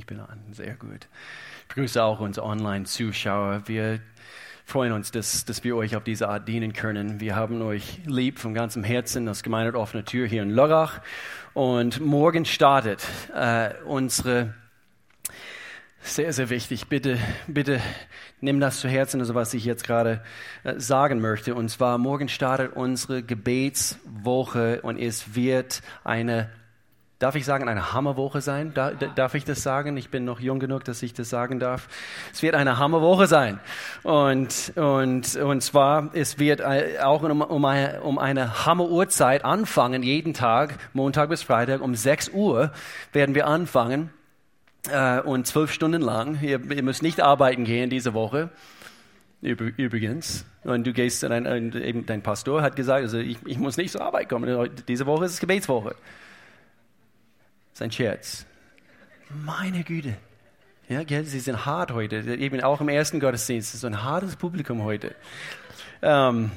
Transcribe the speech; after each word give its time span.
ich 0.00 0.06
bin 0.06 0.18
an. 0.18 0.40
Sehr 0.52 0.74
gut. 0.76 1.08
Ich 1.68 1.74
grüße 1.74 2.02
auch 2.02 2.20
unsere 2.20 2.46
Online-Zuschauer. 2.46 3.64
Wir 3.66 4.00
freuen 4.64 4.92
uns, 4.92 5.10
dass, 5.10 5.44
dass 5.44 5.62
wir 5.62 5.76
euch 5.76 5.94
auf 5.94 6.04
diese 6.04 6.28
Art 6.28 6.48
dienen 6.48 6.72
können. 6.72 7.20
Wir 7.20 7.36
haben 7.36 7.60
euch 7.60 8.00
lieb 8.06 8.38
von 8.38 8.54
ganzem 8.54 8.82
Herzen, 8.82 9.26
das 9.26 9.42
Gemeinde 9.42 9.78
offene 9.78 10.02
Tür 10.04 10.26
hier 10.26 10.42
in 10.42 10.50
Lörrach. 10.50 11.02
Und 11.52 12.00
morgen 12.00 12.46
startet 12.46 13.06
äh, 13.34 13.74
unsere 13.84 14.54
sehr, 16.00 16.32
sehr 16.32 16.48
wichtig. 16.48 16.86
Bitte, 16.88 17.18
bitte 17.46 17.78
nimm 18.40 18.58
das 18.58 18.80
zu 18.80 18.88
Herzen, 18.88 19.20
also 19.20 19.34
was 19.34 19.52
ich 19.52 19.66
jetzt 19.66 19.84
gerade 19.84 20.22
äh, 20.64 20.78
sagen 20.78 21.20
möchte. 21.20 21.54
Und 21.54 21.68
zwar 21.68 21.98
morgen 21.98 22.30
startet 22.30 22.74
unsere 22.74 23.22
Gebetswoche 23.22 24.80
und 24.80 24.96
es 24.96 25.34
wird 25.34 25.82
eine 26.04 26.48
darf 27.20 27.36
ich 27.36 27.44
sagen, 27.44 27.68
eine 27.68 27.92
Hammerwoche 27.92 28.40
sein? 28.40 28.74
darf 28.74 29.34
ich 29.34 29.44
das 29.44 29.62
sagen? 29.62 29.96
Ich 29.96 30.08
bin 30.08 30.24
noch 30.24 30.40
jung 30.40 30.58
genug, 30.58 30.84
dass 30.84 31.02
ich 31.02 31.12
das 31.12 31.30
sagen 31.30 31.60
darf. 31.60 31.86
Es 32.32 32.42
wird 32.42 32.54
eine 32.54 32.78
Hammerwoche 32.78 33.26
sein. 33.26 33.60
Und, 34.02 34.72
und, 34.74 35.36
und 35.36 35.60
zwar, 35.60 36.10
es 36.14 36.38
wird 36.38 36.62
auch 37.00 37.22
um, 37.22 37.42
um 37.42 37.64
eine, 37.66 38.00
um 38.00 38.18
eine 38.18 38.66
Hammeruhrzeit 38.66 39.44
anfangen, 39.44 40.02
jeden 40.02 40.32
Tag, 40.32 40.78
Montag 40.94 41.28
bis 41.28 41.42
Freitag, 41.42 41.82
um 41.82 41.94
6 41.94 42.30
Uhr 42.30 42.72
werden 43.12 43.34
wir 43.34 43.46
anfangen 43.46 44.10
äh, 44.90 45.20
und 45.20 45.46
zwölf 45.46 45.72
Stunden 45.72 46.00
lang. 46.00 46.38
Ihr, 46.40 46.58
ihr, 46.70 46.82
müsst 46.82 47.02
nicht 47.02 47.20
arbeiten 47.20 47.64
gehen 47.64 47.90
diese 47.90 48.14
Woche. 48.14 48.48
Übrigens, 49.42 50.44
und 50.64 50.86
du 50.86 50.92
gehst, 50.92 51.22
dein, 51.22 52.04
dein 52.06 52.22
Pastor 52.22 52.60
hat 52.60 52.76
gesagt, 52.76 53.02
also 53.02 53.18
ich, 53.18 53.38
ich 53.46 53.58
muss 53.58 53.78
nicht 53.78 53.90
zur 53.92 54.02
Arbeit 54.02 54.28
kommen. 54.28 54.70
Diese 54.86 55.06
Woche 55.06 55.26
ist 55.26 55.40
Gebetswoche. 55.40 55.94
Ein 57.80 57.90
Scherz. 57.90 58.44
Meine 59.44 59.84
Güte. 59.84 60.16
Ja, 60.88 61.04
gell, 61.04 61.24
sie 61.24 61.40
sind 61.40 61.64
hart 61.64 61.92
heute. 61.92 62.16
Eben 62.16 62.60
auch 62.62 62.80
im 62.80 62.88
ersten 62.88 63.20
Gottesdienst. 63.20 63.68
Es 63.68 63.74
ist 63.74 63.80
so 63.82 63.86
ein 63.86 64.02
hartes 64.02 64.36
Publikum 64.36 64.82
heute. 64.82 65.14
Ähm, 66.02 66.50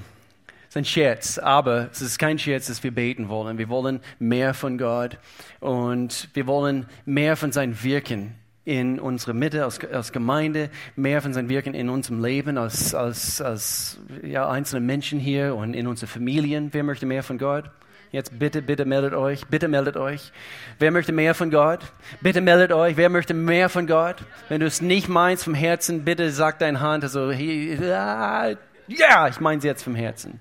ist 0.67 0.77
ein 0.77 0.85
Scherz, 0.85 1.37
aber 1.37 1.89
es 1.91 2.01
ist 2.01 2.17
kein 2.17 2.39
Scherz, 2.39 2.67
dass 2.67 2.83
wir 2.83 2.91
beten 2.91 3.29
wollen. 3.29 3.57
Wir 3.59 3.69
wollen 3.69 3.99
mehr 4.17 4.53
von 4.53 4.77
Gott 4.77 5.19
und 5.59 6.29
wir 6.33 6.47
wollen 6.47 6.87
mehr 7.05 7.35
von 7.37 7.51
sein 7.51 7.83
Wirken 7.83 8.33
in 8.65 8.99
unserer 8.99 9.33
Mitte 9.33 9.63
als, 9.65 9.79
als 9.85 10.11
Gemeinde, 10.11 10.71
mehr 10.95 11.21
von 11.21 11.33
sein 11.33 11.47
Wirken 11.47 11.73
in 11.73 11.89
unserem 11.89 12.23
Leben 12.23 12.57
als, 12.57 12.95
als, 12.95 13.39
als 13.39 13.99
ja, 14.23 14.49
einzelne 14.49 14.81
Menschen 14.81 15.19
hier 15.19 15.55
und 15.55 15.73
in 15.73 15.85
unseren 15.85 16.07
Familien. 16.07 16.69
Wer 16.71 16.83
möchte 16.83 17.05
mehr 17.05 17.23
von 17.23 17.37
Gott? 17.37 17.65
Jetzt 18.13 18.37
bitte, 18.37 18.61
bitte 18.61 18.85
meldet 18.85 19.15
euch, 19.15 19.47
bitte 19.47 19.67
meldet 19.67 19.97
euch. 19.97 20.31
Wer 20.77 20.91
möchte 20.91 21.11
mehr 21.11 21.33
von 21.33 21.49
Gott? 21.49 21.79
Bitte 22.21 22.41
meldet 22.41 22.71
euch. 22.71 22.95
Wer 22.95 23.09
möchte 23.09 23.33
mehr 23.33 23.69
von 23.69 23.87
Gott? 23.87 24.17
Wenn 24.49 24.59
du 24.59 24.67
es 24.67 24.83
nicht 24.83 25.09
meinst 25.09 25.45
vom 25.45 25.55
Herzen, 25.55 26.05
bitte 26.05 26.29
sag 26.29 26.59
deine 26.59 26.79
Hand, 26.79 27.03
also, 27.03 27.31
hey, 27.31 27.75
ah, 27.91 28.53
ja, 28.85 29.27
ich 29.27 29.39
meine 29.39 29.61
sie 29.61 29.67
jetzt 29.67 29.81
vom 29.81 29.95
Herzen. 29.95 30.39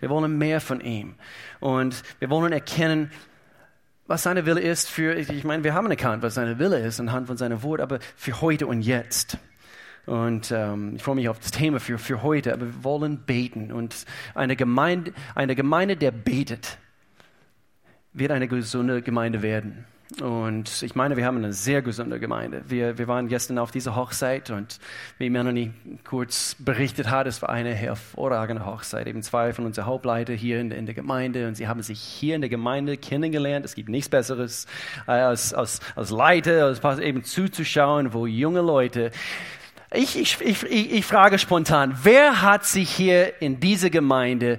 Wir 0.00 0.10
wollen 0.10 0.36
mehr 0.36 0.60
von 0.60 0.80
ihm. 0.80 1.14
Und 1.60 2.02
wir 2.18 2.28
wollen 2.28 2.52
erkennen, 2.52 3.12
was 4.08 4.24
seine 4.24 4.44
Wille 4.44 4.60
ist 4.60 4.90
für, 4.90 5.14
ich 5.14 5.44
meine, 5.44 5.62
wir 5.62 5.74
haben 5.74 5.88
erkannt, 5.88 6.24
was 6.24 6.34
seine 6.34 6.58
Wille 6.58 6.80
ist 6.80 6.98
anhand 6.98 7.28
von 7.28 7.36
seinem 7.36 7.62
Wort, 7.62 7.80
aber 7.80 8.00
für 8.16 8.40
heute 8.40 8.66
und 8.66 8.82
jetzt. 8.82 9.38
Und 10.06 10.50
ähm, 10.50 10.96
ich 10.96 11.04
freue 11.04 11.14
mich 11.14 11.28
auf 11.28 11.38
das 11.38 11.52
Thema 11.52 11.78
für, 11.78 11.98
für 11.98 12.24
heute, 12.24 12.52
aber 12.52 12.66
wir 12.66 12.82
wollen 12.82 13.18
beten. 13.18 13.70
Und 13.70 14.06
eine 14.34 14.56
Gemeinde, 14.56 15.12
eine 15.36 15.54
Gemeinde, 15.54 15.96
der 15.96 16.10
betet, 16.10 16.78
wird 18.14 18.30
eine 18.30 18.48
gesunde 18.48 19.02
Gemeinde 19.02 19.42
werden. 19.42 19.84
Und 20.20 20.82
ich 20.82 20.94
meine, 20.94 21.16
wir 21.16 21.24
haben 21.24 21.38
eine 21.38 21.54
sehr 21.54 21.80
gesunde 21.80 22.20
Gemeinde. 22.20 22.62
Wir, 22.68 22.98
wir 22.98 23.08
waren 23.08 23.28
gestern 23.28 23.58
auf 23.58 23.70
dieser 23.70 23.96
Hochzeit 23.96 24.50
und 24.50 24.78
wie 25.18 25.30
Melanie 25.30 25.72
kurz 26.04 26.54
berichtet 26.58 27.08
hat, 27.08 27.26
es 27.26 27.40
war 27.40 27.48
eine 27.48 27.72
hervorragende 27.72 28.66
Hochzeit. 28.66 29.06
Eben 29.06 29.22
zwei 29.22 29.54
von 29.54 29.64
unseren 29.64 29.86
Hauptleiter 29.86 30.34
hier 30.34 30.60
in 30.60 30.70
in 30.70 30.84
der 30.84 30.94
Gemeinde 30.94 31.48
und 31.48 31.56
sie 31.56 31.66
haben 31.66 31.82
sich 31.82 32.00
hier 32.00 32.34
in 32.34 32.42
der 32.42 32.50
Gemeinde 32.50 32.98
kennengelernt. 32.98 33.64
Es 33.64 33.74
gibt 33.74 33.88
nichts 33.88 34.10
Besseres 34.10 34.66
äh, 35.06 35.12
als, 35.12 35.54
als, 35.54 35.80
als 35.96 36.10
Leiter, 36.10 36.66
als 36.66 36.98
eben 36.98 37.24
zuzuschauen, 37.24 38.12
wo 38.12 38.26
junge 38.26 38.60
Leute 38.60 39.12
ich, 39.94 40.18
ich, 40.18 40.40
ich, 40.40 40.62
ich 40.70 41.04
frage 41.04 41.38
spontan, 41.38 41.98
wer 42.02 42.40
hat 42.40 42.64
sich 42.64 42.90
hier 42.90 43.42
in 43.42 43.60
dieser 43.60 43.90
Gemeinde 43.90 44.58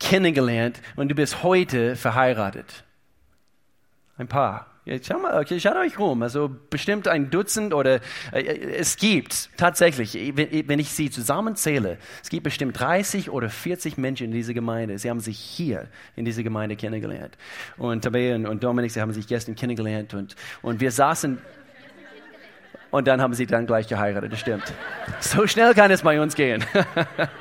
kennengelernt 0.00 0.80
und 0.96 1.08
du 1.08 1.14
bist 1.14 1.44
heute 1.44 1.94
verheiratet? 1.94 2.84
Ein 4.16 4.28
paar. 4.28 4.66
Jetzt 4.84 5.06
schau 5.06 5.18
mal, 5.20 5.40
okay, 5.40 5.60
schaut 5.60 5.76
euch 5.76 5.96
rum. 5.96 6.22
Also 6.24 6.50
bestimmt 6.68 7.06
ein 7.06 7.30
Dutzend 7.30 7.72
oder 7.72 8.00
äh, 8.32 8.42
es 8.42 8.96
gibt 8.96 9.50
tatsächlich, 9.56 10.14
wenn, 10.36 10.68
wenn 10.68 10.78
ich 10.80 10.90
sie 10.90 11.08
zusammenzähle, 11.08 11.98
es 12.20 12.30
gibt 12.30 12.42
bestimmt 12.42 12.80
30 12.80 13.30
oder 13.30 13.48
40 13.48 13.96
Menschen 13.96 14.26
in 14.26 14.32
dieser 14.32 14.54
Gemeinde. 14.54 14.98
Sie 14.98 15.08
haben 15.08 15.20
sich 15.20 15.38
hier 15.38 15.86
in 16.16 16.24
dieser 16.24 16.42
Gemeinde 16.42 16.74
kennengelernt. 16.74 17.38
Und 17.76 18.02
Tabea 18.02 18.34
und, 18.34 18.46
und 18.46 18.64
Dominik, 18.64 18.90
sie 18.90 19.00
haben 19.00 19.12
sich 19.12 19.28
gestern 19.28 19.54
kennengelernt 19.54 20.14
und, 20.14 20.34
und 20.62 20.80
wir 20.80 20.90
saßen 20.90 21.38
und 22.90 23.08
dann 23.08 23.22
haben 23.22 23.32
sie 23.34 23.46
dann 23.46 23.66
gleich 23.66 23.88
geheiratet, 23.88 24.32
das 24.32 24.40
stimmt. 24.40 24.64
So 25.20 25.46
schnell 25.46 25.72
kann 25.74 25.90
es 25.90 26.02
bei 26.02 26.20
uns 26.20 26.34
gehen. 26.34 26.62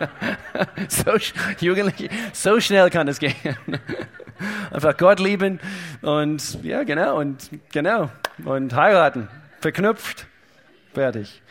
so, 0.87 1.11
Jugendliche, 1.59 2.09
so 2.31 2.59
schnell 2.61 2.89
kann 2.89 3.07
es 3.07 3.19
gehen. 3.19 3.33
Einfach 4.71 4.97
Gott 4.97 5.19
lieben 5.19 5.59
und 6.01 6.63
ja, 6.63 6.83
genau, 6.83 7.19
und 7.19 7.49
genau, 7.71 8.09
und 8.45 8.73
heiraten, 8.75 9.27
verknüpft, 9.59 10.27
fertig. 10.93 11.41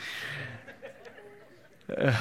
Äh, 1.89 2.13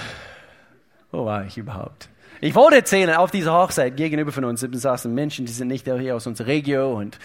wo 1.12 1.26
war 1.26 1.46
ich 1.46 1.58
überhaupt? 1.58 2.10
Ich 2.42 2.56
wollte 2.56 2.78
erzählen, 2.78 3.16
auf 3.16 3.32
dieser 3.32 3.52
Hochzeit 3.52 3.98
gegenüber 3.98 4.32
von 4.32 4.46
uns 4.46 4.62
saßen 4.62 5.14
Menschen, 5.14 5.46
die 5.46 5.52
sind 5.52 5.68
nicht 5.68 5.86
hier 5.86 6.16
aus 6.16 6.26
unserer 6.26 6.48
Region 6.48 6.96
und, 6.96 7.20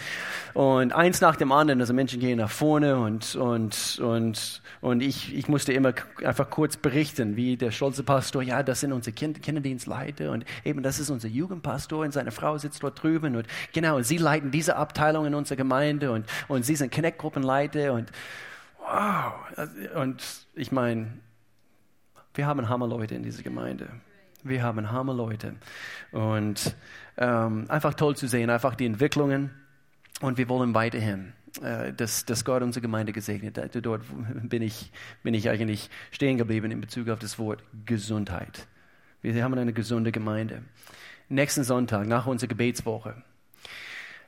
und 0.53 0.91
eins 0.91 1.21
nach 1.21 1.37
dem 1.37 1.53
anderen, 1.53 1.79
also 1.79 1.93
Menschen 1.93 2.19
gehen 2.19 2.39
nach 2.39 2.49
vorne 2.49 2.97
und, 2.97 3.33
und, 3.35 3.97
und, 4.03 4.61
und 4.81 5.01
ich, 5.01 5.33
ich 5.33 5.47
musste 5.47 5.71
immer 5.71 5.93
einfach 6.21 6.49
kurz 6.49 6.75
berichten, 6.75 7.37
wie 7.37 7.55
der 7.55 7.71
stolze 7.71 8.03
Pastor, 8.03 8.41
ja, 8.41 8.61
das 8.61 8.81
sind 8.81 8.91
unsere 8.91 9.13
kind 9.13 9.41
Kinderdienstleiter 9.41 10.31
und 10.31 10.43
eben 10.65 10.83
das 10.83 10.99
ist 10.99 11.09
unser 11.09 11.29
Jugendpastor 11.29 12.03
und 12.03 12.11
seine 12.11 12.31
Frau 12.31 12.57
sitzt 12.57 12.83
dort 12.83 13.01
drüben 13.01 13.37
und 13.37 13.47
genau, 13.71 14.01
sie 14.01 14.17
leiten 14.17 14.51
diese 14.51 14.75
Abteilung 14.75 15.25
in 15.25 15.33
unserer 15.33 15.55
Gemeinde 15.55 16.11
und, 16.11 16.25
und 16.49 16.65
sie 16.65 16.75
sind 16.75 16.93
Connect-Gruppenleiter 16.93 17.93
und 17.93 18.11
wow, 18.79 19.33
und 19.95 20.21
ich 20.55 20.73
meine, 20.73 21.13
wir 22.33 22.47
haben 22.47 22.67
Hammerleute 22.67 23.15
in 23.15 23.23
dieser 23.23 23.43
Gemeinde. 23.43 23.87
Wir 24.45 24.61
haben 24.61 24.91
Hammerleute. 24.91 25.55
Und 26.11 26.75
ähm, 27.17 27.65
einfach 27.67 27.95
toll 27.95 28.15
zu 28.15 28.27
sehen, 28.27 28.51
einfach 28.51 28.75
die 28.75 28.85
Entwicklungen. 28.85 29.49
Und 30.21 30.37
wir 30.37 30.47
wollen 30.49 30.75
weiterhin, 30.75 31.33
äh, 31.63 31.91
dass, 31.91 32.25
dass 32.25 32.45
Gott 32.45 32.61
unsere 32.61 32.81
Gemeinde 32.81 33.11
gesegnet 33.11 33.57
hat. 33.57 33.71
Dort 33.83 34.03
bin 34.43 34.61
ich, 34.61 34.91
bin 35.23 35.33
ich 35.33 35.49
eigentlich 35.49 35.89
stehen 36.11 36.37
geblieben 36.37 36.69
in 36.69 36.79
Bezug 36.79 37.09
auf 37.09 37.17
das 37.17 37.39
Wort 37.39 37.63
Gesundheit. 37.87 38.67
Wir 39.23 39.43
haben 39.43 39.57
eine 39.57 39.73
gesunde 39.73 40.11
Gemeinde. 40.11 40.61
Nächsten 41.27 41.63
Sonntag, 41.63 42.05
nach 42.05 42.27
unserer 42.27 42.49
Gebetswoche, 42.49 43.15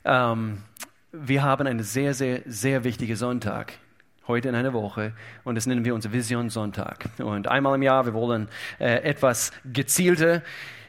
ähm, 0.04 0.58
wir 1.12 1.44
haben 1.44 1.68
einen 1.68 1.84
sehr, 1.84 2.12
sehr, 2.12 2.42
sehr 2.44 2.82
wichtigen 2.82 3.14
Sonntag 3.14 3.74
heute 4.28 4.48
in 4.48 4.54
einer 4.54 4.72
Woche 4.74 5.12
und 5.44 5.54
das 5.54 5.66
nennen 5.66 5.84
wir 5.84 5.94
unser 5.94 6.12
Vision 6.12 6.50
Sonntag. 6.50 7.06
Und 7.18 7.48
einmal 7.48 7.74
im 7.74 7.82
Jahr, 7.82 8.04
wir 8.04 8.14
wollen 8.14 8.48
äh, 8.78 9.02
etwas 9.02 9.52
gezielter 9.64 10.42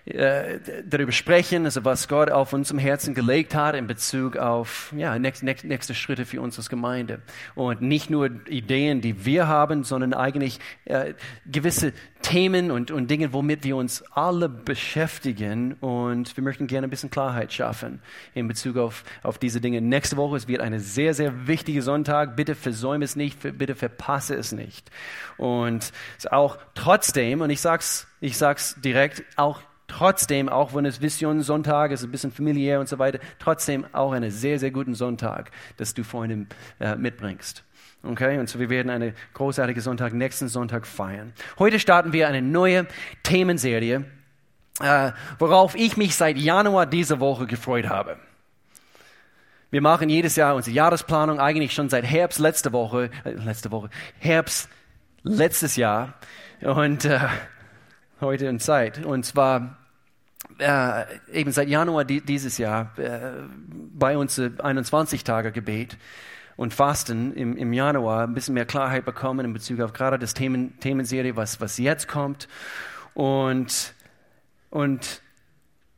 äh, 0.09 0.59
darüber 0.86 1.12
sprechen, 1.12 1.66
also 1.66 1.86
was 1.86 2.08
Gott 2.08 2.31
auf 2.31 2.52
unserem 2.53 2.80
Herzen 2.80 3.14
gelegt 3.14 3.53
hat 3.53 3.75
in 3.75 3.86
Bezug 3.86 4.38
auf 4.38 4.91
ja, 4.97 5.17
nächste, 5.20 5.46
nächste, 5.46 5.67
nächste 5.67 5.94
Schritte 5.94 6.26
für 6.26 6.41
uns 6.41 6.58
als 6.58 6.70
Gemeinde. 6.70 7.22
Und 7.53 7.82
nicht 7.82 8.09
nur 8.09 8.29
Ideen, 8.47 9.02
die 9.02 9.26
wir 9.26 9.47
haben, 9.47 9.84
sondern 9.84 10.14
eigentlich 10.16 10.59
äh, 10.85 11.14
gewisse 11.46 11.94
Themen 12.23 12.72
und, 12.72 12.91
und 12.91 13.09
Dinge, 13.09 13.34
womit 13.34 13.64
wir 13.64 13.76
uns 13.76 14.03
alle 14.11 14.50
beschäftigen. 14.50 15.73
Und 15.73 16.35
wir 16.35 16.44
möchten 16.44 16.67
gerne 16.67 16.88
ein 16.88 16.90
bisschen 16.90 17.11
Klarheit 17.11 17.53
schaffen 17.53 18.02
in 18.34 18.47
Bezug 18.47 18.78
auf, 18.78 19.03
auf 19.22 19.38
diese 19.38 19.61
Dinge. 19.61 19.79
Nächste 19.79 20.17
Woche, 20.17 20.38
es 20.38 20.47
wird 20.47 20.61
eine 20.61 20.79
sehr, 20.79 21.14
sehr 21.14 21.47
wichtige 21.47 21.82
Sonntag. 21.82 22.35
Bitte 22.35 22.56
versäume 22.56 23.06
es 23.06 23.16
nicht, 23.16 23.40
bitte 23.58 23.76
verpasse 23.76 24.35
es 24.35 24.52
nicht. 24.52 24.90
Und 25.38 25.91
auch 26.32 26.58
trotzdem, 26.73 27.41
und 27.41 27.52
ich 27.52 27.61
sag's, 27.61 28.08
ich 28.22 28.38
sag's 28.38 28.76
direkt, 28.82 29.23
auch 29.38 29.61
trotzdem, 29.90 30.47
auch 30.47 30.74
wenn 30.74 30.86
es 30.86 31.02
Vision 31.02 31.41
Sonntag 31.41 31.91
ist, 31.91 32.03
ein 32.03 32.12
bisschen 32.12 32.32
familiär 32.32 32.80
und 32.80 32.88
so 32.88 33.00
weiter, 33.00 33.20
trotzdem 33.40 33.86
auch 33.91 34.14
einen 34.14 34.32
sehr, 34.32 34.59
sehr 34.59 34.72
guten 34.72 34.96
Sonntag, 34.96 35.52
dass 35.78 35.94
du 35.94 36.03
Freunde 36.03 36.47
äh, 36.80 36.96
mitbringst. 36.96 37.64
Okay, 38.02 38.40
und 38.40 38.47
so 38.47 38.59
wir 38.59 38.70
werden 38.70 38.90
eine 38.90 39.14
großartige 39.34 39.82
Sonntag 39.82 40.14
nächsten 40.14 40.47
Sonntag 40.47 40.88
feiern. 40.88 41.34
Heute 41.58 41.80
starten 41.80 42.14
wir 42.14 42.30
eine 42.30 42.41
neue 42.41 42.88
Themenserie, 43.24 44.06
äh, 44.82 45.12
worauf 45.38 45.76
ich 45.76 45.97
mich 45.97 46.16
seit 46.16 46.38
Januar 46.38 46.85
dieser 46.85 47.20
Woche 47.20 47.46
gefreut 47.46 47.90
habe. 47.90 48.18
Wir 49.72 49.82
machen 49.82 50.09
jedes 50.09 50.38
Jahr 50.38 50.56
unsere 50.56 50.74
Jahresplanung, 50.76 51.40
eigentlich 51.40 51.74
schon 51.74 51.90
seit 51.90 52.06
Herbst 52.06 52.40
letzte 52.40 52.72
Woche, 52.72 53.12
äh, 53.26 53.32
letzte 53.32 53.70
Woche, 53.72 53.90
Herbst 54.18 54.70
letztes 55.24 55.76
Jahr 55.76 56.14
und 56.62 57.03
äh, 57.03 57.20
heute 58.22 58.46
in 58.46 58.59
Zeit. 58.59 59.06
Und 59.06 59.26
zwar 59.26 59.78
äh, 60.59 61.06
eben 61.32 61.52
seit 61.52 61.67
Januar 61.67 62.06
di 62.06 62.22
dieses 62.22 62.58
Jahr 62.58 62.97
äh, 62.97 63.32
bei 63.94 64.17
uns 64.17 64.40
21 64.40 65.23
Tage 65.23 65.52
Gebet 65.52 65.97
und 66.56 66.73
Fasten 66.73 67.34
im, 67.34 67.56
im 67.56 67.73
Januar 67.73 68.26
ein 68.26 68.34
bisschen 68.34 68.53
mehr 68.53 68.66
Klarheit 68.66 69.06
bekommen 69.06 69.46
in 69.46 69.53
Bezug 69.53 69.79
auf 69.79 69.94
gerade 69.94 70.20
das 70.20 70.34
Themen, 70.34 70.78
Themenserie, 70.79 71.35
was, 71.35 71.61
was 71.61 71.78
jetzt 71.78 72.08
kommt. 72.08 72.47
Und, 73.14 73.94
und 74.70 75.22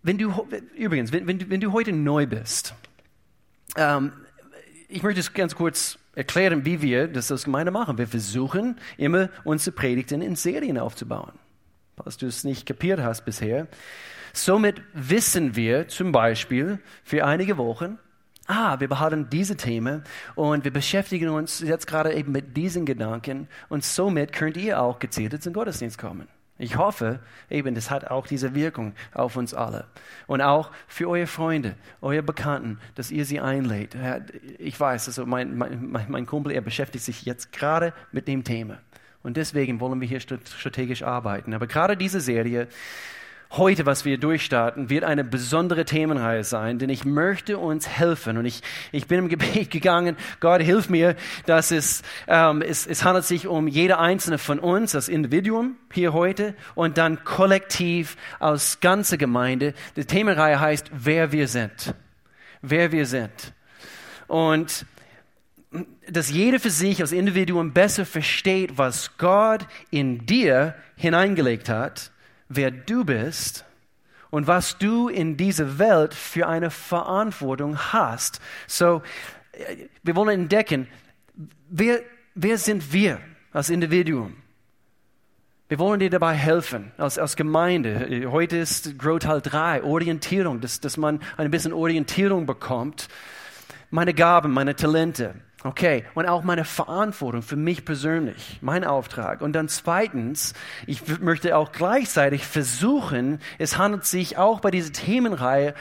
wenn 0.03 0.17
du, 0.17 0.47
übrigens, 0.75 1.11
wenn, 1.11 1.27
wenn, 1.27 1.39
du, 1.39 1.49
wenn 1.49 1.61
du 1.61 1.71
heute 1.73 1.93
neu 1.93 2.27
bist, 2.27 2.75
ähm, 3.75 4.13
ich 4.87 5.03
möchte 5.03 5.19
es 5.19 5.33
ganz 5.33 5.55
kurz 5.55 5.97
erklären, 6.15 6.65
wie 6.65 6.81
wir 6.81 7.07
das 7.07 7.31
als 7.31 7.45
Gemeinde 7.45 7.71
machen. 7.71 7.97
Wir 7.97 8.07
versuchen 8.07 8.77
immer, 8.97 9.29
unsere 9.43 9.75
Predigten 9.75 10.21
in 10.21 10.35
Serien 10.35 10.77
aufzubauen. 10.77 11.31
Falls 11.97 12.17
du 12.17 12.27
es 12.27 12.43
nicht 12.43 12.65
kapiert 12.65 12.99
hast 12.99 13.25
bisher. 13.25 13.67
Somit 14.33 14.81
wissen 14.93 15.55
wir 15.55 15.87
zum 15.87 16.11
Beispiel 16.11 16.79
für 17.03 17.25
einige 17.25 17.57
Wochen, 17.57 17.97
ah, 18.47 18.79
wir 18.79 18.87
behalten 18.87 19.29
diese 19.29 19.55
Themen 19.57 20.03
und 20.35 20.63
wir 20.63 20.71
beschäftigen 20.71 21.29
uns 21.29 21.59
jetzt 21.61 21.87
gerade 21.87 22.13
eben 22.13 22.31
mit 22.31 22.55
diesen 22.57 22.85
Gedanken 22.85 23.47
und 23.69 23.83
somit 23.83 24.33
könnt 24.33 24.57
ihr 24.57 24.81
auch 24.81 24.99
gezielt 24.99 25.41
zum 25.41 25.53
Gottesdienst 25.53 25.97
kommen. 25.97 26.27
Ich 26.61 26.77
hoffe 26.77 27.19
eben, 27.49 27.73
das 27.73 27.89
hat 27.89 28.11
auch 28.11 28.27
diese 28.27 28.53
Wirkung 28.53 28.93
auf 29.15 29.35
uns 29.35 29.55
alle. 29.55 29.85
Und 30.27 30.41
auch 30.41 30.69
für 30.87 31.09
eure 31.09 31.25
Freunde, 31.25 31.73
eure 32.01 32.21
Bekannten, 32.21 32.79
dass 32.93 33.09
ihr 33.09 33.25
sie 33.25 33.39
einlädt. 33.39 33.97
Ich 34.59 34.79
weiß, 34.79 35.07
also 35.07 35.25
mein, 35.25 35.57
mein, 35.57 36.05
mein 36.07 36.25
Kumpel, 36.27 36.51
er 36.51 36.61
beschäftigt 36.61 37.03
sich 37.03 37.25
jetzt 37.25 37.51
gerade 37.51 37.93
mit 38.11 38.27
dem 38.27 38.43
Thema. 38.43 38.77
Und 39.23 39.37
deswegen 39.37 39.79
wollen 39.79 40.01
wir 40.01 40.07
hier 40.07 40.19
strategisch 40.19 41.01
arbeiten. 41.01 41.55
Aber 41.55 41.65
gerade 41.65 41.97
diese 41.97 42.21
Serie 42.21 42.67
heute, 43.51 43.85
was 43.85 44.05
wir 44.05 44.17
durchstarten, 44.17 44.89
wird 44.89 45.03
eine 45.03 45.23
besondere 45.23 45.83
Themenreihe 45.83 46.43
sein, 46.43 46.79
denn 46.79 46.89
ich 46.89 47.03
möchte 47.03 47.57
uns 47.57 47.87
helfen. 47.87 48.37
Und 48.37 48.45
ich, 48.45 48.61
ich 48.91 49.07
bin 49.07 49.19
im 49.19 49.29
Gebet 49.29 49.69
gegangen, 49.71 50.15
Gott, 50.39 50.61
hilf 50.61 50.89
mir, 50.89 51.15
dass 51.45 51.71
es, 51.71 52.01
ähm, 52.27 52.61
es, 52.61 52.87
es 52.87 53.03
handelt 53.03 53.25
sich 53.25 53.47
um 53.47 53.67
jeder 53.67 53.99
einzelne 53.99 54.37
von 54.37 54.59
uns, 54.59 54.93
das 54.93 55.09
Individuum 55.09 55.75
hier 55.91 56.13
heute 56.13 56.55
und 56.75 56.97
dann 56.97 57.23
kollektiv 57.23 58.15
aus 58.39 58.79
ganzer 58.79 59.17
Gemeinde. 59.17 59.73
Die 59.95 60.05
Themenreihe 60.05 60.59
heißt, 60.59 60.89
wer 60.93 61.31
wir 61.31 61.47
sind. 61.47 61.93
Wer 62.61 62.91
wir 62.91 63.05
sind. 63.05 63.53
Und 64.27 64.85
dass 66.09 66.29
jeder 66.29 66.59
für 66.59 66.69
sich 66.69 67.01
als 67.01 67.11
Individuum 67.11 67.73
besser 67.73 68.05
versteht, 68.05 68.77
was 68.77 69.17
Gott 69.17 69.65
in 69.89 70.25
dir 70.25 70.75
hineingelegt 70.95 71.69
hat 71.69 72.11
wer 72.55 72.71
du 72.71 73.05
bist 73.05 73.65
und 74.29 74.47
was 74.47 74.77
du 74.77 75.09
in 75.09 75.37
dieser 75.37 75.77
Welt 75.77 76.13
für 76.13 76.47
eine 76.47 76.71
Verantwortung 76.71 77.77
hast. 77.77 78.39
So, 78.67 79.01
wir 80.03 80.15
wollen 80.15 80.41
entdecken, 80.41 80.87
wer, 81.69 82.01
wer 82.33 82.57
sind 82.57 82.93
wir 82.93 83.19
als 83.51 83.69
Individuum? 83.69 84.35
Wir 85.67 85.79
wollen 85.79 86.01
dir 86.01 86.09
dabei 86.09 86.33
helfen, 86.33 86.91
als, 86.97 87.17
als 87.17 87.37
Gemeinde. 87.37 88.29
Heute 88.29 88.57
ist 88.57 88.99
Grow 88.99 89.19
Teil 89.19 89.41
3, 89.41 89.83
Orientierung, 89.83 90.59
dass, 90.59 90.81
dass 90.81 90.97
man 90.97 91.21
ein 91.37 91.49
bisschen 91.49 91.71
Orientierung 91.71 92.45
bekommt. 92.45 93.07
Meine 93.89 94.13
Gaben, 94.13 94.51
meine 94.51 94.75
Talente. 94.75 95.35
Okay, 95.63 96.05
und 96.15 96.25
auch 96.25 96.43
meine 96.43 96.65
Verantwortung 96.65 97.43
für 97.43 97.55
mich 97.55 97.85
persönlich, 97.85 98.57
mein 98.61 98.83
Auftrag. 98.83 99.41
Und 99.41 99.53
dann 99.53 99.67
zweitens, 99.67 100.53
ich 100.87 101.19
möchte 101.19 101.55
auch 101.55 101.71
gleichzeitig 101.71 102.47
versuchen, 102.47 103.39
es 103.59 103.77
handelt 103.77 104.05
sich 104.05 104.39
auch 104.39 104.59
bei 104.59 104.71
dieser 104.71 104.91
Themenreihe, 104.91 105.75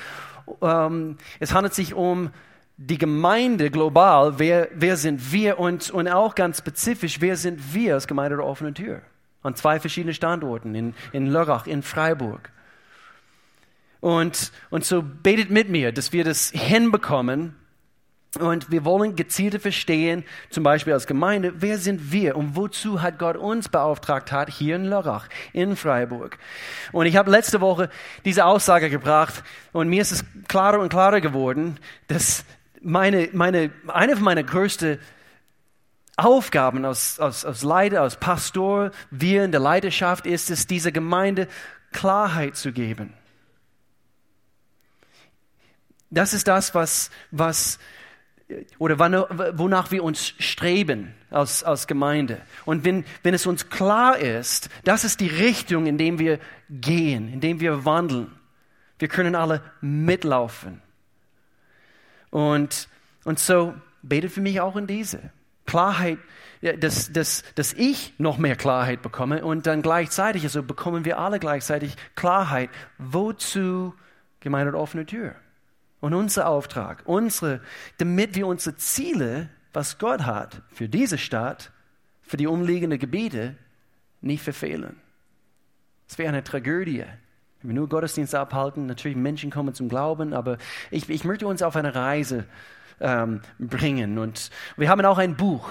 ähm, 0.61 1.17
es 1.39 1.55
handelt 1.55 1.73
sich 1.73 1.95
um 1.95 2.31
die 2.77 2.99
Gemeinde 2.99 3.71
global, 3.71 4.39
wer, 4.39 4.69
wer 4.75 4.99
sind 4.99 5.33
wir 5.33 5.59
und, 5.59 5.91
und 5.91 6.09
auch 6.09 6.35
ganz 6.35 6.59
spezifisch, 6.59 7.21
wer 7.21 7.37
sind 7.37 7.75
wir 7.75 7.95
als 7.95 8.07
Gemeinde 8.07 8.37
der 8.37 8.47
offenen 8.47 8.75
Tür? 8.75 9.01
An 9.43 9.55
zwei 9.55 9.81
verschiedenen 9.81 10.15
Standorten, 10.15 10.75
in, 10.75 10.95
in 11.13 11.27
Lörrach, 11.27 11.67
in 11.67 11.83
Freiburg. 11.83 12.51
Und, 14.01 14.53
und 14.69 14.85
so 14.85 15.03
betet 15.03 15.51
mit 15.51 15.71
mir, 15.71 15.93
dass 15.93 16.13
wir 16.13 16.25
das 16.25 16.51
hinbekommen, 16.51 17.55
und 18.39 18.71
wir 18.71 18.85
wollen 18.85 19.17
gezielt 19.17 19.61
verstehen, 19.61 20.25
zum 20.51 20.63
Beispiel 20.63 20.93
als 20.93 21.09
Gemeinde, 21.09 21.55
wer 21.57 21.79
sind 21.79 22.13
wir 22.13 22.37
und 22.37 22.55
wozu 22.55 23.03
hat 23.03 23.19
Gott 23.19 23.37
uns 23.37 23.69
beauftragt 23.69 24.31
hat, 24.31 24.51
hier 24.51 24.77
in 24.77 24.85
Lörrach, 24.85 25.29
in 25.53 25.75
Freiburg. 25.75 26.39
Und 26.93 27.07
ich 27.07 27.17
habe 27.17 27.31
letzte 27.31 27.61
Woche 27.61 27.91
diese 28.25 28.45
Aussage 28.45 28.89
gebracht 28.89 29.43
und 29.73 29.89
mir 29.89 30.03
ist 30.03 30.13
es 30.13 30.25
klarer 30.47 30.79
und 30.79 30.91
klarer 30.91 31.21
geworden, 31.21 31.79
dass 32.07 32.45
meine, 32.81 33.29
meine, 33.33 33.73
eine 33.89 34.15
von 34.15 34.25
meinen 34.25 34.47
größten 34.47 34.99
Aufgaben 36.17 36.85
als, 36.85 37.19
als, 37.19 37.45
als 37.45 37.63
Leiter, 37.63 38.03
als 38.03 38.17
Pastor, 38.17 38.93
wir 39.11 39.45
in 39.45 39.51
der 39.51 39.61
Leiterschaft 39.61 40.27
ist 40.27 40.51
es, 40.51 40.69
dieser 40.69 40.93
Gemeinde 40.93 41.49
Klarheit 41.93 42.57
zu 42.57 42.73
geben. 42.73 43.15
Das 46.11 46.33
ist 46.33 46.47
das, 46.47 46.75
was, 46.75 47.11
was 47.31 47.79
oder 48.79 48.99
wonach 49.59 49.91
wir 49.91 50.03
uns 50.03 50.35
streben 50.39 51.15
als, 51.31 51.63
als 51.63 51.87
Gemeinde. 51.87 52.41
Und 52.65 52.85
wenn, 52.85 53.05
wenn 53.23 53.35
es 53.35 53.47
uns 53.47 53.71
klar 53.71 54.19
ist, 54.19 54.69
das 54.85 55.05
ist 55.05 55.21
die 55.21 55.29
Richtung, 55.29 55.87
in 55.87 55.99
der 55.99 56.19
wir 56.19 56.39
gehen, 56.69 57.33
in 57.33 57.41
der 57.41 57.61
wir 57.61 57.85
wandeln. 57.85 58.31
Wir 58.99 59.09
können 59.09 59.35
alle 59.35 59.63
mitlaufen. 59.81 60.83
Und, 62.31 62.89
und 63.25 63.39
so 63.39 63.75
betet 64.03 64.33
für 64.33 64.41
mich 64.41 64.61
auch 64.61 64.77
in 64.77 64.87
diese 64.87 65.31
Klarheit, 65.67 66.19
dass, 66.79 67.13
dass, 67.13 67.43
dass 67.55 67.73
ich 67.73 68.13
noch 68.19 68.39
mehr 68.39 68.57
Klarheit 68.57 69.03
bekomme 69.03 69.45
und 69.45 69.67
dann 69.67 69.83
gleichzeitig, 69.83 70.43
also 70.43 70.63
bekommen 70.63 71.05
wir 71.05 71.19
alle 71.19 71.39
gleichzeitig 71.39 71.97
Klarheit, 72.17 72.71
wozu 72.99 73.95
Gemeinde 74.41 74.75
offene 74.75 75.07
Tür. 75.07 75.35
Und 76.01 76.15
unser 76.15 76.49
Auftrag, 76.49 77.03
unsere, 77.05 77.61
damit 77.99 78.35
wir 78.35 78.47
unsere 78.47 78.77
Ziele, 78.77 79.51
was 79.73 79.99
Gott 79.99 80.23
hat 80.23 80.63
für 80.73 80.89
diese 80.89 81.19
Stadt, 81.19 81.71
für 82.23 82.37
die 82.37 82.47
umliegenden 82.47 82.99
Gebiete, 82.99 83.57
nicht 84.21 84.43
verfehlen. 84.43 84.97
Es 86.09 86.19
wäre 86.19 86.31
eine 86.31 86.43
Tragödie, 86.43 87.05
wenn 87.61 87.71
wir 87.71 87.75
nur 87.75 87.89
Gottesdienst 87.89 88.35
abhalten. 88.35 88.87
Natürlich, 88.87 89.17
Menschen 89.17 89.51
kommen 89.51 89.75
zum 89.75 89.89
Glauben, 89.89 90.33
aber 90.33 90.59
ich, 90.91 91.09
ich 91.09 91.25
möchte 91.25 91.47
uns 91.47 91.63
auf 91.63 91.77
eine 91.77 91.95
Reise 91.95 92.47
ähm, 93.01 93.41
bringen. 93.59 94.19
Und 94.19 94.51
wir 94.77 94.89
haben 94.89 95.05
auch 95.05 95.19
ein 95.19 95.37
Buch, 95.37 95.71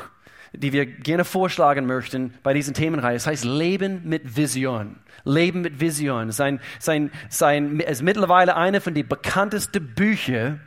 die 0.54 0.74
wir 0.74 0.86
gerne 0.86 1.26
vorschlagen 1.26 1.86
möchten 1.86 2.34
bei 2.44 2.54
diesen 2.54 2.74
Themenreihe. 2.74 3.16
Es 3.16 3.28
heißt 3.28 3.46
Leben 3.46 4.02
mit 4.06 4.36
Vision. 4.36 4.98
Leben 5.24 5.62
mit 5.62 5.80
Vision. 5.80 6.32
Sein, 6.32 6.60
sein, 6.80 7.12
sein, 7.30 7.80
ist 7.80 8.02
mittlerweile 8.02 8.56
eine 8.56 8.82
von 8.82 8.94
den 8.94 9.08
bekanntesten 9.08 9.94
Büchern 9.94 10.62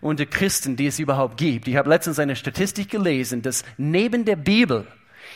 unter 0.00 0.26
Christen, 0.26 0.76
die 0.76 0.86
es 0.86 0.98
überhaupt 0.98 1.36
gibt. 1.36 1.68
Ich 1.68 1.76
habe 1.76 1.88
letztens 1.88 2.18
eine 2.18 2.36
Statistik 2.36 2.90
gelesen, 2.90 3.42
dass 3.42 3.64
neben 3.76 4.24
der 4.24 4.36
Bibel 4.36 4.86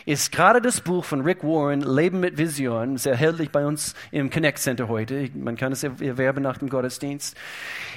ist 0.06 0.32
gerade 0.32 0.62
das 0.62 0.80
Buch 0.80 1.04
von 1.04 1.22
Rick 1.22 1.42
Warren, 1.42 1.80
Leben 1.82 2.20
mit 2.20 2.38
Vision, 2.38 2.96
sehr 2.96 3.12
erhältlich 3.12 3.50
bei 3.50 3.66
uns 3.66 3.94
im 4.10 4.30
Connect 4.30 4.58
Center 4.58 4.88
heute. 4.88 5.28
Man 5.34 5.56
kann 5.56 5.72
es 5.72 5.82
erwerben 5.82 6.42
nach 6.42 6.58
dem 6.58 6.68
Gottesdienst. 6.68 7.36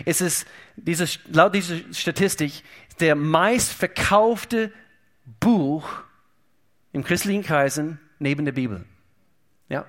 Es 0.06 0.22
ist 0.22 0.46
diese, 0.76 1.06
laut 1.32 1.56
dieser 1.56 1.76
Statistik 1.92 2.64
der 3.00 3.16
meistverkaufte 3.16 4.72
Buch 5.26 5.90
im 6.92 7.04
christlichen 7.04 7.44
Kreisen 7.44 8.00
neben 8.20 8.46
der 8.46 8.52
Bibel. 8.52 8.86
Ja. 9.70 9.86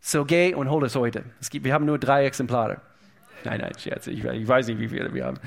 So 0.00 0.24
geh 0.24 0.54
und 0.54 0.70
hol 0.70 0.84
es 0.84 0.94
heute. 0.94 1.24
Es 1.40 1.50
gibt, 1.50 1.64
wir 1.64 1.72
haben 1.72 1.86
nur 1.86 1.98
drei 1.98 2.26
Exemplare. 2.26 2.80
Nein, 3.44 3.60
nein, 3.60 3.72
Scherz, 3.78 4.06
ich, 4.06 4.24
ich 4.24 4.48
weiß 4.48 4.68
nicht, 4.68 4.78
wie 4.78 4.88
viele 4.88 5.12
wir 5.12 5.26
haben. 5.26 5.38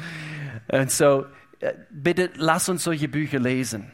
Und 0.72 0.92
so, 0.92 1.26
äh, 1.60 1.74
bitte 1.90 2.30
lass 2.36 2.70
uns 2.70 2.84
solche 2.84 3.08
Bücher 3.08 3.40
lesen. 3.40 3.92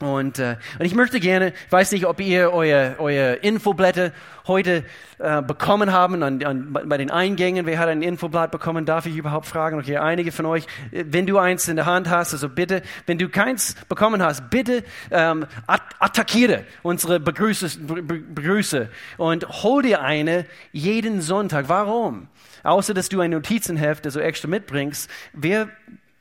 Und, 0.00 0.38
äh, 0.38 0.56
und 0.78 0.86
ich 0.86 0.94
möchte 0.94 1.20
gerne, 1.20 1.52
ich 1.66 1.72
weiß 1.72 1.92
nicht, 1.92 2.06
ob 2.06 2.20
ihr 2.20 2.52
euer, 2.52 2.96
euer 2.98 3.42
Infoblätter 3.42 4.12
heute 4.46 4.84
äh, 5.18 5.42
bekommen 5.42 5.92
haben 5.92 6.22
an, 6.22 6.42
an, 6.42 6.72
bei 6.72 6.96
den 6.96 7.10
Eingängen. 7.10 7.66
Wer 7.66 7.78
hat 7.78 7.88
ein 7.88 8.02
Infoblatt 8.02 8.50
bekommen? 8.50 8.84
Darf 8.84 9.06
ich 9.06 9.16
überhaupt 9.16 9.46
fragen? 9.46 9.78
Okay, 9.78 9.98
einige 9.98 10.32
von 10.32 10.46
euch. 10.46 10.66
Wenn 10.90 11.26
du 11.26 11.38
eins 11.38 11.68
in 11.68 11.76
der 11.76 11.86
Hand 11.86 12.08
hast, 12.08 12.32
also 12.32 12.48
bitte, 12.48 12.82
wenn 13.06 13.18
du 13.18 13.28
keins 13.28 13.76
bekommen 13.88 14.22
hast, 14.22 14.50
bitte 14.50 14.82
ähm, 15.10 15.46
attackiere 15.66 16.64
unsere 16.82 17.20
Begrüße, 17.20 17.78
Begrüße 17.78 18.88
und 19.18 19.46
hol 19.62 19.82
dir 19.82 20.02
eine 20.02 20.46
jeden 20.72 21.20
Sonntag. 21.20 21.68
Warum? 21.68 22.28
Außer, 22.64 22.94
dass 22.94 23.08
du 23.08 23.20
ein 23.20 23.30
Notizenheft, 23.30 24.06
also 24.06 24.20
extra 24.20 24.48
mitbringst. 24.48 25.10
Wer 25.32 25.68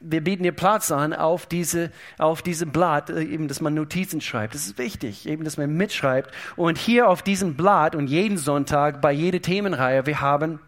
wir 0.01 0.21
bieten 0.21 0.43
dir 0.43 0.51
Platz 0.51 0.91
an 0.91 1.13
auf 1.13 1.45
diese, 1.45 1.91
auf 2.17 2.41
diesem 2.41 2.71
Blatt, 2.71 3.09
äh, 3.09 3.23
eben, 3.23 3.47
dass 3.47 3.61
man 3.61 3.73
Notizen 3.73 4.21
schreibt. 4.21 4.55
Das 4.55 4.65
ist 4.65 4.77
wichtig, 4.77 5.27
eben, 5.27 5.43
dass 5.43 5.57
man 5.57 5.75
mitschreibt. 5.75 6.31
Und 6.55 6.77
hier 6.77 7.07
auf 7.07 7.21
diesem 7.21 7.55
Blatt 7.55 7.95
und 7.95 8.07
jeden 8.07 8.37
Sonntag 8.37 9.01
bei 9.01 9.11
jeder 9.11 9.41
Themenreihe, 9.41 10.05
wir 10.05 10.21
haben 10.21 10.59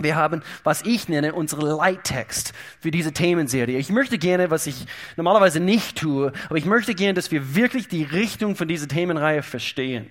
wir 0.00 0.16
haben, 0.16 0.42
was 0.64 0.82
ich 0.82 1.08
nenne, 1.08 1.34
unsere 1.34 1.72
Leittext 1.76 2.52
für 2.80 2.90
diese 2.90 3.12
Themenserie. 3.12 3.78
Ich 3.78 3.90
möchte 3.90 4.18
gerne, 4.18 4.50
was 4.50 4.66
ich 4.66 4.86
normalerweise 5.16 5.60
nicht 5.60 5.96
tue, 5.98 6.32
aber 6.48 6.58
ich 6.58 6.64
möchte 6.64 6.96
gerne, 6.96 7.14
dass 7.14 7.30
wir 7.30 7.54
wirklich 7.54 7.86
die 7.86 8.02
Richtung 8.02 8.56
von 8.56 8.66
dieser 8.66 8.88
Themenreihe 8.88 9.44
verstehen. 9.44 10.10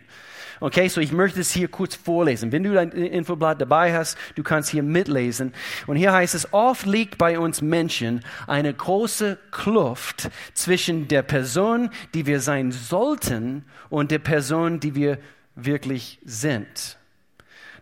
Okay, 0.60 0.88
so 0.88 1.02
ich 1.02 1.12
möchte 1.12 1.42
es 1.42 1.52
hier 1.52 1.68
kurz 1.68 1.96
vorlesen. 1.96 2.52
Wenn 2.52 2.64
du 2.64 2.74
dein 2.74 2.92
Infoblatt 2.92 3.60
dabei 3.60 3.96
hast, 3.96 4.18
du 4.36 4.44
kannst 4.44 4.70
hier 4.70 4.84
mitlesen. 4.84 5.54
Und 5.88 5.96
hier 5.96 6.14
heißt 6.14 6.36
es, 6.36 6.54
oft 6.54 6.86
liegt 6.86 7.18
bei 7.18 7.40
uns 7.40 7.62
Menschen 7.62 8.24
eine 8.48 8.74
große 8.74 9.38
Kluft 9.52 10.30
zwischen 10.54 11.08
der 11.08 11.24
Person, 11.24 11.90
die 12.14 12.26
wir 12.26 12.40
sein 12.40 12.72
sollten, 12.72 13.66
und 13.90 14.12
der 14.12 14.20
Person, 14.20 14.80
die 14.80 14.96
wir 14.96 15.20
wirklich 15.56 16.20
sind. 16.24 16.98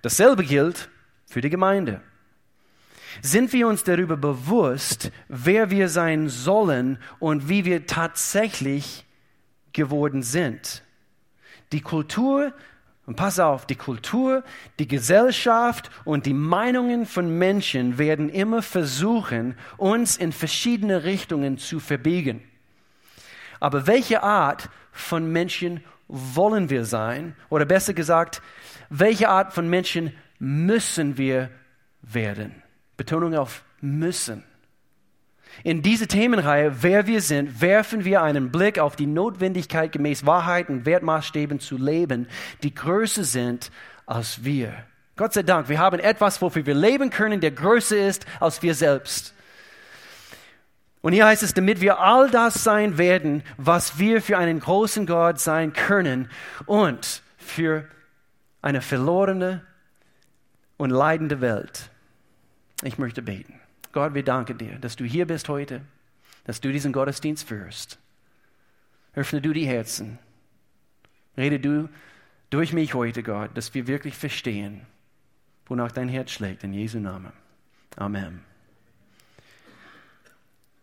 Dasselbe 0.02 0.44
gilt 0.44 0.90
für 1.26 1.42
die 1.42 1.50
Gemeinde. 1.50 2.02
Sind 3.22 3.52
wir 3.54 3.68
uns 3.68 3.84
darüber 3.84 4.18
bewusst, 4.18 5.12
wer 5.28 5.70
wir 5.70 5.90
sein 5.90 6.30
sollen 6.30 6.98
und 7.20 7.50
wie 7.50 7.66
wir 7.66 7.86
tatsächlich 7.86 9.06
geworden 9.74 10.24
sind? 10.24 10.84
Die 11.72 11.82
Kultur 11.82 12.54
und 13.06 13.16
pass 13.16 13.40
auf, 13.40 13.66
die 13.66 13.76
Kultur, 13.76 14.44
die 14.80 14.88
Gesellschaft 14.88 15.90
und 16.06 16.26
die 16.26 16.34
Meinungen 16.34 17.06
von 17.06 17.38
Menschen 17.38 17.98
werden 17.98 18.30
immer 18.30 18.62
versuchen, 18.62 19.58
uns 19.78 20.18
in 20.18 20.32
verschiedene 20.32 21.04
Richtungen 21.04 21.58
zu 21.58 21.80
verbiegen. 21.80 22.44
Aber 23.60 23.88
welche 23.88 24.24
Art 24.24 24.70
von 24.92 25.32
Menschen 25.32 25.84
wollen 26.08 26.70
wir 26.70 26.86
sein? 26.86 27.36
Oder 27.50 27.66
besser 27.66 27.94
gesagt, 27.94 28.42
welche 28.90 29.30
Art 29.30 29.54
von 29.54 29.70
Menschen 29.70 30.14
müssen 30.40 31.18
wir 31.18 31.50
werden? 32.02 32.62
Betonung 32.98 33.36
auf 33.36 33.64
müssen. 33.82 34.44
In 35.64 35.82
diese 35.82 36.08
Themenreihe, 36.08 36.82
wer 36.82 37.08
wir 37.08 37.22
sind, 37.22 37.62
werfen 37.62 38.04
wir 38.04 38.22
einen 38.22 38.52
Blick 38.52 38.80
auf 38.80 38.96
die 38.96 39.06
Notwendigkeit, 39.06 39.92
gemäß 39.92 40.26
Wahrheit 40.26 40.70
und 40.70 40.86
Wertmaßstäben 40.86 41.60
zu 41.60 41.78
leben, 41.78 42.28
die 42.64 42.74
größer 42.74 43.24
sind 43.24 43.72
als 44.06 44.44
wir. 44.44 44.74
Gott 45.16 45.34
sei 45.34 45.44
Dank, 45.44 45.70
wir 45.70 45.78
haben 45.78 46.00
etwas, 46.00 46.42
wofür 46.42 46.66
wir 46.66 46.74
leben 46.74 47.10
können, 47.10 47.42
der 47.42 47.52
größer 47.52 47.98
ist 47.98 48.26
als 48.40 48.64
wir 48.64 48.74
selbst. 48.74 49.34
Und 51.02 51.14
hier 51.14 51.26
heißt 51.26 51.44
es, 51.44 51.54
damit 51.54 51.82
wir 51.82 52.00
all 52.00 52.30
das 52.30 52.64
sein 52.64 52.98
werden, 52.98 53.44
was 53.58 54.00
wir 54.00 54.22
für 54.22 54.38
einen 54.38 54.60
großen 54.60 55.06
Gott 55.06 55.40
sein 55.40 55.74
können 55.74 56.30
und 56.66 57.24
für 57.38 57.86
eine 58.62 58.82
verlorene 58.82 59.66
und 60.78 60.92
leidende 60.92 61.42
Welt. 61.42 61.90
Ich 62.84 62.98
möchte 62.98 63.22
beten. 63.22 63.61
Gott, 63.92 64.14
wir 64.14 64.24
danken 64.24 64.58
dir, 64.58 64.78
dass 64.80 64.96
du 64.96 65.06
hier 65.06 65.26
bist 65.26 65.50
heute, 65.50 65.82
dass 66.46 66.62
du 66.62 66.72
diesen 66.72 66.94
Gottesdienst 66.94 67.48
führst. 67.48 68.00
Öffne 69.14 69.42
du 69.42 69.54
die 69.54 69.66
Herzen. 69.66 70.20
Rede 71.38 71.60
du 71.60 71.90
durch 72.50 72.74
mich 72.74 72.94
heute, 72.94 73.24
Gott, 73.24 73.52
dass 73.56 73.74
wir 73.74 73.88
wirklich 73.88 74.16
verstehen, 74.16 74.82
wonach 75.66 75.92
dein 75.92 76.10
Herz 76.10 76.32
schlägt. 76.32 76.64
In 76.64 76.74
Jesu 76.74 77.00
Namen. 77.00 77.32
Amen. 77.98 78.42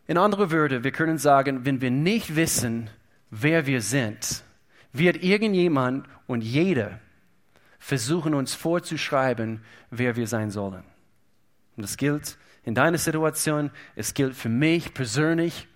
In 0.06 0.16
anderen 0.16 0.50
Worten, 0.50 0.84
wir 0.84 0.92
können 0.92 1.18
sagen, 1.18 1.66
wenn 1.66 1.80
wir 1.80 1.90
nicht 1.90 2.34
wissen, 2.36 2.88
wer 3.30 3.66
wir 3.66 3.82
sind, 3.82 4.42
wird 4.92 5.22
irgendjemand 5.22 6.06
und 6.26 6.42
jeder 6.42 6.98
versuchen, 7.78 8.34
uns 8.34 8.54
vorzuschreiben, 8.54 9.62
wer 9.90 10.16
wir 10.16 10.26
sein 10.26 10.50
sollen. 10.50 10.82
Und 11.76 11.82
das 11.82 11.96
gilt 11.96 12.38
in 12.68 12.74
deiner 12.74 12.98
Situation, 12.98 13.70
es 13.96 14.12
gilt 14.12 14.36
für 14.36 14.50
mich 14.50 14.92
persönlich. 14.92 15.66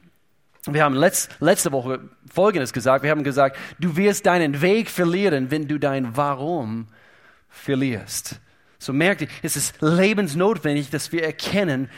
Wir 0.66 0.84
haben 0.84 0.94
letzt, 0.94 1.30
letzte 1.40 1.72
Woche 1.72 2.00
Folgendes 2.30 2.74
gesagt. 2.74 3.02
Wir 3.02 3.10
haben 3.10 3.24
gesagt, 3.24 3.56
du 3.78 3.96
wirst 3.96 4.26
deinen 4.26 4.60
Weg 4.60 4.90
verlieren, 4.90 5.50
wenn 5.50 5.66
du 5.66 5.78
dein 5.78 6.18
Warum 6.18 6.88
verlierst. 7.48 8.40
So 8.78 8.92
merkt 8.92 9.22
ihr, 9.22 9.28
es 9.40 9.56
ist 9.56 9.80
lebensnotwendig, 9.80 10.90
dass 10.90 11.12
wir 11.12 11.24
erkennen, 11.24 11.88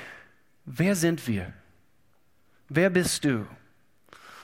wer 0.64 0.94
sind 0.94 1.26
wir? 1.26 1.52
Wer 2.68 2.88
bist 2.88 3.24
du? 3.24 3.48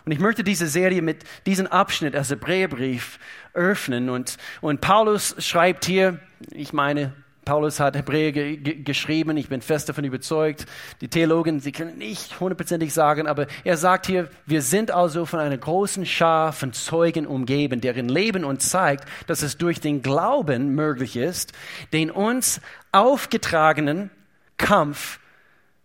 Und 0.04 0.10
ich 0.10 0.18
möchte 0.18 0.42
diese 0.42 0.66
Serie 0.66 1.00
mit 1.00 1.22
diesem 1.46 1.68
Abschnitt 1.68 2.16
als 2.16 2.30
Hebräerbrief 2.30 3.20
öffnen. 3.54 4.10
Und, 4.10 4.36
und 4.62 4.80
Paulus 4.80 5.36
schreibt 5.38 5.84
hier, 5.84 6.18
ich 6.50 6.72
meine, 6.72 7.12
Paulus 7.44 7.80
hat 7.80 7.96
Hebräer 7.96 8.32
ge 8.32 8.56
geschrieben, 8.82 9.36
ich 9.36 9.48
bin 9.48 9.62
fest 9.62 9.88
davon 9.88 10.04
überzeugt. 10.04 10.66
Die 11.00 11.08
Theologen, 11.08 11.60
sie 11.60 11.72
können 11.72 11.98
nicht 11.98 12.38
hundertprozentig 12.38 12.92
sagen, 12.92 13.26
aber 13.26 13.46
er 13.64 13.76
sagt 13.76 14.06
hier, 14.06 14.28
wir 14.46 14.62
sind 14.62 14.90
also 14.90 15.24
von 15.24 15.40
einer 15.40 15.56
großen 15.56 16.04
Schar 16.04 16.52
von 16.52 16.72
Zeugen 16.72 17.26
umgeben, 17.26 17.80
deren 17.80 18.08
Leben 18.08 18.44
uns 18.44 18.68
zeigt, 18.68 19.04
dass 19.26 19.42
es 19.42 19.56
durch 19.56 19.80
den 19.80 20.02
Glauben 20.02 20.74
möglich 20.74 21.16
ist, 21.16 21.52
den 21.92 22.10
uns 22.10 22.60
aufgetragenen 22.92 24.10
Kampf 24.58 25.18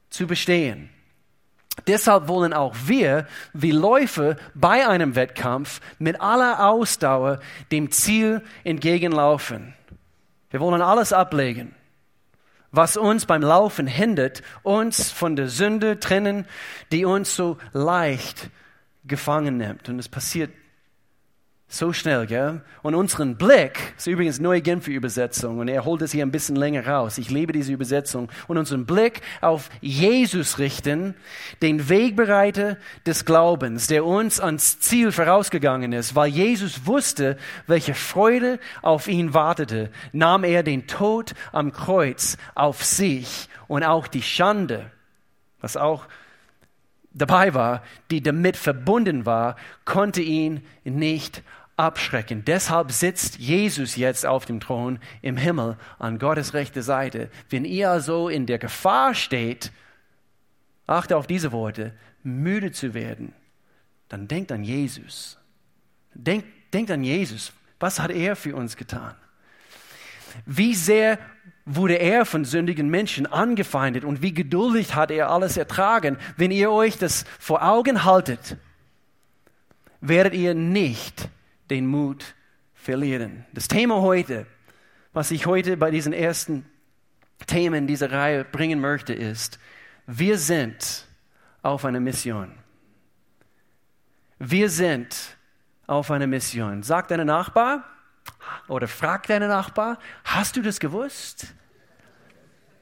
zu 0.09 0.27
bestehen. 0.27 0.89
Deshalb 1.87 2.27
wollen 2.27 2.53
auch 2.53 2.75
wir, 2.85 3.27
wie 3.53 3.71
Läufer 3.71 4.37
bei 4.53 4.87
einem 4.87 5.15
Wettkampf, 5.15 5.81
mit 5.99 6.21
aller 6.21 6.67
Ausdauer 6.69 7.39
dem 7.71 7.91
Ziel 7.91 8.41
entgegenlaufen. 8.63 9.73
Wir 10.55 10.61
wollen 10.61 10.81
alles 10.81 11.11
ablegen, 11.11 11.75
was 12.71 12.95
uns 12.95 13.25
beim 13.25 13.41
Laufen 13.41 13.87
hindert, 13.87 14.41
uns 14.63 15.11
von 15.11 15.35
der 15.35 15.49
Sünde 15.49 15.99
trennen, 15.99 16.45
die 16.93 17.03
uns 17.03 17.35
so 17.35 17.57
leicht 17.73 18.49
gefangen 19.03 19.57
nimmt. 19.57 19.89
Und 19.89 19.99
es 19.99 20.07
passiert 20.07 20.51
so 21.67 21.91
schnell, 21.93 22.27
gell? 22.27 22.61
Und 22.83 22.95
unseren 22.95 23.37
Blick, 23.37 23.95
ist 23.97 24.07
übrigens 24.07 24.39
neue 24.39 24.61
Genfer 24.61 24.91
Übersetzung, 24.91 25.59
und 25.59 25.67
er 25.67 25.83
holt 25.83 26.01
es 26.03 26.11
hier 26.11 26.25
ein 26.25 26.31
bisschen 26.31 26.55
länger 26.55 26.87
raus. 26.87 27.17
Ich 27.17 27.31
liebe 27.31 27.53
diese 27.53 27.73
Übersetzung. 27.73 28.29
Und 28.47 28.57
unseren 28.57 28.85
Blick 28.85 29.21
auf 29.41 29.69
Jesus 29.81 30.59
richten, 30.59 31.15
den 31.61 31.89
Wegbereiter 31.89 32.77
des 33.05 33.25
Glaubens, 33.25 33.87
der 33.87 34.05
uns 34.05 34.39
ans 34.39 34.79
Ziel 34.79 35.11
vorausgegangen 35.11 35.91
ist. 35.91 36.15
Weil 36.15 36.29
Jesus 36.29 36.85
wusste, 36.85 37.37
welche 37.67 37.95
Freude 37.95 38.59
auf 38.81 39.07
ihn 39.07 39.33
wartete, 39.33 39.89
nahm 40.13 40.43
er 40.43 40.63
den 40.63 40.87
Tod 40.87 41.33
am 41.51 41.73
Kreuz 41.73 42.37
auf 42.53 42.83
sich 42.83 43.49
und 43.67 43.83
auch 43.83 44.07
die 44.07 44.21
Schande, 44.21 44.91
was 45.61 45.77
auch 45.77 46.05
dabei 47.15 47.53
war, 47.53 47.81
die 48.11 48.21
damit 48.21 48.57
verbunden 48.57 49.25
war, 49.25 49.55
konnte 49.85 50.21
ihn 50.21 50.63
nicht 50.83 51.41
abschrecken. 51.77 52.45
Deshalb 52.45 52.91
sitzt 52.91 53.37
Jesus 53.39 53.95
jetzt 53.95 54.25
auf 54.25 54.45
dem 54.45 54.59
Thron 54.59 54.99
im 55.21 55.37
Himmel 55.37 55.77
an 55.97 56.19
Gottes 56.19 56.53
rechte 56.53 56.83
Seite. 56.83 57.29
Wenn 57.49 57.65
ihr 57.65 57.89
also 57.89 58.29
in 58.29 58.45
der 58.45 58.59
Gefahr 58.59 59.15
steht, 59.15 59.71
achte 60.85 61.17
auf 61.17 61.27
diese 61.27 61.51
Worte, 61.51 61.93
müde 62.23 62.71
zu 62.71 62.93
werden, 62.93 63.33
dann 64.09 64.27
denkt 64.27 64.51
an 64.51 64.63
Jesus. 64.63 65.37
Denkt, 66.13 66.47
denkt 66.73 66.91
an 66.91 67.03
Jesus. 67.03 67.51
Was 67.79 67.99
hat 67.99 68.11
er 68.11 68.35
für 68.35 68.55
uns 68.55 68.77
getan? 68.77 69.15
Wie 70.45 70.75
sehr 70.75 71.17
wurde 71.65 71.95
er 71.95 72.25
von 72.25 72.45
sündigen 72.45 72.89
Menschen 72.89 73.25
angefeindet 73.25 74.03
und 74.03 74.21
wie 74.21 74.33
geduldig 74.33 74.95
hat 74.95 75.09
er 75.09 75.31
alles 75.31 75.57
ertragen. 75.57 76.17
Wenn 76.37 76.51
ihr 76.51 76.71
euch 76.71 76.97
das 76.97 77.25
vor 77.39 77.67
Augen 77.67 78.03
haltet, 78.03 78.57
werdet 79.99 80.35
ihr 80.35 80.53
nicht 80.53 81.29
den 81.71 81.87
Mut 81.87 82.35
verlieren. 82.75 83.45
Das 83.53 83.67
Thema 83.67 84.01
heute, 84.01 84.45
was 85.11 85.31
ich 85.31 85.47
heute 85.47 85.75
bei 85.75 85.89
diesen 85.89 86.13
ersten 86.13 86.65
Themen 87.47 87.87
dieser 87.87 88.11
Reihe 88.11 88.45
bringen 88.45 88.79
möchte, 88.79 89.13
ist, 89.13 89.59
wir 90.05 90.37
sind 90.37 91.07
auf 91.63 91.83
einer 91.83 91.99
Mission. 91.99 92.51
Wir 94.37 94.69
sind 94.69 95.37
auf 95.87 96.11
eine 96.11 96.27
Mission. 96.27 96.83
Sag 96.83 97.07
deine 97.07 97.25
Nachbar 97.25 97.83
oder 98.67 98.87
frag 98.87 99.27
deine 99.27 99.47
Nachbar, 99.47 99.99
hast 100.23 100.55
du 100.55 100.61
das 100.61 100.79
gewusst? 100.79 101.47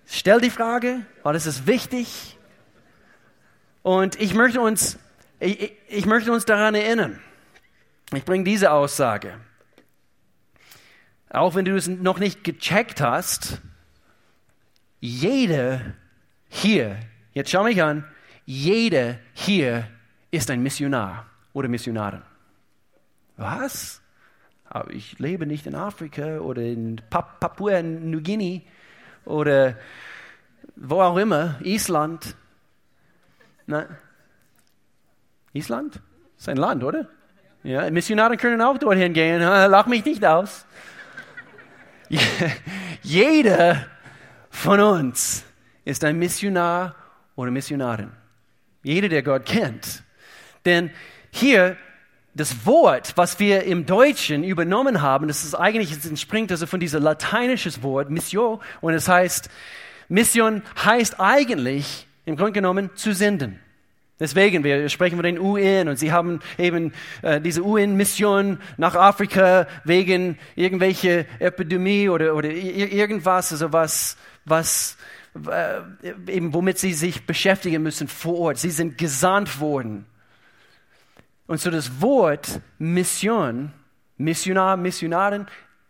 Stell 0.06 0.42
die 0.42 0.50
Frage, 0.50 1.06
weil 1.24 1.36
es 1.36 1.46
ist 1.46 1.66
wichtig. 1.66 2.38
Und 3.82 4.20
ich 4.20 4.34
möchte 4.34 4.62
uns, 4.62 5.00
ich, 5.40 5.74
ich 5.88 6.06
möchte 6.06 6.32
uns 6.32 6.46
daran 6.46 6.76
erinnern. 6.76 7.20
Ich 8.14 8.26
bringe 8.26 8.44
diese 8.44 8.72
Aussage. 8.72 9.40
Auch 11.30 11.56
wenn 11.56 11.66
du 11.66 11.76
es 11.76 11.88
noch 11.88 12.20
nicht 12.20 12.44
gecheckt 12.44 13.02
hast, 13.02 13.60
jeder 15.00 15.82
hier, 16.48 17.00
jetzt 17.34 17.50
schau 17.50 17.64
mich 17.64 17.82
an, 17.82 18.08
jeder 18.46 19.18
hier 19.34 19.90
ist 20.30 20.52
ein 20.52 20.62
Missionar 20.62 21.26
oder 21.54 21.68
Missionarin. 21.68 22.22
Was? 23.36 24.03
Aber 24.74 24.92
ich 24.92 25.20
lebe 25.20 25.46
nicht 25.46 25.68
in 25.68 25.76
Afrika 25.76 26.40
oder 26.40 26.64
in 26.64 27.00
Papua-Neuguinea 27.12 28.62
oder 29.24 29.78
wo 30.76 31.00
auch 31.00 31.18
immer, 31.18 31.60
Island. 31.62 32.36
Na, 33.68 33.86
Island? 35.54 36.02
Ist 36.40 36.50
ein 36.50 36.58
Land, 36.58 36.84
oder? 36.84 37.08
Ja, 37.62 37.88
Missionare 37.92 38.36
können 38.36 38.64
auch 38.64 38.80
dorthin 38.80 39.14
gehen. 39.14 39.42
Lach 39.42 39.86
mich 39.86 40.04
nicht 40.06 40.26
aus. 40.26 40.66
Jeder 43.04 43.86
von 44.50 44.80
uns 44.80 45.46
ist 45.86 46.04
ein 46.04 46.18
Missionar 46.18 46.96
oder 47.36 47.52
Missionarin. 47.52 48.12
Jeder, 48.82 49.08
der 49.08 49.22
Gott 49.22 49.46
kennt. 49.46 50.02
Denn 50.66 50.90
hier 51.30 51.78
das 52.36 52.66
Wort, 52.66 53.14
was 53.16 53.40
wir 53.40 53.64
im 53.64 53.86
Deutschen 53.86 54.44
übernommen 54.44 55.02
haben, 55.02 55.28
das 55.28 55.44
ist 55.44 55.54
eigentlich, 55.56 55.92
es 55.92 56.06
entspringt 56.06 56.52
also 56.52 56.66
von 56.66 56.80
diesem 56.80 57.04
lateinischen 57.04 57.84
Wort 57.84 58.10
Mission 58.10 58.60
und 58.82 58.94
es 58.94 59.08
heißt, 59.08 59.50
Mission 60.10 60.64
heißt 60.84 61.20
eigentlich 61.20 62.08
im 62.26 62.36
Grunde 62.36 62.54
genommen 62.54 62.90
zu 62.96 63.14
senden. 63.14 63.60
Deswegen, 64.20 64.64
wir 64.64 64.88
sprechen 64.90 65.16
von 65.16 65.26
den 65.26 65.40
UN 65.40 65.90
und 65.90 65.98
sie 65.98 66.12
haben 66.12 66.40
eben 66.58 66.94
äh, 67.24 67.42
diese 67.42 67.64
UN-Mission 67.64 68.60
nach 68.78 68.96
Afrika 68.96 69.68
wegen 69.84 70.38
irgendwelche 70.56 71.26
Epidemie 71.40 72.10
oder, 72.10 72.36
oder 72.36 72.50
irgendwas, 72.50 73.52
also 73.52 73.74
was, 73.74 74.18
was, 74.46 74.98
äh, 75.52 76.32
eben 76.32 76.54
womit 76.54 76.78
sie 76.78 76.94
sich 76.94 77.26
beschäftigen 77.26 77.84
müssen 77.84 78.08
vor 78.08 78.40
Ort. 78.40 78.60
Sie 78.60 78.70
sind 78.70 78.98
gesandt 78.98 79.60
worden. 79.60 80.06
Und 81.48 81.60
so 81.60 81.70
das 81.70 82.02
Wort 82.02 82.62
Mission, 82.78 83.72
Missionar, 84.18 84.78
Missionarin, 84.78 85.48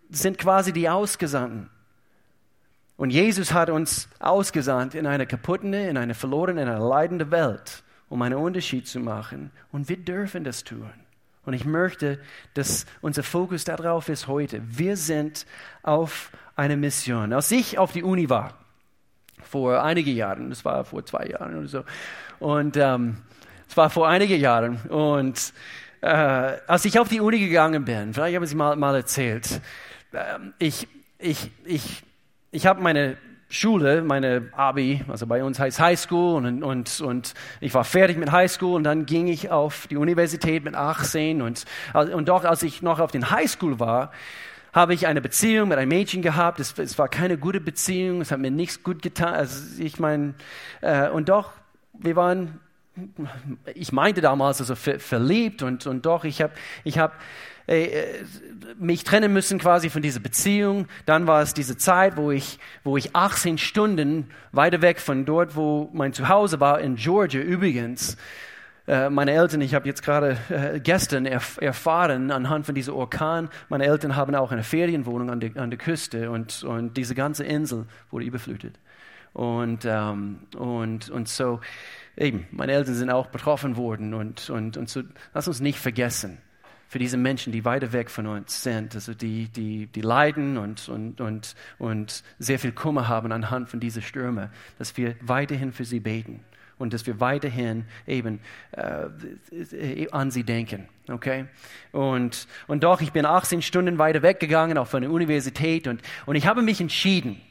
sind 0.10 0.38
quasi 0.38 0.74
die 0.74 0.90
Ausgesandten. 0.90 1.70
Und 2.98 3.10
Jesus 3.10 3.54
hat 3.54 3.70
uns 3.70 4.08
ausgesandt 4.20 4.96
in 4.96 5.08
eine 5.08 5.26
kaputte, 5.26 5.68
in 5.68 5.98
eine 5.98 6.14
verlorene, 6.14 6.62
in 6.62 6.70
eine 6.70 6.84
leidende 6.84 7.32
Welt 7.32 7.84
um 8.14 8.22
einen 8.22 8.36
Unterschied 8.36 8.88
zu 8.88 9.00
machen. 9.00 9.50
Und 9.72 9.90
wir 9.90 9.98
dürfen 9.98 10.44
das 10.44 10.64
tun. 10.64 10.88
Und 11.46 11.54
ich 11.54 11.66
möchte, 11.66 12.20
dass 12.54 12.86
unser 13.02 13.24
Fokus 13.24 13.64
darauf 13.64 14.08
ist 14.08 14.28
heute. 14.28 14.62
Wir 14.66 14.98
sind 14.98 15.48
auf 15.82 16.30
einer 16.56 16.78
Mission. 16.78 17.34
Als 17.34 17.50
ich 17.50 17.80
auf 17.80 17.92
die 17.92 18.04
Uni 18.04 18.30
war, 18.30 18.54
vor 19.42 19.84
einigen 19.84 20.16
Jahren, 20.16 20.52
das 20.52 20.64
war 20.64 20.86
vor 20.86 21.04
zwei 21.08 21.26
Jahren 21.26 21.58
oder 21.58 21.68
so, 21.68 21.84
und 22.40 22.78
ähm, 22.78 23.18
es 23.74 23.78
war 23.78 23.90
vor 23.90 24.08
einigen 24.08 24.40
Jahren, 24.40 24.78
und 24.88 25.52
äh, 26.02 26.08
als 26.08 26.86
ich 26.86 27.00
auf 27.00 27.10
die 27.10 27.20
Uni 27.20 27.40
gegangen 27.40 27.84
bin, 27.84 28.14
vielleicht 28.14 28.36
habe 28.36 28.46
ich 28.46 28.52
es 28.52 28.56
mal, 28.56 28.76
mal 28.76 28.96
erzählt, 28.96 29.62
äh, 30.12 30.38
ich, 30.60 30.88
ich, 31.18 31.50
ich, 31.66 32.04
ich 32.52 32.68
habe 32.68 32.84
meine 32.84 33.18
Schule, 33.50 34.04
meine 34.04 34.50
Abi, 34.52 35.04
also 35.08 35.26
bei 35.26 35.44
uns 35.44 35.60
heißt 35.60 35.80
High 35.80 36.00
School 36.00 36.36
und, 36.36 36.62
und, 36.62 37.02
und 37.02 37.34
ich 37.62 37.74
war 37.74 37.84
fertig 37.84 38.18
mit 38.18 38.32
High 38.32 38.52
School 38.52 38.76
und 38.76 38.84
dann 38.84 39.08
ging 39.08 39.26
ich 39.26 39.50
auf 39.50 39.88
die 39.88 39.98
Universität 39.98 40.64
mit 40.64 40.76
18 40.76 41.42
und, 41.42 41.66
und 41.96 42.30
doch 42.30 42.44
als 42.44 42.62
ich 42.62 42.84
noch 42.84 43.00
auf 43.00 43.10
den 43.10 43.32
High 43.32 43.50
School 43.50 43.80
war, 43.80 44.12
habe 44.72 44.94
ich 44.94 45.08
eine 45.08 45.20
Beziehung 45.20 45.70
mit 45.70 45.80
einem 45.80 45.90
Mädchen 45.90 46.22
gehabt. 46.22 46.60
Es, 46.60 46.78
es 46.78 47.00
war 47.00 47.08
keine 47.08 47.40
gute 47.40 47.60
Beziehung, 47.60 48.22
es 48.22 48.32
hat 48.32 48.40
mir 48.40 48.52
nichts 48.52 48.84
gut 48.84 49.02
getan. 49.02 49.34
Also 49.34 49.82
ich 49.82 49.98
meine, 50.00 50.36
äh, 50.82 51.10
und 51.10 51.30
doch, 51.30 51.54
wir 51.94 52.16
waren, 52.16 52.60
ich 53.74 53.92
meinte 53.92 54.22
damals 54.22 54.60
also 54.60 54.76
ver, 54.76 55.00
verliebt 55.00 55.64
und, 55.64 55.88
und 55.88 56.06
doch, 56.06 56.26
ich 56.26 56.42
habe, 56.42 56.54
ich 56.84 56.98
habe, 56.98 57.14
äh, 57.66 58.24
mich 58.78 59.04
trennen 59.04 59.32
müssen 59.32 59.58
quasi 59.60 59.90
von 59.90 60.02
dieser 60.02 60.20
Beziehung. 60.20 60.88
Dann 61.06 61.28
war 61.28 61.42
es 61.42 61.54
diese 61.54 61.78
Zeit, 61.78 62.18
wo 62.18 62.32
ich, 62.32 62.60
wo 62.84 62.98
ich 62.98 63.16
18 63.16 63.58
Stunden 63.58 64.30
weiter 64.52 64.82
weg 64.82 65.00
von 65.00 65.26
dort, 65.26 65.56
wo 65.56 65.90
mein 65.94 66.14
Zuhause 66.14 66.60
war, 66.60 66.82
in 66.82 66.96
Georgia 66.96 67.42
übrigens. 67.42 68.18
Äh, 68.86 69.10
meine 69.10 69.32
Eltern, 69.32 69.62
ich 69.62 69.74
habe 69.74 69.88
jetzt 69.88 70.04
gerade 70.04 70.38
äh, 70.50 70.80
gestern 70.80 71.26
erf 71.26 71.58
erfahren, 71.62 72.32
anhand 72.32 72.66
von 72.66 72.76
diesem 72.76 72.94
Orkan, 72.96 73.50
meine 73.70 73.86
Eltern 73.86 74.18
haben 74.18 74.36
auch 74.36 74.52
eine 74.52 74.64
Ferienwohnung 74.64 75.30
an 75.30 75.40
der, 75.40 75.56
an 75.56 75.70
der 75.70 75.80
Küste 75.80 76.30
und, 76.30 76.64
und 76.64 76.98
diese 76.98 77.16
ganze 77.16 77.46
Insel 77.46 77.86
wurde 78.12 78.26
überflutet. 78.26 78.78
Und, 79.32 79.86
ähm, 79.86 80.42
und, 80.58 81.10
und 81.10 81.28
so, 81.28 81.60
eben, 82.18 82.48
meine 82.52 82.74
Eltern 82.74 82.96
sind 82.96 83.10
auch 83.10 83.28
betroffen 83.28 83.78
worden 83.78 84.14
und, 84.14 84.50
und, 84.50 84.78
und 84.78 84.90
so, 84.90 85.02
lass 85.34 85.48
uns 85.48 85.60
nicht 85.60 85.80
vergessen, 85.80 86.38
für 86.88 87.00
diese 87.00 87.18
Menschen, 87.18 87.52
die 87.52 87.66
weiter 87.66 87.92
weg 87.92 88.12
von 88.12 88.28
uns 88.28 88.62
sind, 88.62 88.94
also 88.94 89.16
die, 89.16 89.48
die, 89.48 89.88
die 89.88 90.02
leiden 90.02 90.60
und, 90.60 90.88
und, 90.90 91.20
und, 91.22 91.56
und 91.80 92.24
sehr 92.38 92.60
viel 92.60 92.72
Kummer 92.72 93.08
haben 93.08 93.32
anhand 93.32 93.70
von 93.70 93.80
diesen 93.80 94.04
Stürmen, 94.04 94.50
dass 94.78 94.96
wir 94.96 95.16
weiterhin 95.22 95.72
für 95.72 95.86
sie 95.86 96.00
beten 96.00 96.42
und 96.78 96.94
dass 96.94 97.08
wir 97.08 97.20
weiterhin 97.20 97.86
eben 98.06 98.42
äh, 98.74 100.08
an 100.12 100.30
sie 100.30 100.44
denken. 100.44 100.88
Okay? 101.10 101.46
Und, 101.92 102.48
und 102.68 102.84
doch, 102.84 103.02
ich 103.02 103.12
bin 103.12 103.26
18 103.26 103.64
Stunden 103.64 103.98
weiter 103.98 104.22
weggegangen, 104.22 104.78
auch 104.78 104.88
von 104.88 105.02
der 105.02 105.10
Universität, 105.10 105.88
und, 105.88 106.02
und 106.28 106.36
ich 106.36 106.46
habe 106.46 106.62
mich 106.62 106.80
entschieden, 106.80 107.42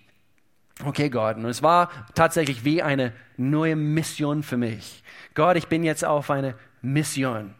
okay, 0.84 1.10
Gott, 1.10 1.36
und 1.36 1.46
es 1.46 1.62
war 1.62 1.90
tatsächlich 2.14 2.64
wie 2.64 2.82
eine 2.82 3.12
neue 3.36 3.76
Mission 3.76 4.42
für 4.42 4.56
mich. 4.56 5.02
Gott, 5.34 5.56
ich 5.56 5.68
bin 5.68 5.84
jetzt 5.84 6.04
auf 6.04 6.30
eine 6.30 6.54
Mission. 6.80 7.54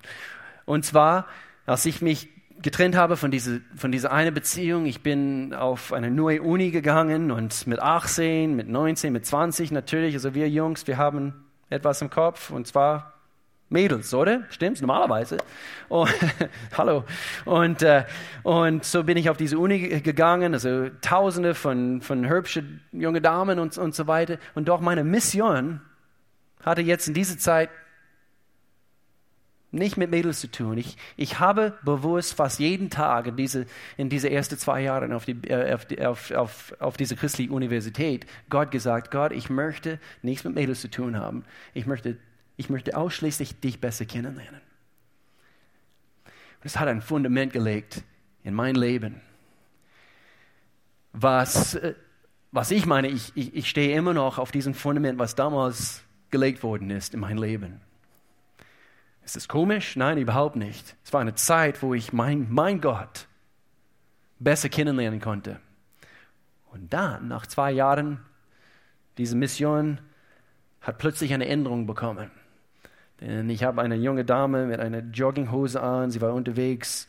Und 0.64 0.84
zwar, 0.84 1.26
als 1.66 1.86
ich 1.86 2.02
mich 2.02 2.28
getrennt 2.60 2.96
habe 2.96 3.16
von 3.16 3.30
dieser, 3.30 3.58
von 3.74 3.92
dieser 3.92 4.12
eine 4.12 4.32
Beziehung, 4.32 4.86
ich 4.86 5.02
bin 5.02 5.52
auf 5.54 5.92
eine 5.92 6.10
neue 6.10 6.42
Uni 6.42 6.70
gegangen 6.70 7.30
und 7.30 7.66
mit 7.66 7.80
18, 7.80 8.54
mit 8.54 8.68
19, 8.68 9.12
mit 9.12 9.26
20 9.26 9.72
natürlich, 9.72 10.14
also 10.14 10.34
wir 10.34 10.48
Jungs, 10.48 10.86
wir 10.86 10.96
haben 10.96 11.44
etwas 11.70 12.02
im 12.02 12.10
Kopf 12.10 12.50
und 12.50 12.66
zwar 12.66 13.14
Mädels, 13.72 14.12
oder? 14.14 14.42
Stimmt's? 14.50 14.80
Normalerweise. 14.80 15.38
Oh, 15.88 16.06
hallo. 16.76 17.04
Und, 17.44 17.82
äh, 17.82 18.04
und 18.42 18.84
so 18.84 19.02
bin 19.02 19.16
ich 19.16 19.30
auf 19.30 19.36
diese 19.36 19.58
Uni 19.58 20.00
gegangen, 20.00 20.54
also 20.54 20.90
tausende 21.00 21.54
von, 21.54 22.02
von 22.02 22.28
hübschen 22.28 22.80
junge 22.92 23.20
Damen 23.20 23.58
und, 23.58 23.76
und 23.78 23.94
so 23.94 24.06
weiter. 24.06 24.38
Und 24.54 24.68
doch 24.68 24.80
meine 24.80 25.04
Mission 25.04 25.80
hatte 26.62 26.82
jetzt 26.82 27.08
in 27.08 27.14
dieser 27.14 27.38
Zeit 27.38 27.70
nicht 29.72 29.96
mit 29.96 30.10
Mädels 30.10 30.40
zu 30.40 30.50
tun. 30.50 30.76
Ich, 30.76 30.96
ich 31.16 31.40
habe 31.40 31.78
bewusst 31.82 32.34
fast 32.34 32.60
jeden 32.60 32.90
Tag 32.90 33.26
in 33.26 33.36
diese, 33.36 33.66
in 33.96 34.10
diese 34.10 34.30
ersten 34.30 34.58
zwei 34.58 34.82
Jahre 34.82 35.14
auf, 35.16 35.24
die, 35.24 35.32
äh, 35.48 35.72
auf, 35.72 35.86
auf, 35.98 36.30
auf, 36.30 36.74
auf 36.78 36.96
diese 36.98 37.16
christliche 37.16 37.52
Universität 37.52 38.26
Gott 38.50 38.70
gesagt, 38.70 39.10
Gott, 39.10 39.32
ich 39.32 39.48
möchte 39.48 39.98
nichts 40.20 40.44
mit 40.44 40.54
Mädels 40.54 40.82
zu 40.82 40.90
tun 40.90 41.16
haben. 41.16 41.44
Ich 41.72 41.86
möchte, 41.86 42.18
ich 42.56 42.70
möchte 42.70 42.96
ausschließlich 42.96 43.60
dich 43.60 43.80
besser 43.80 44.04
kennenlernen. 44.04 44.60
Und 46.24 46.66
es 46.66 46.78
hat 46.78 46.88
ein 46.88 47.02
Fundament 47.02 47.52
gelegt 47.52 48.02
in 48.44 48.54
mein 48.54 48.74
Leben, 48.74 49.20
was, 51.12 51.74
äh, 51.74 51.94
was 52.50 52.70
ich 52.70 52.86
meine, 52.86 53.08
ich, 53.08 53.32
ich, 53.34 53.54
ich 53.54 53.68
stehe 53.68 53.96
immer 53.96 54.14
noch 54.14 54.38
auf 54.38 54.52
diesem 54.52 54.74
Fundament, 54.74 55.18
was 55.18 55.34
damals 55.34 56.02
gelegt 56.30 56.62
worden 56.62 56.90
ist 56.90 57.14
in 57.14 57.20
mein 57.20 57.36
Leben. 57.36 57.80
Ist 59.24 59.36
es 59.36 59.48
komisch? 59.48 59.96
Nein, 59.96 60.18
überhaupt 60.18 60.56
nicht. 60.56 60.96
Es 61.04 61.12
war 61.12 61.20
eine 61.20 61.34
Zeit, 61.34 61.82
wo 61.82 61.94
ich 61.94 62.12
mein, 62.12 62.46
mein 62.50 62.80
Gott 62.80 63.28
besser 64.38 64.68
kennenlernen 64.68 65.20
konnte. 65.20 65.60
Und 66.72 66.92
dann, 66.92 67.28
nach 67.28 67.46
zwei 67.46 67.70
Jahren, 67.70 68.20
diese 69.18 69.36
Mission 69.36 70.00
hat 70.80 70.98
plötzlich 70.98 71.32
eine 71.32 71.46
Änderung 71.46 71.86
bekommen. 71.86 72.30
Denn 73.24 73.48
ich 73.50 73.62
habe 73.62 73.80
eine 73.80 73.94
junge 73.94 74.24
Dame 74.24 74.66
mit 74.66 74.80
einer 74.80 74.98
Jogginghose 74.98 75.80
an, 75.80 76.10
sie 76.10 76.20
war 76.20 76.34
unterwegs 76.34 77.06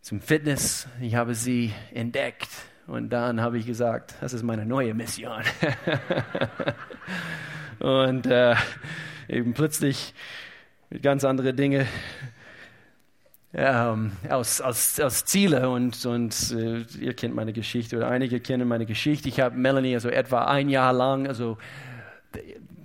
zum 0.00 0.20
Fitness. 0.20 0.86
Ich 1.00 1.16
habe 1.16 1.34
sie 1.34 1.72
entdeckt 1.92 2.48
und 2.86 3.10
dann 3.10 3.40
habe 3.40 3.58
ich 3.58 3.66
gesagt, 3.66 4.14
das 4.20 4.32
ist 4.32 4.44
meine 4.44 4.64
neue 4.64 4.94
Mission. 4.94 5.42
und 7.80 8.26
äh, 8.26 8.54
eben 9.28 9.54
plötzlich 9.54 10.14
ganz 11.02 11.24
anderen 11.24 11.56
Dingen 11.56 11.88
ähm, 13.54 14.12
aus, 14.28 14.60
aus, 14.60 15.00
aus 15.00 15.24
Ziele 15.24 15.68
und, 15.68 16.06
und 16.06 16.52
äh, 16.52 16.82
ihr 17.00 17.14
kennt 17.14 17.34
meine 17.34 17.52
Geschichte 17.52 17.96
oder 17.96 18.08
einige 18.08 18.38
kennen 18.38 18.68
meine 18.68 18.86
Geschichte. 18.86 19.28
Ich 19.28 19.40
habe 19.40 19.56
Melanie 19.56 19.94
also 19.94 20.10
etwa 20.10 20.44
ein 20.44 20.68
Jahr 20.68 20.92
lang 20.92 21.26
also 21.26 21.58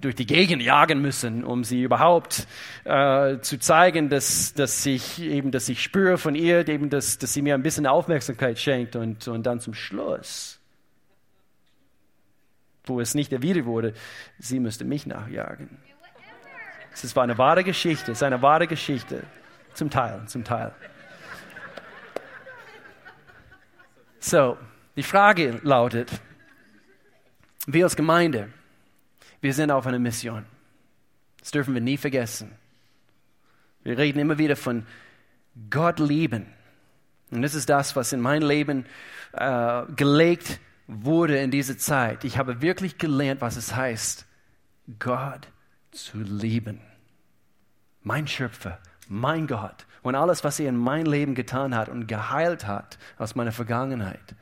durch 0.01 0.15
die 0.15 0.25
Gegend 0.25 0.61
jagen 0.61 1.01
müssen, 1.01 1.43
um 1.43 1.63
sie 1.63 1.83
überhaupt 1.83 2.47
äh, 2.83 3.39
zu 3.39 3.59
zeigen, 3.59 4.09
dass, 4.09 4.53
dass 4.53 4.85
ich 4.85 5.21
eben, 5.21 5.51
dass 5.51 5.69
ich 5.69 5.81
spüre 5.81 6.17
von 6.17 6.35
ihr, 6.35 6.67
eben, 6.67 6.89
dass, 6.89 7.17
dass 7.17 7.33
sie 7.33 7.41
mir 7.41 7.53
ein 7.53 7.63
bisschen 7.63 7.85
Aufmerksamkeit 7.85 8.59
schenkt 8.59 8.95
und, 8.95 9.27
und 9.27 9.43
dann 9.45 9.59
zum 9.59 9.73
Schluss, 9.73 10.59
wo 12.85 12.99
es 12.99 13.13
nicht 13.13 13.31
erwidert 13.31 13.65
wurde, 13.65 13.93
sie 14.39 14.59
müsste 14.59 14.83
mich 14.83 15.05
nachjagen. 15.05 15.69
Es 16.93 17.15
war 17.15 17.23
eine 17.23 17.37
wahre 17.37 17.63
Geschichte, 17.63 18.11
es 18.11 18.17
ist 18.17 18.23
eine 18.23 18.41
wahre 18.41 18.67
Geschichte. 18.67 19.23
Zum 19.73 19.89
Teil, 19.89 20.21
zum 20.27 20.43
Teil. 20.43 20.73
So, 24.19 24.57
die 24.95 25.03
Frage 25.03 25.59
lautet, 25.63 26.11
wir 27.65 27.85
als 27.85 27.95
Gemeinde, 27.95 28.49
wir 29.41 29.53
sind 29.53 29.71
auf 29.71 29.85
einer 29.87 29.99
Mission. 29.99 30.45
Das 31.39 31.51
dürfen 31.51 31.73
wir 31.73 31.81
nie 31.81 31.97
vergessen. 31.97 32.51
Wir 33.83 33.97
reden 33.97 34.19
immer 34.19 34.37
wieder 34.37 34.55
von 34.55 34.85
Gott 35.69 35.99
lieben. 35.99 36.45
Und 37.31 37.41
das 37.41 37.55
ist 37.55 37.69
das, 37.69 37.95
was 37.95 38.13
in 38.13 38.21
mein 38.21 38.41
Leben 38.41 38.85
äh, 39.33 39.83
gelegt 39.95 40.59
wurde 40.87 41.37
in 41.39 41.51
dieser 41.51 41.77
Zeit. 41.77 42.23
Ich 42.23 42.37
habe 42.37 42.61
wirklich 42.61 42.97
gelernt, 42.97 43.41
was 43.41 43.55
es 43.55 43.75
heißt, 43.75 44.25
Gott 44.99 45.47
zu 45.91 46.19
lieben. 46.19 46.81
Mein 48.03 48.27
Schöpfer, 48.27 48.79
mein 49.07 49.47
Gott 49.47 49.85
und 50.01 50.15
alles, 50.15 50.43
was 50.43 50.59
er 50.59 50.69
in 50.69 50.77
mein 50.77 51.05
Leben 51.05 51.35
getan 51.35 51.75
hat 51.75 51.89
und 51.89 52.07
geheilt 52.07 52.67
hat 52.67 52.97
aus 53.17 53.35
meiner 53.35 53.51
Vergangenheit. 53.51 54.35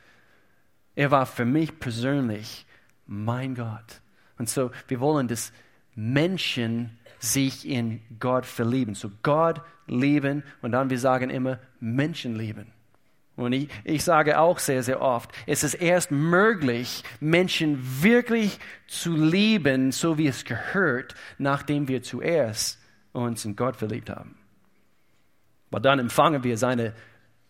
Er 0.95 1.11
war 1.11 1.25
für 1.25 1.45
mich 1.45 1.79
persönlich 1.79 2.65
mein 3.05 3.55
Gott. 3.55 4.01
Und 4.39 4.49
so, 4.49 4.71
wir 4.87 4.99
wollen, 4.99 5.27
dass 5.27 5.51
Menschen 5.95 6.97
sich 7.19 7.67
in 7.67 8.01
Gott 8.19 8.45
verlieben. 8.45 8.95
So 8.95 9.11
Gott 9.21 9.61
lieben 9.85 10.43
und 10.61 10.71
dann 10.71 10.89
wir 10.89 10.97
sagen 10.99 11.29
immer 11.29 11.59
Menschen 11.79 12.35
lieben. 12.35 12.67
Und 13.35 13.53
ich, 13.53 13.69
ich 13.85 14.03
sage 14.03 14.39
auch 14.39 14.59
sehr, 14.59 14.83
sehr 14.83 15.01
oft, 15.01 15.31
es 15.45 15.63
ist 15.63 15.75
erst 15.75 16.11
möglich, 16.11 17.03
Menschen 17.21 17.79
wirklich 18.01 18.59
zu 18.87 19.15
lieben, 19.15 19.91
so 19.91 20.17
wie 20.17 20.27
es 20.27 20.43
gehört, 20.43 21.15
nachdem 21.37 21.87
wir 21.87 22.03
zuerst 22.03 22.79
uns 23.13 23.45
in 23.45 23.55
Gott 23.55 23.77
verliebt 23.77 24.09
haben. 24.09 24.35
Weil 25.71 25.81
dann 25.81 25.99
empfangen 25.99 26.43
wir 26.43 26.57
seine, 26.57 26.93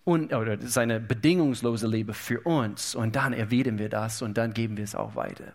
oder 0.05 0.57
seine 0.61 0.99
bedingungslose 0.99 1.87
Liebe 1.87 2.13
für 2.13 2.41
uns 2.41 2.93
und 2.93 3.15
dann 3.15 3.33
erwidern 3.33 3.79
wir 3.79 3.89
das 3.89 4.21
und 4.21 4.37
dann 4.37 4.53
geben 4.53 4.77
wir 4.77 4.83
es 4.83 4.93
auch 4.93 5.15
weiter. 5.15 5.53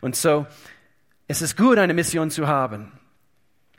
Und 0.00 0.16
so, 0.16 0.46
es 1.28 1.42
ist 1.42 1.56
gut, 1.56 1.78
eine 1.78 1.94
Mission 1.94 2.30
zu 2.30 2.48
haben. 2.48 2.92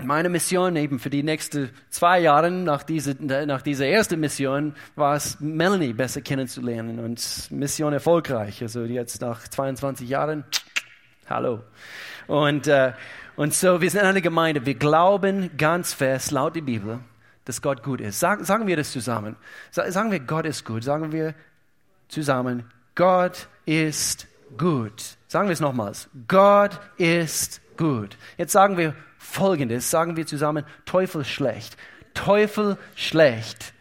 Meine 0.03 0.29
Mission 0.29 0.75
eben 0.77 0.99
für 0.99 1.09
die 1.09 1.21
nächsten 1.21 1.69
zwei 1.89 2.19
Jahre 2.19 2.49
nach 2.49 2.83
dieser, 2.83 3.13
nach 3.19 3.61
dieser 3.61 3.85
ersten 3.85 4.19
Mission 4.19 4.73
war 4.95 5.15
es, 5.15 5.39
Melanie 5.39 5.93
besser 5.93 6.21
kennenzulernen 6.21 6.99
und 6.99 7.51
Mission 7.51 7.93
erfolgreich. 7.93 8.61
Also 8.61 8.83
jetzt 8.83 9.21
nach 9.21 9.47
22 9.47 10.09
Jahren, 10.09 10.43
hallo. 11.29 11.61
Und, 12.27 12.67
äh, 12.67 12.93
und 13.35 13.53
so, 13.53 13.81
wir 13.81 13.91
sind 13.91 14.01
eine 14.01 14.21
Gemeinde, 14.21 14.65
wir 14.65 14.75
glauben 14.75 15.51
ganz 15.57 15.93
fest, 15.93 16.31
laut 16.31 16.55
der 16.55 16.61
Bibel, 16.61 16.99
dass 17.45 17.61
Gott 17.61 17.83
gut 17.83 18.01
ist. 18.01 18.19
Sag, 18.19 18.43
sagen 18.45 18.65
wir 18.67 18.77
das 18.77 18.91
zusammen. 18.91 19.35
Sagen 19.71 20.11
wir, 20.11 20.19
Gott 20.19 20.45
ist 20.45 20.65
gut. 20.65 20.83
Sagen 20.83 21.11
wir 21.11 21.35
zusammen, 22.07 22.63
Gott 22.95 23.47
ist 23.65 24.27
gut. 24.57 25.17
Sagen 25.31 25.47
wir 25.47 25.53
es 25.53 25.61
nochmals. 25.61 26.09
Gott 26.27 26.77
ist 26.97 27.61
gut. 27.77 28.17
Jetzt 28.35 28.51
sagen 28.51 28.77
wir 28.77 28.93
Folgendes. 29.17 29.89
Sagen 29.89 30.17
wir 30.17 30.27
zusammen, 30.27 30.65
Teufel 30.83 31.23
schlecht. 31.23 31.77
Teufel 32.13 32.77
schlecht. 32.95 33.73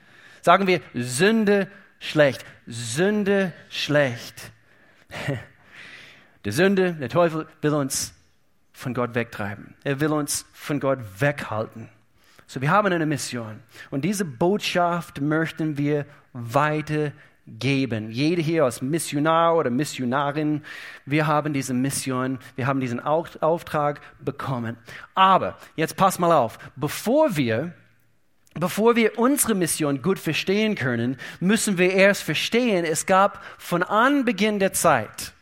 Sagen 0.43 0.69
wir 0.69 0.81
Sünde 0.95 1.67
schlecht. 1.99 2.45
Sünde 2.69 3.53
schlecht. 3.69 4.53
Der 6.45 6.53
Sünde, 6.53 6.93
der 6.93 7.09
Teufel 7.09 7.49
will 7.63 7.75
uns 7.75 8.15
von 8.73 8.95
Gott 8.95 9.17
wegtreiben. 9.17 9.75
Er 9.83 9.99
will 9.99 10.13
uns 10.13 10.47
von 10.53 10.79
Gott 10.79 11.01
weghalten. 11.19 11.89
So, 12.47 12.61
wir 12.61 12.71
haben 12.71 12.93
eine 12.93 13.07
Mission. 13.07 13.59
Und 13.91 14.05
diese 14.05 14.25
Botschaft 14.25 15.21
möchten 15.21 15.77
wir 15.77 16.07
weitergeben. 16.33 17.13
Jeder 17.59 18.43
hier 18.43 18.65
als 18.65 18.81
Missionar 18.81 19.57
oder 19.57 19.71
Missionarin, 19.71 20.63
wir 21.05 21.27
haben 21.27 21.53
diese 21.53 21.75
Mission, 21.75 22.39
wir 22.57 22.67
haben 22.67 22.81
diesen 22.81 23.01
Auftrag 23.01 24.01
bekommen. 24.21 24.77
Aber, 25.15 25.57
jetzt 25.77 25.97
pass 25.97 26.19
mal 26.19 26.33
auf, 26.33 26.59
bevor 26.77 27.37
wir 27.37 27.75
Bevor 28.55 28.97
wir 28.97 29.17
unsere 29.17 29.55
Mission 29.55 30.03
gut 30.03 30.19
verstehen 30.19 30.75
können, 30.75 31.19
müssen 31.39 31.79
wir 31.79 31.93
erst 31.93 32.25
verstehen, 32.25 32.85
es 32.85 33.07
gab 33.07 33.41
von 33.59 33.85
Anbeginn 33.85 34.59
der 34.59 34.73
Zeit, 34.73 35.33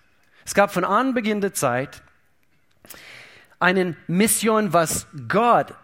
es 0.44 0.55
gab 0.55 0.71
von 0.71 0.85
Anbeginn 0.85 1.40
der 1.40 1.55
Zeit 1.55 2.03
eine 3.61 3.97
Mission, 4.09 4.75
was 4.75 5.07
Gott 5.27 5.75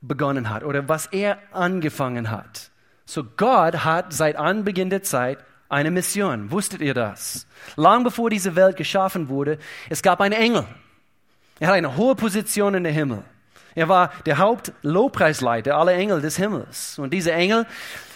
begonnen 0.00 0.48
hat 0.48 0.64
oder 0.64 0.88
was 0.88 1.06
er 1.06 1.38
angefangen 1.52 2.30
hat. 2.30 2.70
So 3.04 3.24
Gott 3.24 3.84
hat 3.84 4.14
seit 4.14 4.36
Anbeginn 4.36 4.88
der 4.88 5.02
Zeit 5.02 5.44
eine 5.74 5.90
Mission. 5.90 6.50
Wusstet 6.50 6.80
ihr 6.80 6.94
das? 6.94 7.46
Lang 7.76 8.04
bevor 8.04 8.30
diese 8.30 8.54
Welt 8.56 8.76
geschaffen 8.76 9.28
wurde, 9.28 9.58
es 9.90 10.02
gab 10.02 10.20
einen 10.20 10.34
Engel. 10.34 10.64
Er 11.58 11.68
hat 11.68 11.74
eine 11.74 11.96
hohe 11.96 12.14
Position 12.14 12.74
in 12.74 12.84
der 12.84 12.92
Himmel. 12.92 13.24
Er 13.74 13.88
war 13.88 14.12
der 14.24 14.38
Hauptlobpreisleiter 14.38 15.76
aller 15.76 15.94
Engel 15.94 16.20
des 16.20 16.36
Himmels. 16.36 16.98
Und 16.98 17.12
dieser 17.12 17.34
Engel 17.34 17.66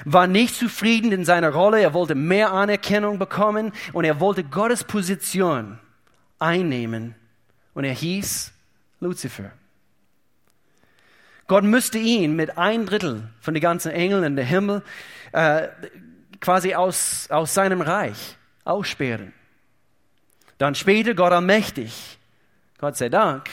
war 0.04 0.28
nicht 0.28 0.54
zufrieden 0.54 1.10
in 1.10 1.24
seiner 1.24 1.50
Rolle. 1.50 1.80
Er 1.80 1.94
wollte 1.94 2.14
mehr 2.14 2.52
Anerkennung 2.52 3.18
bekommen 3.18 3.72
und 3.92 4.04
er 4.04 4.20
wollte 4.20 4.44
Gottes 4.44 4.84
Position 4.84 5.80
einnehmen. 6.38 7.16
Und 7.74 7.84
er 7.84 7.92
hieß 7.92 8.52
Luzifer. 9.00 9.50
Gott 11.48 11.64
müsste 11.64 11.98
ihn 11.98 12.36
mit 12.36 12.56
ein 12.56 12.86
Drittel 12.86 13.28
von 13.40 13.54
den 13.54 13.62
ganzen 13.62 13.90
Engeln 13.90 14.22
in 14.22 14.36
der 14.36 14.44
Himmel 14.44 14.82
äh, 15.32 15.68
quasi 16.40 16.74
aus, 16.74 17.30
aus 17.30 17.54
seinem 17.54 17.80
Reich 17.80 18.36
aussperren. 18.64 19.32
Dann 20.58 20.74
später 20.74 21.14
Gott 21.14 21.32
allmächtig, 21.32 22.18
Gott 22.78 22.96
sei 22.96 23.08
Dank, 23.08 23.48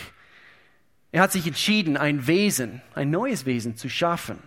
er 1.11 1.21
hat 1.21 1.31
sich 1.31 1.47
entschieden, 1.47 1.95
ein 1.95 2.27
Wesen, 2.27 2.81
ein 2.93 3.09
neues 3.09 3.45
Wesen 3.45 3.77
zu 3.77 3.87
schaffen. 3.89 4.37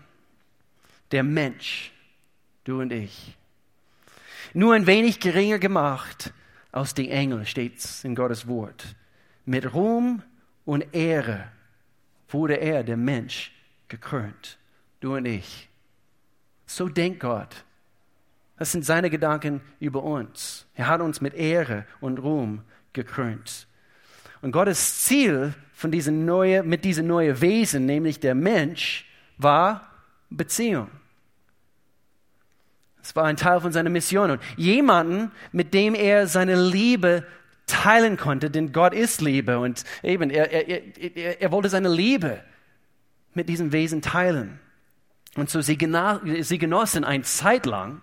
Der 1.13 1.23
Mensch, 1.23 1.93
du 2.65 2.83
und 2.83 2.93
ich. 2.93 3.39
Nur 4.53 4.75
ein 4.75 4.87
wenig 4.87 5.21
geringer 5.21 5.59
gemacht 5.59 6.33
aus 6.71 6.93
den 6.93 7.11
Engeln, 7.11 7.47
steht's 7.47 8.05
in 8.05 8.15
Gottes 8.15 8.47
Wort. 8.47 8.97
Mit 9.47 9.73
Ruhm 9.73 10.23
und 10.67 10.95
Ehre 10.95 11.51
wurde 12.29 12.57
er, 12.57 12.85
der 12.85 12.99
Mensch, 12.99 13.53
gekrönt. 13.89 14.59
Du 15.01 15.17
und 15.17 15.25
ich. 15.25 15.69
So 16.67 16.89
denkt 16.89 17.21
Gott. 17.21 17.65
Das 18.59 18.73
sind 18.73 18.85
seine 18.85 19.09
Gedanken 19.09 19.61
über 19.79 20.03
uns. 20.03 20.67
Er 20.75 20.89
hat 20.89 21.01
uns 21.01 21.21
mit 21.21 21.35
Ehre 21.35 21.87
und 22.01 22.19
Ruhm 22.19 22.63
gekrönt. 22.93 23.67
Und 24.43 24.53
Gottes 24.53 25.05
Ziel 25.05 25.55
von 25.73 25.93
diesem 25.93 26.25
neue, 26.25 26.63
mit 26.63 26.85
diesem 26.85 27.07
neuen 27.07 27.41
Wesen, 27.41 27.87
nämlich 27.87 28.19
der 28.21 28.35
Mensch, 28.35 29.07
war 29.37 29.93
Beziehung. 30.31 30.89
Es 33.01 33.15
war 33.15 33.25
ein 33.25 33.37
Teil 33.37 33.61
von 33.61 33.73
seiner 33.73 33.91
Mission. 33.91 34.33
Und 34.33 34.43
jemanden, 34.57 35.31
mit 35.53 35.73
dem 35.73 35.95
er 35.95 36.27
seine 36.27 36.61
Liebe 36.61 37.25
teilen 37.67 38.17
konnte, 38.17 38.51
denn 38.51 38.73
Gott 38.73 38.93
ist 38.93 39.21
Liebe 39.21 39.59
und 39.59 39.85
eben, 40.03 40.31
er, 40.31 40.51
er, 40.51 40.97
er, 41.17 41.41
er 41.41 41.53
wollte 41.53 41.69
seine 41.69 41.89
Liebe 41.89 42.43
mit 43.35 43.49
diesem 43.49 43.73
Wesen 43.73 44.03
teilen. 44.03 44.59
Und 45.37 45.49
so, 45.49 45.61
sie, 45.61 45.79
sie 46.41 46.59
genossen 46.59 47.05
eine 47.05 47.23
Zeit 47.23 47.67
lang, 47.67 48.01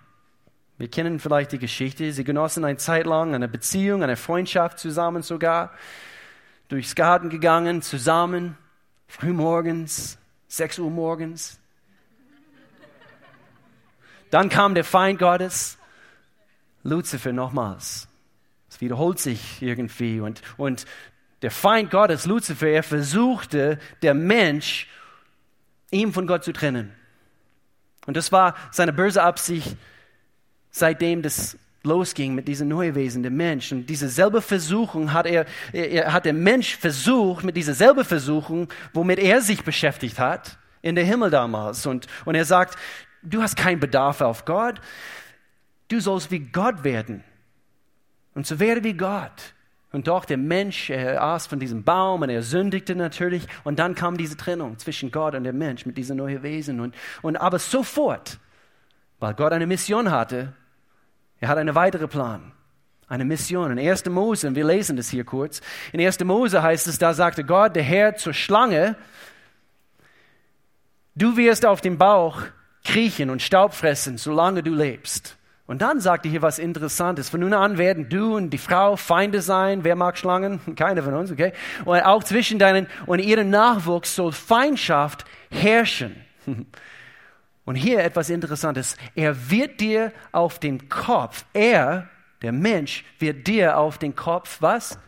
wir 0.78 0.88
kennen 0.88 1.20
vielleicht 1.20 1.52
die 1.52 1.58
Geschichte, 1.58 2.12
sie 2.12 2.24
genossen 2.24 2.64
eine 2.64 2.76
Zeit 2.76 3.06
lang 3.06 3.34
eine 3.34 3.48
Beziehung, 3.48 4.02
eine 4.02 4.16
Freundschaft 4.16 4.78
zusammen 4.78 5.22
sogar, 5.22 5.72
durchs 6.68 6.94
Garten 6.94 7.30
gegangen, 7.30 7.80
zusammen, 7.80 8.58
frühmorgens, 9.08 10.18
6 10.48 10.80
Uhr 10.80 10.90
morgens. 10.90 11.58
Dann 14.30 14.48
kam 14.48 14.74
der 14.74 14.84
Feind 14.84 15.18
Gottes, 15.18 15.78
Luzifer 16.82 17.32
nochmals. 17.32 18.08
Es 18.68 18.80
wiederholt 18.80 19.18
sich 19.18 19.62
irgendwie. 19.62 20.20
Und, 20.20 20.42
und 20.56 20.84
der 21.42 21.50
Feind 21.50 21.90
Gottes, 21.90 22.26
Luzifer, 22.26 22.68
er 22.68 22.82
versuchte, 22.82 23.78
der 24.02 24.14
Mensch, 24.14 24.88
ihm 25.90 26.12
von 26.12 26.26
Gott 26.26 26.44
zu 26.44 26.52
trennen. 26.52 26.92
Und 28.06 28.16
das 28.16 28.32
war 28.32 28.54
seine 28.70 28.92
böse 28.92 29.22
Absicht, 29.22 29.76
seitdem 30.78 31.22
das 31.22 31.56
losging 31.82 32.34
mit 32.34 32.48
diesem 32.48 32.68
Neuwesen, 32.68 33.22
dem 33.22 33.36
Mensch. 33.36 33.72
Und 33.72 33.86
diese 33.86 34.08
selbe 34.08 34.42
Versuchung 34.42 35.12
hat 35.12 35.26
er, 35.26 35.46
er 35.72 36.12
hat 36.12 36.24
der 36.24 36.32
Mensch 36.32 36.76
versucht, 36.76 37.44
mit 37.44 37.56
dieser 37.56 37.74
selbe 37.74 38.04
Versuchung, 38.04 38.68
womit 38.92 39.18
er 39.18 39.40
sich 39.40 39.64
beschäftigt 39.64 40.18
hat, 40.18 40.58
in 40.82 40.94
der 40.94 41.04
Himmel 41.04 41.30
damals. 41.30 41.86
Und, 41.86 42.06
und 42.24 42.34
er 42.34 42.44
sagt, 42.44 42.76
du 43.22 43.42
hast 43.42 43.56
keinen 43.56 43.80
Bedarf 43.80 44.20
auf 44.20 44.44
Gott, 44.44 44.80
du 45.88 46.00
sollst 46.00 46.30
wie 46.30 46.40
Gott 46.40 46.84
werden. 46.84 47.24
Und 48.34 48.46
so 48.46 48.58
werde 48.58 48.84
wie 48.84 48.94
Gott. 48.94 49.54
Und 49.92 50.08
doch 50.08 50.26
der 50.26 50.36
Mensch, 50.36 50.90
er 50.90 51.22
aß 51.22 51.46
von 51.46 51.58
diesem 51.58 51.82
Baum 51.84 52.20
und 52.20 52.28
er 52.28 52.42
sündigte 52.42 52.94
natürlich. 52.94 53.46
Und 53.64 53.78
dann 53.78 53.94
kam 53.94 54.18
diese 54.18 54.36
Trennung 54.36 54.78
zwischen 54.78 55.10
Gott 55.10 55.34
und 55.34 55.44
dem 55.44 55.56
Mensch 55.56 55.86
mit 55.86 55.96
diesem 55.96 56.18
neuen 56.18 56.42
Wesen. 56.42 56.80
Und, 56.80 56.94
und 57.22 57.36
aber 57.36 57.58
sofort, 57.58 58.38
weil 59.20 59.32
Gott 59.32 59.52
eine 59.52 59.66
Mission 59.66 60.10
hatte, 60.10 60.52
er 61.46 61.50
hat 61.50 61.58
einen 61.58 61.76
weiteren 61.76 62.08
Plan. 62.08 62.52
Eine 63.06 63.24
Mission. 63.24 63.70
In 63.70 63.78
1. 63.78 64.06
Mose, 64.06 64.48
und 64.48 64.56
wir 64.56 64.64
lesen 64.64 64.96
das 64.96 65.10
hier 65.10 65.22
kurz. 65.22 65.60
In 65.92 66.00
1. 66.00 66.18
Mose 66.24 66.60
heißt 66.60 66.88
es, 66.88 66.98
da 66.98 67.14
sagte 67.14 67.44
Gott, 67.44 67.76
der 67.76 67.84
Herr 67.84 68.16
zur 68.16 68.34
Schlange, 68.34 68.96
du 71.14 71.36
wirst 71.36 71.64
auf 71.64 71.80
dem 71.80 71.98
Bauch 71.98 72.42
kriechen 72.84 73.30
und 73.30 73.42
Staub 73.42 73.74
fressen, 73.74 74.18
solange 74.18 74.64
du 74.64 74.74
lebst. 74.74 75.36
Und 75.68 75.82
dann 75.82 76.00
sagt 76.00 76.24
er 76.24 76.32
hier 76.32 76.42
was 76.42 76.58
Interessantes. 76.58 77.28
Von 77.28 77.40
nun 77.40 77.54
an 77.54 77.78
werden 77.78 78.08
du 78.08 78.34
und 78.34 78.50
die 78.50 78.58
Frau 78.58 78.96
Feinde 78.96 79.40
sein. 79.40 79.84
Wer 79.84 79.94
mag 79.94 80.18
Schlangen? 80.18 80.58
Keiner 80.76 81.04
von 81.04 81.14
uns, 81.14 81.30
okay? 81.30 81.52
Und 81.84 82.00
auch 82.00 82.24
zwischen 82.24 82.58
deinen 82.58 82.88
und 83.06 83.20
ihrem 83.20 83.50
Nachwuchs 83.50 84.16
soll 84.16 84.32
Feindschaft 84.32 85.24
herrschen. 85.48 86.16
Und 87.66 87.74
hier 87.74 88.02
etwas 88.02 88.30
Interessantes. 88.30 88.96
Er 89.16 89.50
wird 89.50 89.80
dir 89.80 90.12
auf 90.32 90.58
den 90.60 90.88
Kopf, 90.88 91.44
er, 91.52 92.08
der 92.40 92.52
Mensch, 92.52 93.04
wird 93.18 93.46
dir 93.46 93.76
auf 93.76 93.98
den 93.98 94.14
Kopf 94.14 94.62
was? 94.62 94.98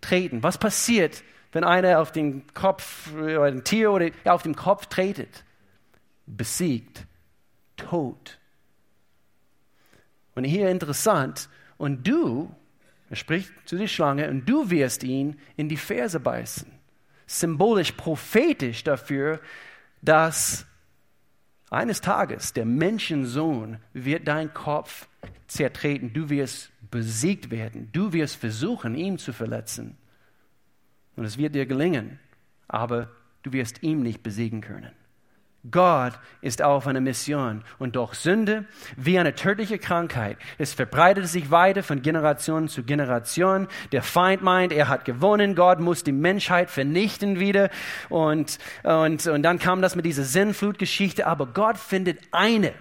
Treten. 0.00 0.42
Was 0.42 0.58
passiert, 0.58 1.22
wenn 1.52 1.64
einer 1.64 2.00
auf 2.00 2.10
den 2.10 2.46
Kopf, 2.54 3.12
oder 3.12 3.44
ein 3.44 3.62
Tier 3.62 3.92
oder 3.92 4.10
auf 4.24 4.42
den 4.42 4.56
Kopf 4.56 4.86
tretet? 4.86 5.44
Besiegt. 6.26 7.06
Tod. 7.76 8.38
Und 10.34 10.44
hier 10.44 10.70
interessant. 10.70 11.50
Und 11.76 12.08
du, 12.08 12.50
er 13.10 13.16
spricht 13.16 13.52
zu 13.66 13.76
der 13.76 13.86
Schlange, 13.86 14.30
und 14.30 14.46
du 14.46 14.70
wirst 14.70 15.02
ihn 15.02 15.38
in 15.56 15.68
die 15.68 15.76
Ferse 15.76 16.20
beißen. 16.20 16.72
Symbolisch, 17.26 17.92
prophetisch 17.92 18.82
dafür, 18.82 19.40
dass 20.00 20.64
eines 21.70 22.00
Tages, 22.00 22.52
der 22.52 22.64
Menschensohn 22.64 23.78
wird 23.92 24.26
dein 24.26 24.52
Kopf 24.54 25.06
zertreten. 25.46 26.12
Du 26.12 26.30
wirst 26.30 26.70
besiegt 26.90 27.50
werden. 27.50 27.90
Du 27.92 28.12
wirst 28.12 28.36
versuchen, 28.36 28.94
ihn 28.94 29.18
zu 29.18 29.32
verletzen. 29.32 29.96
Und 31.16 31.24
es 31.24 31.36
wird 31.36 31.54
dir 31.54 31.66
gelingen, 31.66 32.18
aber 32.68 33.10
du 33.42 33.52
wirst 33.52 33.82
ihn 33.82 34.02
nicht 34.02 34.22
besiegen 34.22 34.60
können. 34.60 34.92
Gott 35.70 36.12
ist 36.40 36.62
auf 36.62 36.86
einer 36.86 37.00
Mission 37.00 37.64
und 37.78 37.96
doch 37.96 38.14
Sünde 38.14 38.64
wie 38.96 39.18
eine 39.18 39.34
tödliche 39.34 39.78
Krankheit. 39.78 40.38
Es 40.56 40.72
verbreitet 40.72 41.26
sich 41.26 41.50
weiter 41.50 41.82
von 41.82 42.00
Generation 42.00 42.68
zu 42.68 42.84
Generation. 42.84 43.66
Der 43.90 44.02
Feind 44.02 44.40
meint, 44.40 44.72
er 44.72 44.88
hat 44.88 45.04
gewonnen. 45.04 45.56
Gott 45.56 45.80
muss 45.80 46.04
die 46.04 46.12
Menschheit 46.12 46.70
vernichten 46.70 47.40
wieder. 47.40 47.70
Und, 48.08 48.58
und, 48.84 49.26
und 49.26 49.42
dann 49.42 49.58
kam 49.58 49.82
das 49.82 49.96
mit 49.96 50.04
dieser 50.04 50.22
Sinnflutgeschichte. 50.22 51.26
Aber 51.26 51.46
Gott 51.46 51.76
findet 51.76 52.20
eine. 52.30 52.72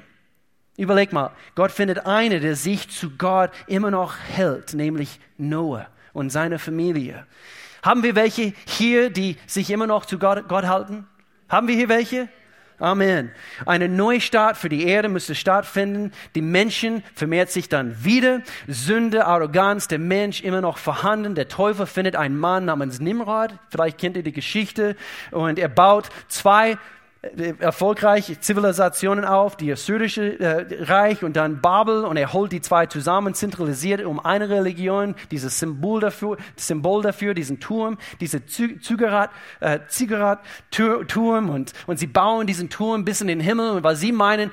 Überleg 0.78 1.12
mal, 1.12 1.32
Gott 1.56 1.72
findet 1.72 2.06
eine, 2.06 2.40
der 2.40 2.56
sich 2.56 2.90
zu 2.90 3.18
Gott 3.18 3.50
immer 3.66 3.90
noch 3.90 4.16
hält, 4.18 4.76
nämlich 4.76 5.20
Noah 5.38 5.88
und 6.14 6.30
seine 6.30 6.60
Familie. 6.60 7.26
Haben 7.82 8.04
wir 8.04 8.16
welche 8.16 8.54
hier, 8.68 9.10
die 9.10 9.38
sich 9.48 9.72
immer 9.72 9.88
noch 9.88 10.06
zu 10.06 10.20
Gott, 10.20 10.48
Gott 10.48 10.68
halten? 10.68 11.08
Haben 11.50 11.68
wir 11.68 11.76
hier 11.76 11.90
welche? 11.90 12.30
Amen. 12.80 13.32
Eine 13.66 13.90
Neustart 13.90 14.56
für 14.56 14.70
die 14.70 14.86
Erde 14.86 15.10
müsste 15.10 15.34
stattfinden. 15.34 16.12
Die 16.36 16.44
Menschen 16.44 17.04
vermehrt 17.16 17.50
sich 17.50 17.70
dann 17.70 18.04
wieder. 18.04 18.44
Sünde, 18.68 19.26
Arroganz, 19.26 19.88
der 19.88 19.98
Mensch 19.98 20.42
immer 20.42 20.62
noch 20.62 20.78
vorhanden. 20.78 21.34
Der 21.34 21.48
Teufel 21.48 21.88
findet 21.88 22.16
einen 22.16 22.38
Mann 22.38 22.66
namens 22.66 23.00
Nimrod. 23.00 23.52
Vielleicht 23.70 23.98
kennt 23.98 24.16
ihr 24.16 24.22
die 24.22 24.32
Geschichte. 24.32 24.96
Und 25.32 25.58
er 25.58 25.70
baut 25.70 26.10
zwei 26.28 26.78
erfolgreiche 27.60 28.40
Zivilisationen 28.40 29.26
auf, 29.26 29.56
die 29.56 29.72
Assyrische 29.72 30.40
äh, 30.40 30.84
Reich 30.84 31.24
und 31.24 31.36
dann 31.36 31.62
Babel 31.62 32.06
und 32.06 32.18
er 32.18 32.34
holt 32.34 32.52
die 32.52 32.62
zwei 32.62 32.86
zusammen, 32.86 33.34
zentralisiert 33.34 34.04
um 34.04 34.20
eine 34.20 34.50
Religion, 34.50 35.16
dieses 35.32 35.60
Symbol 35.60 36.02
dafür, 36.02 36.38
Symbol 36.56 37.02
dafür 37.02 37.34
diesen 37.34 37.60
Turm, 37.60 37.98
diese 38.20 38.46
Ziggurat, 38.46 39.32
äh, 39.60 39.80
Turm 40.70 41.50
und, 41.50 41.74
und 41.88 42.00
sie 42.00 42.08
bauen 42.08 42.48
diesen 42.48 42.70
Turm 42.70 43.06
bis 43.06 43.22
in 43.22 43.28
den 43.28 43.40
Himmel 43.40 43.72
und 43.72 43.84
weil 43.84 43.96
sie 43.96 44.12
meinen, 44.12 44.52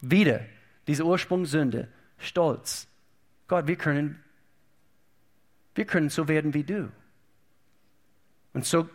wieder 0.00 0.40
diese 0.86 1.04
Ursprungssünde, 1.04 1.88
Stolz. 2.18 2.88
Gott, 3.48 3.66
wir 3.66 3.76
können, 3.76 4.22
wir 5.74 5.84
können 5.84 6.08
so 6.08 6.28
werden 6.28 6.54
wie 6.54 6.64
du. 6.64 6.90
Und 8.52 8.64
so, 8.64 8.88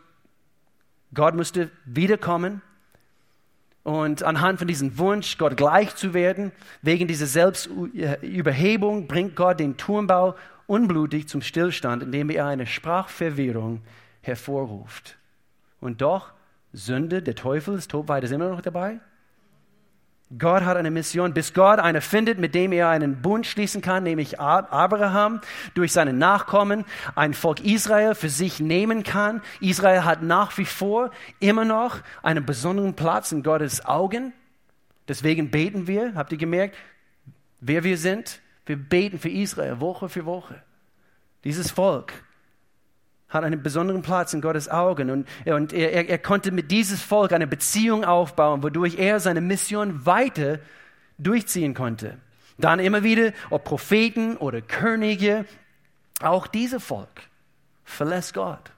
Gott 1.13 1.35
musste 1.35 1.71
wiederkommen 1.85 2.61
und 3.85 4.23
anhand 4.23 4.57
von 4.57 4.67
diesem 4.67 4.97
Wunsch, 4.97 5.37
Gott 5.37 5.57
gleich 5.57 5.95
zu 5.95 6.15
werden, 6.15 6.51
wegen 6.81 7.07
dieser 7.07 7.27
Selbstüberhebung, 7.27 9.05
bringt 9.05 9.35
Gott 9.35 9.59
den 9.59 9.77
Turmbau 9.77 10.33
unblutig 10.65 11.27
zum 11.27 11.43
Stillstand, 11.43 12.01
indem 12.01 12.31
er 12.31 12.47
eine 12.47 12.65
Sprachverwirrung 12.65 13.83
hervorruft. 14.21 15.17
Und 15.81 16.01
doch, 16.01 16.33
Sünde, 16.73 17.21
der 17.21 17.35
Teufel, 17.35 17.75
ist 17.75 17.91
Tobweit 17.91 18.23
ist 18.23 18.31
immer 18.31 18.49
noch 18.49 18.61
dabei. 18.61 18.99
Gott 20.37 20.63
hat 20.63 20.75
eine 20.75 20.91
Mission, 20.91 21.33
bis 21.33 21.53
Gott 21.53 21.79
eine 21.79 22.01
findet, 22.01 22.39
mit 22.39 22.55
dem 22.55 22.71
er 22.71 22.89
einen 22.89 23.21
Bund 23.21 23.45
schließen 23.45 23.81
kann, 23.81 24.03
nämlich 24.03 24.39
Abraham 24.39 25.41
durch 25.75 25.93
seine 25.93 26.13
Nachkommen 26.13 26.85
ein 27.15 27.33
Volk 27.33 27.63
Israel 27.63 28.15
für 28.15 28.29
sich 28.29 28.59
nehmen 28.59 29.03
kann. 29.03 29.41
Israel 29.61 30.03
hat 30.03 30.23
nach 30.23 30.57
wie 30.57 30.65
vor 30.65 31.11
immer 31.39 31.63
noch 31.63 31.99
einen 32.23 32.45
besonderen 32.45 32.95
Platz 32.95 33.31
in 33.31 33.43
Gottes 33.43 33.85
Augen. 33.85 34.33
Deswegen 35.07 35.51
beten 35.51 35.87
wir, 35.87 36.15
habt 36.15 36.31
ihr 36.31 36.37
gemerkt, 36.37 36.75
wer 37.59 37.83
wir 37.83 37.97
sind? 37.97 38.41
Wir 38.65 38.77
beten 38.77 39.19
für 39.19 39.29
Israel 39.29 39.79
Woche 39.79 40.09
für 40.09 40.25
Woche. 40.25 40.61
Dieses 41.43 41.69
Volk 41.69 42.13
hat 43.35 43.43
einen 43.43 43.61
besonderen 43.61 44.01
Platz 44.01 44.33
in 44.33 44.41
Gottes 44.41 44.69
Augen 44.69 45.11
und, 45.11 45.27
und 45.45 45.73
er, 45.73 46.09
er, 46.09 46.17
konnte 46.17 46.51
mit 46.51 46.71
dieses 46.71 47.01
Volk 47.01 47.31
eine 47.33 47.45
Beziehung 47.45 48.03
aufbauen, 48.03 48.63
wodurch 48.63 48.97
er 48.97 49.19
seine 49.19 49.41
Mission 49.41 50.05
weiter 50.05 50.59
durchziehen 51.19 51.75
konnte. 51.75 52.17
Dann 52.57 52.79
immer 52.79 53.03
wieder, 53.03 53.33
ob 53.49 53.65
Propheten 53.65 54.37
oder 54.37 54.61
Könige, 54.61 55.45
auch 56.21 56.47
dieses 56.47 56.83
Volk 56.83 57.21
verlässt 57.83 58.33
Gott. 58.33 58.71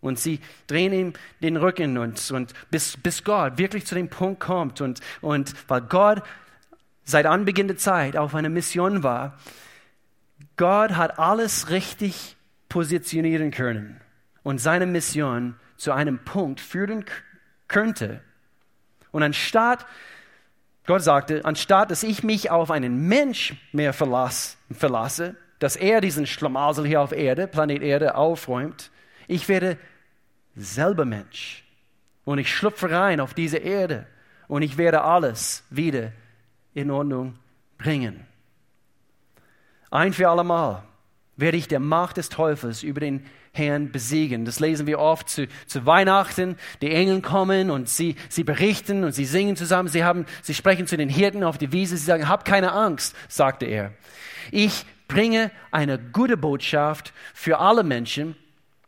Und 0.00 0.18
sie 0.18 0.40
drehen 0.66 0.92
ihm 0.92 1.12
den 1.42 1.56
Rücken 1.56 1.96
und, 1.98 2.30
und 2.30 2.52
bis, 2.70 2.96
bis 2.96 3.24
Gott 3.24 3.58
wirklich 3.58 3.86
zu 3.86 3.94
dem 3.94 4.08
Punkt 4.08 4.40
kommt 4.40 4.80
und, 4.80 5.00
und 5.20 5.54
weil 5.68 5.80
Gott 5.82 6.22
seit 7.04 7.26
Anbeginn 7.26 7.68
der 7.68 7.78
Zeit 7.78 8.16
auf 8.16 8.34
einer 8.34 8.48
Mission 8.48 9.02
war, 9.02 9.38
Gott 10.56 10.92
hat 10.96 11.18
alles 11.18 11.70
richtig 11.70 12.35
positionieren 12.68 13.50
können 13.50 14.00
und 14.42 14.58
seine 14.58 14.86
Mission 14.86 15.56
zu 15.76 15.92
einem 15.92 16.18
Punkt 16.24 16.60
führen 16.60 17.04
könnte. 17.68 18.20
Und 19.12 19.22
anstatt, 19.22 19.86
Gott 20.86 21.02
sagte, 21.02 21.44
anstatt 21.44 21.90
dass 21.90 22.02
ich 22.02 22.22
mich 22.22 22.50
auf 22.50 22.70
einen 22.70 23.08
Mensch 23.08 23.54
mehr 23.72 23.92
verlasse, 23.92 24.56
verlasse 24.70 25.36
dass 25.58 25.76
er 25.76 26.00
diesen 26.00 26.26
Schlamassel 26.26 26.86
hier 26.86 27.00
auf 27.00 27.12
Erde, 27.12 27.46
Planet 27.46 27.82
Erde, 27.82 28.14
aufräumt, 28.14 28.90
ich 29.26 29.48
werde 29.48 29.78
selber 30.54 31.04
Mensch. 31.04 31.64
Und 32.24 32.38
ich 32.38 32.54
schlüpfe 32.54 32.90
rein 32.90 33.20
auf 33.20 33.34
diese 33.34 33.58
Erde 33.58 34.06
und 34.48 34.62
ich 34.62 34.76
werde 34.76 35.02
alles 35.02 35.64
wieder 35.70 36.12
in 36.74 36.90
Ordnung 36.90 37.38
bringen. 37.78 38.26
Ein 39.90 40.12
für 40.12 40.28
allemal 40.28 40.82
werde 41.36 41.56
ich 41.56 41.68
der 41.68 41.80
Macht 41.80 42.16
des 42.16 42.28
Teufels 42.28 42.82
über 42.82 43.00
den 43.00 43.24
Herrn 43.52 43.90
besiegen. 43.90 44.44
Das 44.44 44.60
lesen 44.60 44.86
wir 44.86 44.98
oft 44.98 45.28
zu, 45.28 45.46
zu 45.66 45.86
Weihnachten. 45.86 46.56
Die 46.82 46.90
Engel 46.90 47.20
kommen 47.22 47.70
und 47.70 47.88
sie, 47.88 48.16
sie 48.28 48.44
berichten 48.44 49.04
und 49.04 49.12
sie 49.12 49.24
singen 49.24 49.56
zusammen. 49.56 49.88
Sie, 49.88 50.04
haben, 50.04 50.26
sie 50.42 50.54
sprechen 50.54 50.86
zu 50.86 50.96
den 50.96 51.08
Hirten 51.08 51.42
auf 51.42 51.58
die 51.58 51.72
Wiese. 51.72 51.96
Sie 51.96 52.04
sagen, 52.04 52.28
hab 52.28 52.44
keine 52.44 52.72
Angst, 52.72 53.14
sagte 53.28 53.66
er. 53.66 53.92
Ich 54.50 54.84
bringe 55.08 55.50
eine 55.70 55.98
gute 55.98 56.36
Botschaft 56.36 57.12
für 57.34 57.58
alle 57.58 57.82
Menschen. 57.82 58.36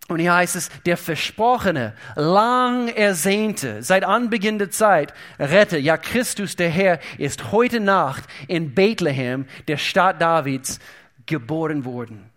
Und 0.09 0.21
hier 0.21 0.35
heißt 0.35 0.57
es, 0.57 0.71
der 0.87 0.97
versprochene, 0.97 1.95
lang 2.17 2.89
ersehnte, 2.89 3.83
seit 3.83 4.05
Anbeginn 4.05 4.59
der 4.59 4.71
Zeit, 4.71 5.13
Retter, 5.39 5.77
ja 5.77 5.99
Christus 5.99 6.57
der 6.57 6.71
Herr, 6.71 6.99
ist 7.19 7.53
heute 7.53 7.79
Nacht 7.79 8.25
in 8.49 8.75
Bethlehem, 8.75 9.45
der 9.69 9.77
Stadt 9.77 10.21
Davids, 10.21 10.81
geboren 11.27 11.85
worden. 11.85 12.28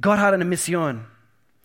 Gott 0.00 0.18
hat 0.18 0.34
eine 0.34 0.44
Mission. 0.44 1.04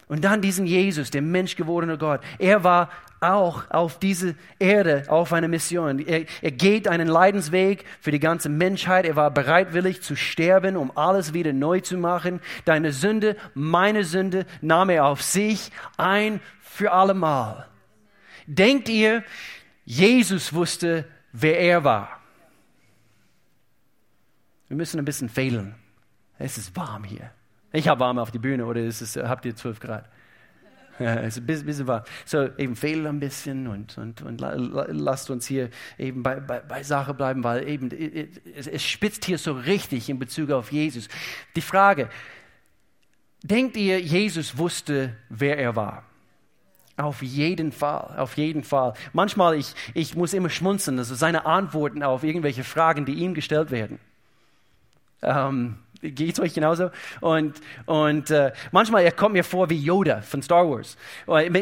Und 0.07 0.23
dann 0.23 0.41
diesen 0.41 0.65
Jesus, 0.65 1.11
der 1.11 1.21
menschgewordene 1.21 1.97
Gott. 1.97 2.21
Er 2.37 2.63
war 2.63 2.89
auch 3.23 3.69
auf 3.71 3.99
diese 3.99 4.35
Erde 4.59 5.05
auf 5.07 5.31
eine 5.31 5.47
Mission. 5.47 5.99
Er, 5.99 6.25
er, 6.41 6.51
geht 6.51 6.87
einen 6.87 7.07
Leidensweg 7.07 7.85
für 8.01 8.11
die 8.11 8.19
ganze 8.19 8.49
Menschheit. 8.49 9.05
Er 9.05 9.15
war 9.15 9.31
bereitwillig 9.31 10.01
zu 10.01 10.15
sterben, 10.15 10.75
um 10.75 10.95
alles 10.95 11.33
wieder 11.33 11.53
neu 11.53 11.79
zu 11.79 11.97
machen. 11.97 12.41
Deine 12.65 12.91
Sünde, 12.91 13.37
meine 13.53 14.03
Sünde 14.03 14.45
nahm 14.61 14.89
er 14.89 15.05
auf 15.05 15.21
sich 15.21 15.71
ein 15.97 16.41
für 16.59 16.91
allemal. 16.91 17.67
Denkt 18.45 18.89
ihr, 18.89 19.23
Jesus 19.85 20.53
wusste, 20.53 21.05
wer 21.31 21.59
er 21.59 21.83
war? 21.83 22.19
Wir 24.67 24.75
müssen 24.75 24.99
ein 24.99 25.05
bisschen 25.05 25.29
fehlen. 25.29 25.75
Es 26.37 26.57
ist 26.57 26.75
warm 26.75 27.03
hier. 27.03 27.31
Ich 27.73 27.87
habe 27.87 27.99
warm 27.99 28.19
auf 28.19 28.31
die 28.31 28.39
Bühne 28.39 28.65
oder 28.65 28.81
ist 28.81 29.01
es, 29.01 29.17
habt 29.17 29.45
ihr 29.45 29.55
12 29.55 29.79
Grad? 29.79 30.05
Ja, 30.99 31.15
ist 31.15 31.39
ein 31.39 31.45
bisschen 31.45 31.87
warm. 31.87 32.03
So, 32.23 32.49
eben 32.57 32.75
fehl 32.75 33.07
ein 33.07 33.19
bisschen 33.19 33.67
und, 33.67 33.97
und, 33.97 34.21
und 34.21 34.39
lasst 34.39 35.31
uns 35.31 35.47
hier 35.47 35.71
eben 35.97 36.21
bei, 36.21 36.39
bei, 36.39 36.59
bei 36.59 36.83
Sache 36.83 37.15
bleiben, 37.15 37.43
weil 37.43 37.67
eben 37.67 37.89
es, 38.55 38.67
es 38.67 38.83
spitzt 38.83 39.25
hier 39.25 39.39
so 39.39 39.53
richtig 39.53 40.07
in 40.07 40.19
Bezug 40.19 40.51
auf 40.51 40.71
Jesus. 40.71 41.07
Die 41.55 41.61
Frage, 41.61 42.09
denkt 43.41 43.75
ihr, 43.75 43.99
Jesus 43.99 44.55
wusste, 44.55 45.15
wer 45.29 45.57
er 45.57 45.75
war? 45.75 46.03
Auf 46.95 47.23
jeden 47.23 47.71
Fall, 47.71 48.19
auf 48.19 48.37
jeden 48.37 48.63
Fall. 48.63 48.93
Manchmal, 49.13 49.55
ich, 49.55 49.73
ich 49.95 50.15
muss 50.15 50.33
immer 50.33 50.51
schmunzeln, 50.51 50.99
also 50.99 51.15
seine 51.15 51.47
Antworten 51.47 52.03
auf 52.03 52.23
irgendwelche 52.23 52.63
Fragen, 52.63 53.05
die 53.05 53.13
ihm 53.13 53.33
gestellt 53.33 53.71
werden. 53.71 53.99
Ähm, 55.23 55.79
Geht 56.03 56.33
es 56.33 56.39
euch 56.41 56.53
genauso? 56.53 56.91
Und, 57.21 57.61
und 57.85 58.29
äh, 58.29 58.51
manchmal, 58.71 59.03
er 59.03 59.13
kommt 59.13 59.33
mir 59.33 59.43
vor 59.43 59.69
wie 59.69 59.77
Yoda 59.77 60.21
von 60.21 60.41
Star 60.41 60.69
Wars. 60.69 60.97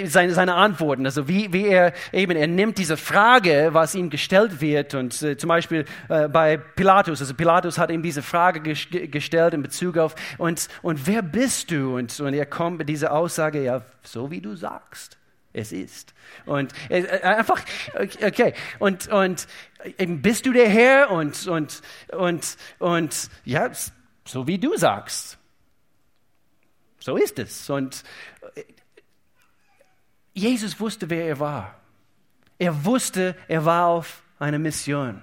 Seine, 0.06 0.34
seine 0.34 0.56
Antworten, 0.56 1.06
also 1.06 1.28
wie, 1.28 1.54
wie 1.54 1.68
er 1.68 1.94
eben, 2.12 2.36
er 2.36 2.48
nimmt 2.48 2.80
diese 2.80 2.98
Frage, 2.98 3.70
was 3.72 3.94
ihm 3.94 4.10
gestellt 4.10 4.60
wird 4.60 4.96
und 4.96 5.22
äh, 5.22 5.38
zum 5.38 5.48
Beispiel 5.48 5.86
äh, 6.10 6.28
bei 6.28 6.58
Pilatus, 6.58 7.22
also 7.22 7.36
Pilatus 7.36 7.78
hat 7.78 7.92
ihm 7.92 8.02
diese 8.02 8.24
Frage 8.24 8.62
ges 8.62 8.88
gestellt 8.90 9.54
in 9.54 9.62
Bezug 9.62 9.98
auf, 9.98 10.16
und, 10.40 10.68
und 10.82 11.06
wer 11.06 11.22
bist 11.22 11.70
du? 11.70 11.98
Und, 11.98 12.20
und 12.20 12.34
er 12.34 12.46
kommt 12.48 12.80
mit 12.80 12.90
dieser 12.90 13.14
Aussage, 13.14 13.64
ja, 13.64 13.84
so 14.04 14.32
wie 14.32 14.42
du 14.42 14.56
sagst 14.56 15.18
es 15.54 15.72
ist. 15.72 16.14
Und 16.46 16.74
äh, 16.90 17.06
einfach, 17.22 17.62
okay, 17.96 18.54
und, 18.80 19.10
und 19.10 19.48
bist 20.22 20.46
du 20.46 20.54
der 20.54 20.70
Herr 20.70 21.12
und, 21.12 21.48
und, 21.48 21.82
und, 22.12 22.58
und, 22.80 23.30
ja, 23.44 23.70
so 24.26 24.48
wie 24.48 24.58
du 24.58 24.76
sagst. 24.78 25.38
So 27.00 27.18
ist 27.18 27.40
es. 27.40 27.70
Und 27.70 28.04
äh, 28.56 28.64
Jesus 30.34 30.80
wusste, 30.80 31.10
wer 31.10 31.26
er 31.26 31.40
war. 31.40 31.76
Er 32.58 32.86
wusste, 32.86 33.36
er 33.48 33.66
war 33.66 33.88
auf 33.88 34.24
einer 34.40 34.60
Mission. 34.60 35.22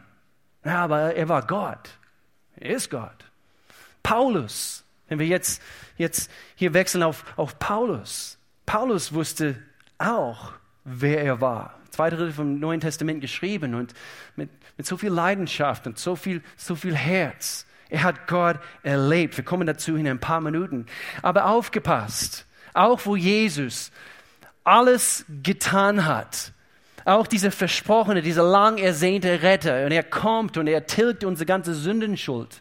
Ja, 0.65 0.85
aber 0.85 1.15
er 1.15 1.29
war 1.29 1.47
Gott. 1.47 1.91
Er 2.57 2.75
ist 2.77 2.91
Gott. 2.91 3.25
Paulus, 4.03 4.85
wenn 5.07 5.19
wir 5.19 5.27
jetzt, 5.27 5.63
jetzt 5.97 6.31
hier 6.57 6.75
wechseln 6.75 7.03
auf, 7.03 7.25
auf 7.37 7.59
Paulus. 7.59 8.39
Paulus 8.67 9.13
wusste 9.13 9.63
auch, 9.99 10.53
wer 10.85 11.23
er 11.23 11.41
war. 11.41 11.79
Zwei 11.91 12.11
Drittel 12.11 12.33
vom 12.33 12.59
Neuen 12.59 12.81
Testament 12.81 13.21
geschrieben 13.21 13.75
und 13.75 13.95
mit, 14.37 14.51
mit 14.77 14.87
so 14.87 14.97
viel 14.97 15.11
Leidenschaft 15.11 15.87
und 15.87 15.99
so 15.99 16.17
viel, 16.17 16.43
so 16.57 16.75
viel 16.75 16.95
Herz. 16.95 17.67
Er 17.89 18.03
hat 18.03 18.27
Gott 18.27 18.59
erlebt. 18.83 19.37
Wir 19.37 19.45
kommen 19.45 19.67
dazu 19.67 19.97
in 19.97 20.07
ein 20.07 20.21
paar 20.21 20.41
Minuten. 20.41 20.87
Aber 21.23 21.47
aufgepasst, 21.47 22.47
auch 22.75 23.05
wo 23.07 23.17
Jesus 23.17 23.91
alles 24.65 25.25
getan 25.43 26.05
hat, 26.05 26.53
auch 27.05 27.27
dieser 27.27 27.51
versprochene, 27.51 28.21
dieser 28.21 28.43
lang 28.43 28.77
ersehnte 28.77 29.43
Retter, 29.43 29.87
und 29.87 29.93
er 29.93 30.03
kommt 30.03 30.59
und 30.59 30.67
er 30.67 30.87
tilgt 30.87 31.25
unsere 31.25 31.47
ganze 31.47 31.75
Sündenschuld. 31.75 32.61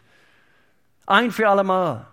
Ein 1.06 1.30
für 1.30 1.48
allemal. 1.48 2.06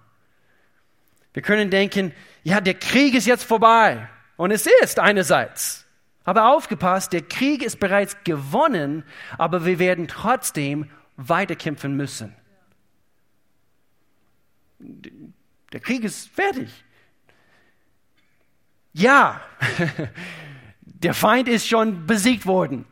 Wir 1.34 1.42
können 1.42 1.70
denken, 1.70 2.14
ja, 2.44 2.60
der 2.60 2.74
Krieg 2.74 3.14
ist 3.16 3.26
jetzt 3.26 3.46
vorbei. 3.46 4.10
Und 4.36 4.52
es 4.52 4.68
ist 4.84 5.00
einerseits. 5.00 5.86
Aber 6.26 6.54
aufgepasst, 6.54 7.14
der 7.14 7.22
Krieg 7.22 7.64
ist 7.64 7.80
bereits 7.80 8.18
gewonnen, 8.26 9.06
aber 9.38 9.66
wir 9.66 9.80
werden 9.80 10.10
trotzdem 10.10 10.90
weiterkämpfen 11.16 11.96
müssen 11.96 12.36
der 14.80 15.80
Krieg 15.80 16.04
ist 16.04 16.30
fertig. 16.30 16.70
Ja, 18.94 19.42
der 20.82 21.14
Feind 21.14 21.48
ist 21.48 21.68
schon 21.68 22.06
besiegt 22.06 22.46
worden. 22.46 22.86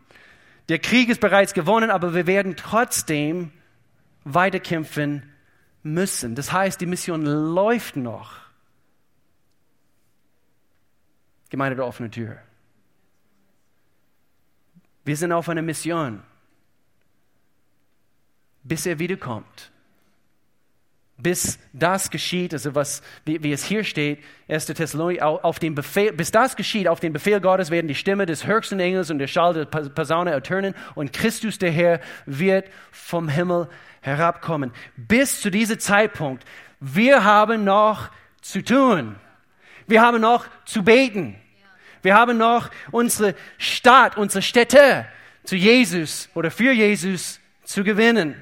Der 0.69 0.79
Krieg 0.79 1.09
ist 1.09 1.19
bereits 1.19 1.53
gewonnen, 1.53 1.89
aber 1.89 2.13
wir 2.13 2.27
werden 2.27 2.55
trotzdem 2.55 3.51
weiterkämpfen 4.23 5.31
müssen. 5.83 6.35
Das 6.35 6.51
heißt, 6.51 6.79
die 6.79 6.85
Mission 6.85 7.25
läuft 7.25 7.95
noch. 7.95 8.39
Gemeinde 11.49 11.75
der 11.75 11.85
offenen 11.85 12.11
Tür. 12.11 12.39
Wir 15.05 15.17
sind 15.17 15.33
auf 15.33 15.49
einer 15.49 15.61
Mission, 15.61 16.23
bis 18.63 18.85
er 18.85 18.99
wiederkommt 18.99 19.72
bis 21.23 21.57
das 21.71 22.09
geschieht, 22.09 22.53
also 22.53 22.75
was, 22.75 23.01
wie, 23.25 23.41
wie 23.41 23.53
es 23.53 23.63
hier 23.63 23.83
steht, 23.83 24.19
1. 24.49 24.67
Thessalonik, 24.67 25.21
auf 25.21 25.57
den 25.57 25.73
Befehl, 25.73 26.13
bis 26.13 26.31
das 26.31 26.55
geschieht, 26.55 26.87
auf 26.87 26.99
den 26.99 27.13
Befehl 27.13 27.39
Gottes 27.39 27.71
werden 27.71 27.87
die 27.87 27.95
Stimme 27.95 28.25
des 28.25 28.45
höchsten 28.45 28.79
Engels 28.79 29.09
und 29.09 29.19
der 29.19 29.27
Schall 29.27 29.53
der 29.53 29.65
Posaune 29.65 30.31
ertönen 30.31 30.75
und 30.95 31.13
Christus 31.13 31.57
der 31.57 31.71
Herr 31.71 32.01
wird 32.25 32.67
vom 32.91 33.29
Himmel 33.29 33.69
herabkommen. 34.01 34.71
Bis 34.97 35.41
zu 35.41 35.49
diesem 35.49 35.79
Zeitpunkt, 35.79 36.43
wir 36.79 37.23
haben 37.23 37.63
noch 37.63 38.09
zu 38.41 38.61
tun. 38.61 39.15
Wir 39.87 40.01
haben 40.01 40.21
noch 40.21 40.45
zu 40.65 40.83
beten. 40.83 41.35
Wir 42.01 42.15
haben 42.15 42.37
noch 42.37 42.69
unsere 42.91 43.33
Stadt, 43.57 44.17
unsere 44.17 44.41
Städte 44.41 45.05
zu 45.45 45.55
Jesus 45.55 46.29
oder 46.33 46.51
für 46.51 46.73
Jesus 46.73 47.39
zu 47.63 47.83
gewinnen. 47.83 48.35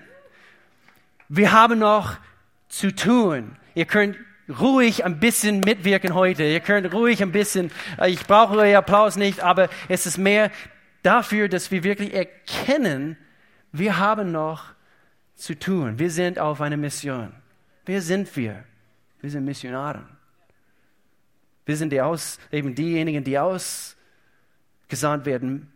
Wir 1.30 1.52
haben 1.52 1.80
noch 1.80 2.18
zu 2.72 2.96
tun. 2.96 3.58
Ihr 3.76 3.86
könnt 3.86 4.18
ruhig 4.60 5.06
ein 5.06 5.20
bisschen 5.20 5.60
mitwirken 5.60 6.16
heute. 6.16 6.44
Ihr 6.44 6.62
könnt 6.62 6.92
ruhig 6.94 7.22
ein 7.22 7.32
bisschen, 7.32 7.72
äh, 8.00 8.10
ich 8.10 8.26
brauche 8.26 8.58
euer 8.58 8.80
Applaus 8.80 9.18
nicht, 9.18 9.42
aber 9.42 9.70
es 9.88 10.06
ist 10.06 10.18
mehr 10.18 10.52
dafür, 11.04 11.50
dass 11.50 11.70
wir 11.72 11.84
wirklich 11.84 12.14
erkennen, 12.14 13.18
wir 13.72 13.98
haben 13.98 14.32
noch 14.32 14.74
zu 15.36 15.58
tun. 15.58 16.00
Wir 16.00 16.12
sind 16.12 16.40
auf 16.40 16.62
einer 16.62 16.78
Mission. 16.78 17.34
Wer 17.86 18.02
sind 18.02 18.36
wir? 18.36 18.64
Wir 19.20 19.30
sind 19.30 19.46
Missionare. 19.46 20.08
Wir 21.66 21.78
sind 21.78 21.92
die 21.92 22.02
aus, 22.02 22.40
eben 22.52 22.74
diejenigen, 22.74 23.24
die 23.24 23.38
ausgesandt 23.38 25.26
werden 25.26 25.72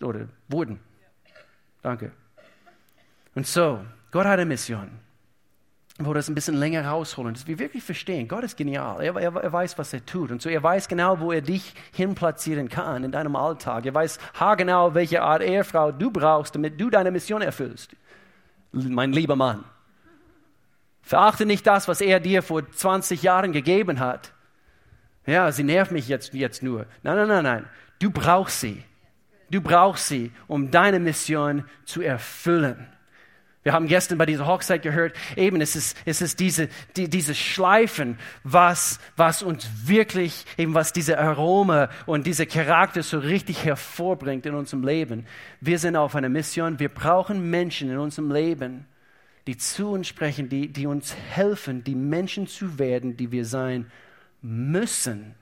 oder 0.00 0.28
wurden. 0.48 0.80
Danke. 1.82 2.12
Und 3.34 3.46
so, 3.46 3.84
Gott 4.10 4.26
hat 4.26 4.34
eine 4.34 4.46
Mission 4.46 5.05
wo 5.98 6.12
das 6.12 6.28
ein 6.28 6.34
bisschen 6.34 6.56
länger 6.56 6.86
rausholen, 6.86 7.32
dass 7.32 7.46
wir 7.46 7.58
wirklich 7.58 7.82
verstehen, 7.82 8.28
Gott 8.28 8.44
ist 8.44 8.56
genial, 8.56 9.02
er, 9.02 9.16
er, 9.16 9.34
er, 9.34 9.52
weiß, 9.52 9.78
was 9.78 9.92
er 9.94 10.04
tut 10.04 10.30
und 10.30 10.42
so, 10.42 10.50
er 10.50 10.62
weiß 10.62 10.88
genau, 10.88 11.20
wo 11.20 11.32
er 11.32 11.40
dich 11.40 11.74
hinplatzieren 11.92 12.68
kann 12.68 13.02
in 13.02 13.12
deinem 13.12 13.34
Alltag, 13.34 13.86
er 13.86 13.94
weiß 13.94 14.18
haargenau, 14.34 14.94
welche 14.94 15.22
Art 15.22 15.42
Ehefrau 15.42 15.92
du 15.92 16.10
brauchst, 16.10 16.54
damit 16.54 16.78
du 16.78 16.90
deine 16.90 17.10
Mission 17.10 17.40
erfüllst. 17.40 17.96
Mein 18.72 19.12
lieber 19.12 19.36
Mann, 19.36 19.64
verachte 21.00 21.46
nicht 21.46 21.66
das, 21.66 21.88
was 21.88 22.02
er 22.02 22.20
dir 22.20 22.42
vor 22.42 22.70
20 22.70 23.22
Jahren 23.22 23.52
gegeben 23.52 23.98
hat. 23.98 24.32
Ja, 25.24 25.50
sie 25.50 25.64
nervt 25.64 25.92
mich 25.92 26.08
jetzt, 26.08 26.34
jetzt 26.34 26.62
nur. 26.62 26.86
Nein, 27.02 27.16
nein, 27.16 27.28
nein, 27.28 27.44
nein, 27.44 27.66
du 28.00 28.10
brauchst 28.10 28.60
sie. 28.60 28.84
Du 29.50 29.60
brauchst 29.60 30.08
sie, 30.08 30.32
um 30.46 30.70
deine 30.70 30.98
Mission 30.98 31.64
zu 31.84 32.02
erfüllen. 32.02 32.88
Wir 33.66 33.72
haben 33.72 33.88
gestern 33.88 34.16
bei 34.16 34.26
dieser 34.26 34.46
Hochzeit 34.46 34.82
gehört, 34.82 35.16
eben 35.34 35.60
es 35.60 35.74
ist, 35.74 35.98
es 36.04 36.22
ist 36.22 36.38
diese, 36.38 36.68
die, 36.96 37.10
diese 37.10 37.34
Schleifen, 37.34 38.16
was, 38.44 39.00
was 39.16 39.42
uns 39.42 39.68
wirklich, 39.88 40.44
eben 40.56 40.72
was 40.74 40.92
diese 40.92 41.18
Aroma 41.18 41.88
und 42.06 42.28
diese 42.28 42.46
Charakter 42.46 43.02
so 43.02 43.18
richtig 43.18 43.64
hervorbringt 43.64 44.46
in 44.46 44.54
unserem 44.54 44.84
Leben. 44.84 45.26
Wir 45.60 45.80
sind 45.80 45.96
auf 45.96 46.14
einer 46.14 46.28
Mission. 46.28 46.78
Wir 46.78 46.90
brauchen 46.90 47.50
Menschen 47.50 47.90
in 47.90 47.98
unserem 47.98 48.30
Leben, 48.30 48.86
die 49.48 49.56
zu 49.56 49.90
uns 49.90 50.06
sprechen, 50.06 50.48
die, 50.48 50.72
die 50.72 50.86
uns 50.86 51.16
helfen, 51.16 51.82
die 51.82 51.96
Menschen 51.96 52.46
zu 52.46 52.78
werden, 52.78 53.16
die 53.16 53.32
wir 53.32 53.44
sein 53.44 53.90
müssen. 54.42 55.34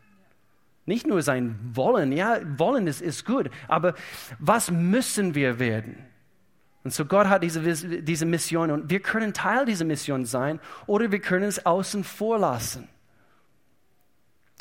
Nicht 0.87 1.07
nur 1.07 1.21
sein 1.21 1.59
Wollen, 1.75 2.11
ja, 2.11 2.39
Wollen 2.57 2.87
ist, 2.87 3.03
ist 3.03 3.27
gut, 3.27 3.51
aber 3.69 3.93
was 4.39 4.71
müssen 4.71 5.35
wir 5.35 5.59
werden? 5.59 6.14
Und 6.85 6.93
so 6.93 7.07
Gott 7.07 7.29
hat 7.29 7.43
diese, 7.43 7.63
diese 8.03 8.27
Mission 8.27 8.71
und 8.71 8.91
wir 8.91 9.01
können 9.01 9.33
Teil 9.33 9.65
dieser 9.65 9.87
Mission 9.87 10.27
sein 10.27 10.61
oder 10.87 11.11
wir 11.11 11.19
können 11.19 11.47
es 11.47 11.65
außen 11.65 12.05
vor 12.05 12.39
lassen. 12.39 12.89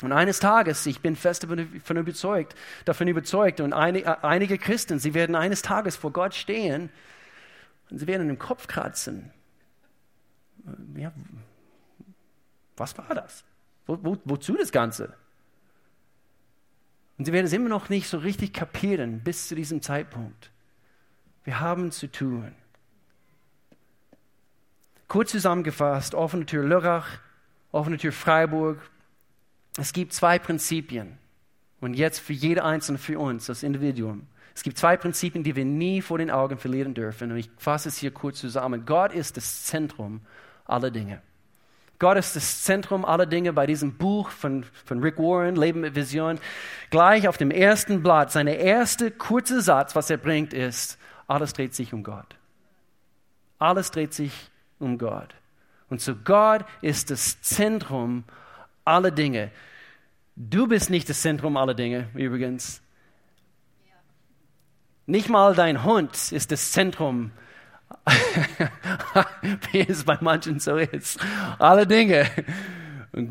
Und 0.02 0.10
eines 0.12 0.40
Tages, 0.40 0.86
ich 0.86 1.00
bin 1.00 1.16
fest 1.16 1.44
davon 1.44 1.96
überzeugt, 1.96 2.56
davon 2.86 3.08
überzeugt 3.08 3.60
und 3.60 3.74
einige, 3.74 4.24
einige 4.24 4.58
Christen, 4.58 4.98
sie 4.98 5.12
werden 5.12 5.36
eines 5.36 5.62
Tages 5.62 5.96
vor 5.96 6.12
Gott 6.12 6.34
stehen 6.34 6.90
und 7.90 7.98
sie 7.98 8.06
werden 8.06 8.26
den 8.26 8.38
Kopf 8.38 8.66
kratzen. 8.66 9.30
Ja, 10.96 11.12
was 12.76 12.96
war 12.96 13.14
das? 13.14 13.44
Wo, 13.86 13.98
wo, 14.02 14.16
wozu 14.24 14.56
das 14.56 14.72
Ganze? 14.72 15.14
Und 17.18 17.26
sie 17.26 17.32
werden 17.32 17.46
es 17.46 17.52
immer 17.52 17.68
noch 17.68 17.90
nicht 17.90 18.08
so 18.08 18.16
richtig 18.16 18.54
kapieren 18.54 19.20
bis 19.22 19.48
zu 19.48 19.54
diesem 19.54 19.82
Zeitpunkt. 19.82 20.50
Wir 21.44 21.60
haben 21.60 21.92
zu 21.92 22.10
tun. 22.10 22.52
Kurz 25.08 25.30
zusammengefasst, 25.30 26.14
offene 26.14 26.46
Tür 26.46 26.64
Lörrach, 26.64 27.06
offene 27.70 27.98
Tür 27.98 28.12
Freiburg. 28.12 28.78
Es 29.76 29.92
gibt 29.92 30.12
zwei 30.12 30.38
Prinzipien. 30.38 31.18
Und 31.80 31.94
jetzt 31.94 32.18
für 32.18 32.32
jede 32.32 32.64
Einzelne, 32.64 32.98
für 32.98 33.18
uns, 33.18 33.46
das 33.46 33.62
Individuum. 33.62 34.26
Es 34.54 34.62
gibt 34.62 34.78
zwei 34.78 34.96
Prinzipien, 34.96 35.44
die 35.44 35.54
wir 35.54 35.64
nie 35.64 36.00
vor 36.00 36.16
den 36.18 36.30
Augen 36.30 36.56
verlieren 36.56 36.94
dürfen. 36.94 37.30
Und 37.30 37.36
ich 37.36 37.50
fasse 37.58 37.88
es 37.88 37.98
hier 37.98 38.12
kurz 38.12 38.40
zusammen. 38.40 38.86
Gott 38.86 39.12
ist 39.12 39.36
das 39.36 39.64
Zentrum 39.64 40.20
aller 40.64 40.90
Dinge. 40.90 41.20
Gott 41.98 42.16
ist 42.16 42.34
das 42.36 42.62
Zentrum 42.64 43.04
aller 43.04 43.26
Dinge 43.26 43.52
bei 43.52 43.66
diesem 43.66 43.94
Buch 43.94 44.30
von, 44.30 44.64
von 44.84 45.00
Rick 45.00 45.18
Warren, 45.18 45.56
Leben 45.56 45.80
mit 45.80 45.94
Vision. 45.94 46.38
Gleich 46.90 47.28
auf 47.28 47.36
dem 47.36 47.50
ersten 47.50 48.02
Blatt, 48.02 48.32
sein 48.32 48.46
erster 48.46 49.10
kurzer 49.10 49.60
Satz, 49.60 49.94
was 49.94 50.10
er 50.10 50.16
bringt, 50.16 50.52
ist, 50.52 50.98
alles 51.26 51.52
dreht 51.52 51.74
sich 51.74 51.92
um 51.92 52.02
Gott. 52.02 52.36
Alles 53.58 53.90
dreht 53.90 54.12
sich 54.12 54.32
um 54.78 54.98
Gott. 54.98 55.34
Und 55.88 56.00
so 56.00 56.14
Gott 56.14 56.64
ist 56.80 57.10
das 57.10 57.40
Zentrum 57.42 58.24
aller 58.84 59.10
Dinge. 59.10 59.50
Du 60.36 60.66
bist 60.66 60.90
nicht 60.90 61.08
das 61.08 61.20
Zentrum 61.20 61.56
aller 61.56 61.74
Dinge, 61.74 62.08
übrigens. 62.14 62.82
Nicht 65.06 65.28
mal 65.28 65.54
dein 65.54 65.84
Hund 65.84 66.32
ist 66.32 66.50
das 66.50 66.72
Zentrum 66.72 67.30
wie 69.72 69.80
es 69.80 70.04
bei 70.04 70.18
manchen 70.20 70.60
so 70.60 70.76
ist. 70.76 71.18
Alle 71.58 71.86
Dinge. 71.86 72.28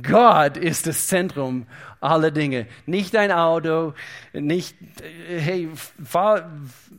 Gott 0.02 0.56
ist 0.56 0.88
das 0.88 1.08
Zentrum 1.08 1.68
aller 2.00 2.32
Dinge. 2.32 2.68
Nicht 2.86 3.14
dein 3.14 3.32
Auto, 3.32 3.94
nicht, 4.32 4.78
hey, 5.28 5.70
fahr, 6.04 6.50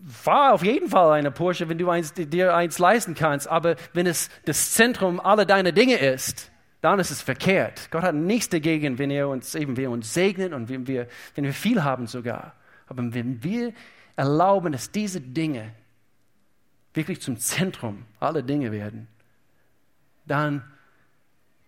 fahr 0.07 0.53
auf 0.53 0.63
jeden 0.63 0.91
Fall 0.91 1.13
eine 1.13 1.31
Porsche, 1.31 1.69
wenn 1.69 1.79
du 1.79 1.89
eins, 1.89 2.13
dir 2.13 2.55
eins 2.55 2.79
leisten 2.79 3.15
kannst. 3.15 3.49
Aber 3.49 3.77
wenn 3.95 4.07
es 4.07 4.29
das 4.45 4.73
Zentrum 4.73 5.19
aller 5.19 5.47
deiner 5.47 5.73
Dinge 5.73 5.97
ist, 5.97 6.51
dann 6.83 6.99
ist 6.99 7.11
es 7.11 7.23
verkehrt. 7.23 7.89
Gott 7.91 8.03
hat 8.03 8.15
nichts 8.15 8.51
dagegen, 8.51 8.99
wenn 8.99 9.11
er 9.11 9.29
uns 9.29 9.55
eben, 9.55 9.79
wir 9.79 9.91
uns 9.91 10.13
segnet 10.13 10.53
und 10.53 10.69
wenn 10.69 10.87
wir, 10.87 11.09
wenn 11.35 11.45
wir 11.45 11.55
viel 11.55 11.83
haben 11.83 12.07
sogar. 12.07 12.55
Aber 12.87 13.03
wenn 13.15 13.43
wir 13.43 13.73
erlauben, 14.17 14.73
dass 14.73 14.91
diese 14.91 15.23
Dinge 15.23 15.73
wirklich 16.93 17.23
zum 17.23 17.39
Zentrum 17.39 18.05
aller 18.21 18.43
Dinge 18.43 18.71
werden, 18.73 19.09
dann 20.27 20.63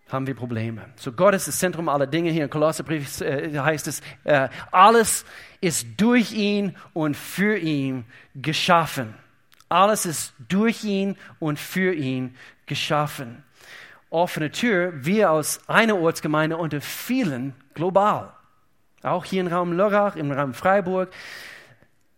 haben 0.09 0.27
wir 0.27 0.35
Probleme. 0.35 0.85
So 0.95 1.11
Gott 1.11 1.33
ist 1.33 1.47
das 1.47 1.59
Zentrum 1.59 1.89
aller 1.89 2.07
Dinge. 2.07 2.31
Hier 2.31 2.45
in 2.45 2.49
Kolosserbrief 2.49 3.21
äh, 3.21 3.57
heißt 3.57 3.87
es, 3.87 4.01
äh, 4.23 4.49
alles 4.71 5.25
ist 5.61 5.87
durch 5.97 6.31
ihn 6.31 6.75
und 6.93 7.17
für 7.17 7.57
ihn 7.57 8.05
geschaffen. 8.35 9.13
Alles 9.69 10.05
ist 10.05 10.33
durch 10.47 10.83
ihn 10.83 11.17
und 11.39 11.59
für 11.59 11.93
ihn 11.93 12.35
geschaffen. 12.65 13.43
Offene 14.09 14.51
Tür, 14.51 14.93
wir 14.95 15.31
aus 15.31 15.59
einer 15.67 15.97
Ortsgemeinde 15.97 16.55
unter 16.55 16.79
vielen 16.79 17.53
global. 17.73 18.31
Auch 19.03 19.25
hier 19.25 19.41
im 19.41 19.47
Raum 19.47 19.73
Lörrach, 19.73 20.15
im 20.15 20.31
Raum 20.31 20.53
Freiburg. 20.53 21.11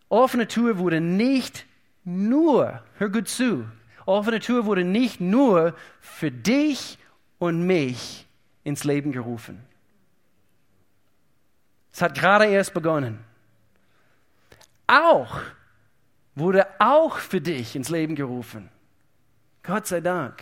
Offene 0.09 0.47
Tür 0.47 0.77
wurde 0.77 1.01
nicht 1.01 1.65
nur, 2.03 2.83
hör 2.97 3.09
gut 3.09 3.27
zu, 3.27 3.65
offene 4.05 4.39
Tür 4.39 4.65
wurde 4.65 4.83
nicht 4.83 5.19
nur 5.19 5.75
für 5.99 6.31
dich 6.31 6.99
und 7.39 7.65
mich 7.65 8.27
ins 8.63 8.83
Leben 8.83 9.11
gerufen. 9.11 9.63
Es 11.91 12.01
hat 12.01 12.15
gerade 12.15 12.45
erst 12.45 12.73
begonnen. 12.73 13.19
Auch 14.87 15.41
wurde 16.35 16.67
auch 16.79 17.17
für 17.17 17.41
dich 17.41 17.75
ins 17.75 17.89
Leben 17.89 18.15
gerufen. 18.15 18.69
Gott 19.63 19.87
sei 19.87 20.01
Dank. 20.01 20.41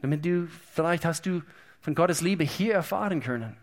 Damit 0.00 0.24
du, 0.24 0.46
vielleicht 0.72 1.04
hast 1.04 1.26
du 1.26 1.42
von 1.80 1.94
Gottes 1.94 2.20
Liebe 2.20 2.44
hier 2.44 2.74
erfahren 2.74 3.20
können. 3.20 3.56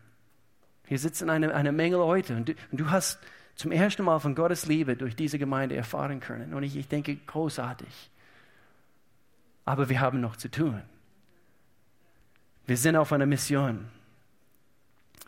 Hier 0.88 1.00
sitzen 1.00 1.30
eine, 1.30 1.54
eine 1.54 1.72
Menge 1.72 1.96
Leute 1.96 2.36
und 2.36 2.50
du, 2.50 2.54
und 2.72 2.80
du 2.80 2.90
hast 2.92 3.20
zum 3.56 3.72
ersten 3.72 4.04
Mal 4.04 4.20
von 4.20 4.36
Gottes 4.36 4.66
Liebe 4.66 4.96
durch 4.96 5.16
diese 5.16 5.40
Gemeinde 5.40 5.76
erfahren 5.76 6.20
können. 6.20 6.54
Und 6.54 6.64
ich, 6.64 6.76
ich 6.76 6.88
denke, 6.88 7.16
großartig. 7.16 8.12
Aber 9.64 9.90
wir 9.90 10.00
haben 10.00 10.22
noch 10.22 10.36
zu 10.36 10.52
tun. 10.52 10.82
Wir 12.68 12.78
sind 12.78 12.96
auf 12.96 13.12
einer 13.12 13.26
Mission. 13.26 13.86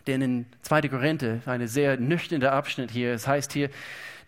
Denn 0.07 0.21
in 0.21 0.45
2. 0.61 0.87
Korinther, 0.89 1.39
ein 1.45 1.67
sehr 1.67 1.97
nüchterner 1.97 2.53
Abschnitt 2.53 2.91
hier, 2.91 3.13
es 3.13 3.27
heißt 3.27 3.53
hier, 3.53 3.69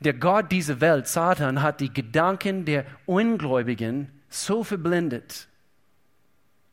der 0.02 0.14
Gott 0.14 0.52
dieser 0.52 0.82
Welt, 0.82 1.08
Satan, 1.08 1.62
hat 1.62 1.80
die 1.80 1.94
Gedanken 1.94 2.66
der 2.66 2.86
Ungläubigen 3.06 4.10
so 4.30 4.64
verblendet, 4.64 5.50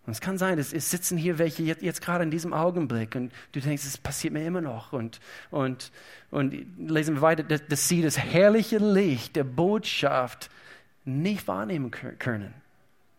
und 0.06 0.12
es 0.12 0.20
kann 0.20 0.38
sein, 0.38 0.58
es, 0.58 0.70
sitzen 0.70 1.18
hier 1.18 1.38
welche 1.38 1.64
jetzt, 1.64 1.82
jetzt, 1.82 2.00
gerade 2.00 2.22
in 2.22 2.30
diesem 2.30 2.52
Augenblick 2.52 3.16
und 3.16 3.32
du 3.50 3.60
denkst, 3.60 3.84
es 3.84 3.98
passiert 3.98 4.32
mir 4.32 4.46
immer 4.46 4.60
noch. 4.60 4.92
Und, 4.92 5.18
und, 5.50 5.90
und 6.30 6.54
lesen 6.78 7.16
wir 7.16 7.22
weiter, 7.22 7.42
dass, 7.42 7.66
dass 7.66 7.88
sie 7.88 8.02
das 8.02 8.16
herrliche 8.16 8.78
Licht 8.78 9.34
der 9.34 9.42
Botschaft 9.42 10.48
nicht 11.04 11.48
wahrnehmen 11.48 11.90
können. 11.90 12.54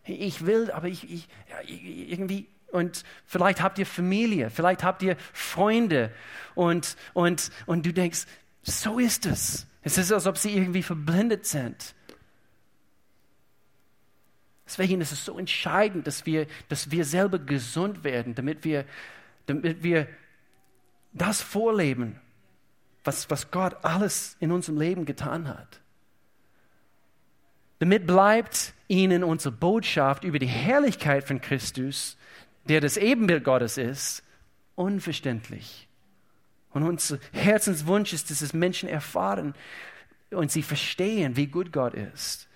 Ich 0.04 0.46
will, 0.46 0.70
aber 0.70 0.88
ich, 0.88 1.10
ich 1.12 1.28
ja, 1.50 1.56
irgendwie, 1.68 2.46
und 2.70 3.04
vielleicht 3.24 3.62
habt 3.62 3.78
ihr 3.78 3.86
Familie, 3.86 4.50
vielleicht 4.50 4.82
habt 4.82 5.02
ihr 5.02 5.16
Freunde 5.32 6.12
und, 6.54 6.96
und, 7.14 7.50
und 7.66 7.86
du 7.86 7.92
denkst, 7.92 8.26
so 8.62 8.98
ist 8.98 9.26
es. 9.26 9.66
Es 9.82 9.96
ist, 9.96 10.12
als 10.12 10.26
ob 10.26 10.36
sie 10.36 10.54
irgendwie 10.54 10.82
verblendet 10.82 11.46
sind. 11.46 11.94
Deswegen 14.66 15.00
ist 15.00 15.12
es 15.12 15.24
so 15.24 15.38
entscheidend, 15.38 16.06
dass 16.06 16.26
wir, 16.26 16.46
dass 16.68 16.90
wir 16.90 17.06
selber 17.06 17.38
gesund 17.38 18.04
werden, 18.04 18.34
damit 18.34 18.64
wir, 18.64 18.84
damit 19.46 19.82
wir 19.82 20.06
das 21.14 21.40
vorleben, 21.40 22.20
was, 23.02 23.30
was 23.30 23.50
Gott 23.50 23.76
alles 23.82 24.36
in 24.40 24.52
unserem 24.52 24.78
Leben 24.78 25.06
getan 25.06 25.48
hat. 25.48 25.80
Damit 27.78 28.06
bleibt 28.06 28.74
ihnen 28.88 29.24
unsere 29.24 29.52
Botschaft 29.52 30.24
über 30.24 30.38
die 30.38 30.46
Herrlichkeit 30.46 31.24
von 31.24 31.40
Christus, 31.40 32.18
der 32.68 32.80
das 32.80 32.96
Ebenbild 32.96 33.44
Gottes 33.44 33.78
ist, 33.78 34.22
unverständlich. 34.74 35.88
Und 36.70 36.82
unser 36.82 37.18
Herzenswunsch 37.32 38.12
ist, 38.12 38.30
dass 38.30 38.40
es 38.40 38.52
Menschen 38.52 38.88
erfahren 38.88 39.54
und 40.30 40.50
sie 40.50 40.62
verstehen, 40.62 41.36
wie 41.36 41.46
gut 41.46 41.72
Gott 41.72 41.94
ist. 41.94 42.48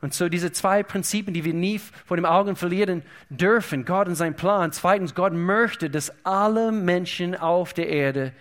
Und 0.00 0.12
so 0.12 0.28
diese 0.28 0.50
zwei 0.50 0.82
Prinzipien, 0.82 1.32
die 1.32 1.44
wir 1.44 1.54
nie 1.54 1.78
vor 1.78 2.16
den 2.16 2.26
Augen 2.26 2.56
verlieren 2.56 3.04
dürfen. 3.30 3.84
Gott 3.84 4.08
und 4.08 4.16
sein 4.16 4.34
Plan. 4.34 4.72
Zweitens, 4.72 5.14
Gott 5.14 5.32
möchte, 5.32 5.88
dass 5.90 6.12
alle 6.24 6.72
Menschen 6.72 7.36
auf 7.36 7.72
der 7.72 7.88
Erde 7.88 8.32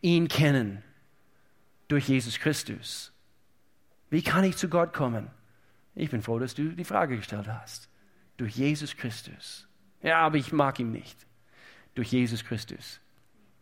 ihn 0.00 0.28
kennen. 0.28 0.82
Durch 1.88 2.08
Jesus 2.08 2.38
Christus. 2.38 3.12
Wie 4.10 4.22
kann 4.22 4.44
ich 4.44 4.56
zu 4.56 4.68
Gott 4.68 4.92
kommen? 4.92 5.28
Ich 5.96 6.10
bin 6.10 6.22
froh, 6.22 6.38
dass 6.38 6.54
du 6.54 6.68
die 6.68 6.84
Frage 6.84 7.16
gestellt 7.16 7.48
hast. 7.48 7.88
Durch 8.36 8.54
Jesus 8.54 8.96
Christus. 8.96 9.66
Ja, 10.02 10.20
aber 10.20 10.36
ich 10.36 10.52
mag 10.52 10.78
ihn 10.80 10.92
nicht. 10.92 11.26
Durch 11.94 12.12
Jesus 12.12 12.44
Christus. 12.44 13.00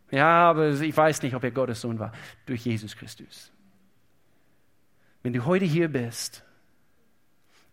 Ja, 0.09 0.49
aber 0.49 0.69
ich 0.69 0.95
weiß 0.95 1.21
nicht, 1.21 1.35
ob 1.35 1.43
er 1.43 1.51
Gottes 1.51 1.81
Sohn 1.81 1.99
war. 1.99 2.11
Durch 2.45 2.65
Jesus 2.65 2.95
Christus. 2.95 3.51
Wenn 5.23 5.33
du 5.33 5.45
heute 5.45 5.65
hier 5.65 5.87
bist 5.87 6.43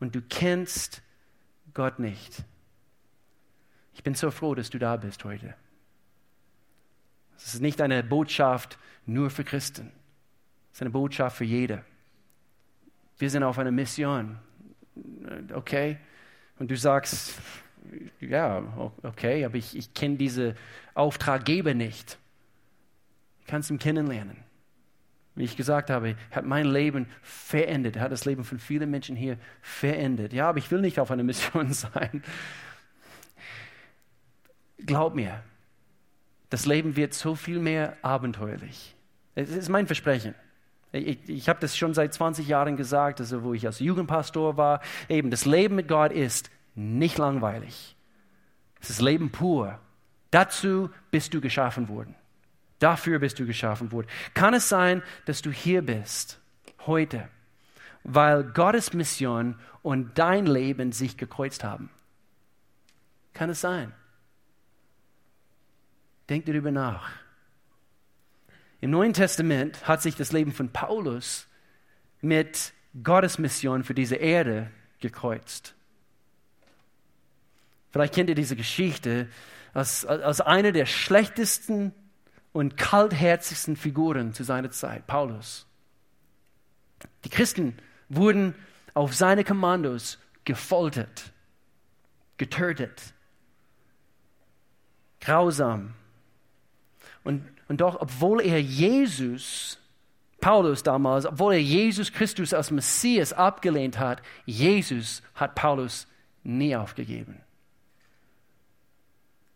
und 0.01 0.15
du 0.15 0.21
kennst 0.23 1.03
Gott 1.75 1.99
nicht. 1.99 2.45
Ich 3.95 4.03
bin 4.03 4.15
so 4.15 4.31
froh, 4.31 4.55
dass 4.55 4.71
du 4.71 4.79
da 4.79 4.97
bist 4.97 5.25
heute. 5.25 5.55
Es 7.37 7.55
ist 7.55 7.61
nicht 7.61 7.81
eine 7.81 8.03
Botschaft 8.03 8.79
nur 9.07 9.31
für 9.31 9.45
Christen. 9.45 9.93
Es 10.71 10.79
ist 10.79 10.83
eine 10.83 10.91
Botschaft 10.91 11.37
für 11.37 11.45
jede. 11.45 11.85
Wir 13.17 13.31
sind 13.31 13.43
auf 13.43 13.59
einer 13.59 13.71
Mission. 13.71 14.39
Okay? 15.53 15.99
Und 16.59 16.71
du 16.71 16.77
sagst, 16.77 17.41
ja, 18.21 18.91
okay, 19.03 19.45
aber 19.45 19.57
ich, 19.57 19.77
ich 19.77 19.95
kenne 19.95 20.17
diese 20.17 20.55
Auftraggeber 20.95 21.75
nicht. 21.75 22.19
Ich 23.41 23.47
kann 23.47 23.61
es 23.61 23.71
ihm 23.71 23.79
kennenlernen. 23.79 24.37
Wie 25.35 25.45
ich 25.45 25.57
gesagt 25.57 25.89
habe, 25.89 26.17
hat 26.33 26.45
mein 26.45 26.67
Leben 26.67 27.07
verändert. 27.23 27.97
Er 27.97 28.03
hat 28.03 28.13
das 28.13 28.25
Leben 28.25 28.43
von 28.43 28.59
vielen 28.59 28.91
Menschen 28.91 29.15
hier 29.15 29.39
verändert. 29.63 30.33
Ja, 30.33 30.49
aber 30.49 30.59
ich 30.59 30.71
will 30.71 30.81
nicht 30.81 30.99
auf 30.99 31.13
einer 31.13 31.23
Mission 31.23 31.73
sein. 31.73 32.25
Glaub 34.79 35.15
mir, 35.15 35.43
das 36.51 36.67
Leben 36.67 36.97
wird 36.97 37.15
so 37.15 37.35
viel 37.35 37.61
mehr 37.61 37.97
abenteuerlich. 38.03 38.95
Es 39.35 39.51
ist 39.51 39.69
mein 39.69 39.87
Versprechen. 39.87 40.35
Ich, 40.91 41.29
ich 41.29 41.49
habe 41.49 41.61
das 41.61 41.77
schon 41.77 41.95
seit 41.95 42.15
20 42.15 42.49
Jahren 42.49 42.77
gesagt, 42.77 43.21
also 43.21 43.43
wo 43.43 43.55
ich 43.55 43.67
als 43.67 43.79
Jugendpastor 43.79 44.57
war. 44.57 44.81
Eben, 45.09 45.31
das 45.31 45.45
Leben 45.45 45.77
mit 45.77 45.87
Gott 45.87 46.13
ist 46.13 46.51
nicht 46.79 47.19
langweilig. 47.19 47.97
Es 48.81 48.91
ist 48.91 49.01
Leben 49.01 49.33
pur. 49.33 49.81
Dazu 50.31 50.91
bist 51.11 51.35
du 51.35 51.41
geschaffen 51.41 51.89
worden. 51.89 52.15
Dafür 52.79 53.19
bist 53.19 53.41
du 53.41 53.47
geschaffen 53.47 53.91
worden. 53.91 54.07
Kann 54.35 54.55
es 54.55 54.69
sein, 54.69 55.03
dass 55.27 55.43
du 55.43 55.51
hier 55.51 55.83
bist 55.83 56.41
heute, 56.87 57.29
weil 58.05 58.45
Gottes 58.45 58.93
Mission 58.93 59.59
und 59.83 60.17
dein 60.19 60.47
Leben 60.47 60.93
sich 60.93 61.17
gekreuzt 61.17 61.65
haben? 61.65 61.91
Kann 63.33 63.51
es 63.51 63.61
sein? 63.61 63.93
Denk 66.29 66.47
darüber 66.47 66.71
nach. 66.71 67.11
Im 68.81 68.91
Neuen 68.91 69.15
Testament 69.15 69.89
hat 69.89 70.03
sich 70.03 70.15
das 70.15 70.31
Leben 70.31 70.53
von 70.53 70.69
Paulus 70.73 71.49
mit 72.21 72.73
Gottes 73.03 73.39
Mission 73.39 73.83
für 73.83 73.95
diese 73.95 74.17
Erde 74.17 74.71
gekreuzt. 75.01 75.75
Vielleicht 77.91 78.15
kennt 78.15 78.29
ihr 78.29 78.35
diese 78.35 78.57
Geschichte 78.57 79.29
als, 79.75 80.05
als 80.05 80.41
eine 80.41 80.73
der 80.73 80.87
schlechtesten 80.87 81.93
und 82.53 82.77
kaltherzigsten 82.77 83.77
Figuren 83.77 84.33
zu 84.33 84.45
seiner 84.45 84.71
Zeit, 84.71 85.07
Paulus. 85.07 85.67
Die 87.25 87.29
Christen 87.29 87.77
wurden 88.09 88.55
auf 88.95 89.15
seine 89.15 89.45
Kommandos 89.45 90.19
gefoltert, 90.45 91.33
getötet, 92.37 93.15
grausam. 95.21 95.95
Und, 97.23 97.47
und 97.69 97.81
doch, 97.81 98.01
obwohl 98.01 98.41
er 98.41 98.61
Jesus, 98.61 99.79
Paulus 100.41 100.83
damals, 100.83 101.27
obwohl 101.27 101.55
er 101.55 101.63
Jesus 101.63 102.13
Christus 102.13 102.55
als 102.55 102.71
Messias 102.71 103.33
abgelehnt 103.33 103.99
hat, 103.99 104.23
Jesus 104.47 105.23
hat 105.35 105.55
Paulus 105.55 106.07
nie 106.43 106.75
aufgegeben. 106.75 107.41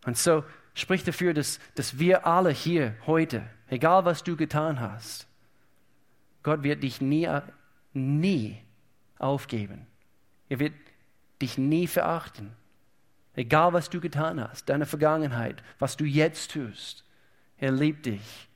Und 0.05 0.17
so 0.17 0.43
spricht 0.73 1.07
dafür, 1.07 1.33
dass, 1.33 1.59
dass 1.75 1.99
wir 1.99 2.25
alle 2.25 2.51
hier 2.51 2.95
heute, 3.05 3.43
egal 3.67 4.05
was 4.05 4.23
du 4.23 4.35
getan 4.35 4.79
hast, 4.79 5.27
Gott 6.41 6.63
wird 6.63 6.83
dich 6.83 6.99
nie, 6.99 7.29
nie 7.93 8.61
aufgeben. 9.17 9.87
Er 10.49 10.59
wird 10.59 10.73
dich 11.41 11.57
nie 11.57 11.87
verachten. 11.87 12.51
Egal 13.35 13.73
was 13.73 13.89
du 13.89 13.99
getan 13.99 14.39
hast, 14.41 14.69
deine 14.69 14.85
Vergangenheit, 14.85 15.63
was 15.79 15.97
du 15.97 16.05
jetzt 16.05 16.51
tust. 16.51 17.03
Er 17.57 17.71
liebt 17.71 18.05
dich. 18.05 18.49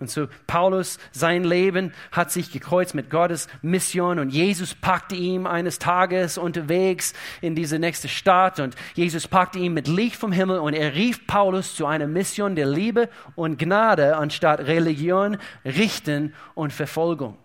Und 0.00 0.08
so 0.10 0.28
Paulus, 0.46 0.98
sein 1.10 1.42
Leben 1.42 1.92
hat 2.12 2.30
sich 2.30 2.52
gekreuzt 2.52 2.94
mit 2.94 3.10
Gottes 3.10 3.48
Mission 3.62 4.20
und 4.20 4.30
Jesus 4.30 4.76
packte 4.76 5.16
ihn 5.16 5.44
eines 5.44 5.80
Tages 5.80 6.38
unterwegs 6.38 7.14
in 7.40 7.56
diese 7.56 7.80
nächste 7.80 8.06
Stadt 8.06 8.60
und 8.60 8.76
Jesus 8.94 9.26
packte 9.26 9.58
ihn 9.58 9.74
mit 9.74 9.88
Licht 9.88 10.14
vom 10.14 10.30
Himmel 10.30 10.60
und 10.60 10.74
er 10.74 10.94
rief 10.94 11.26
Paulus 11.26 11.74
zu 11.74 11.84
einer 11.86 12.06
Mission 12.06 12.54
der 12.54 12.66
Liebe 12.66 13.08
und 13.34 13.58
Gnade 13.58 14.16
anstatt 14.16 14.60
Religion, 14.60 15.36
Richten 15.64 16.32
und 16.54 16.72
Verfolgung. 16.72 17.36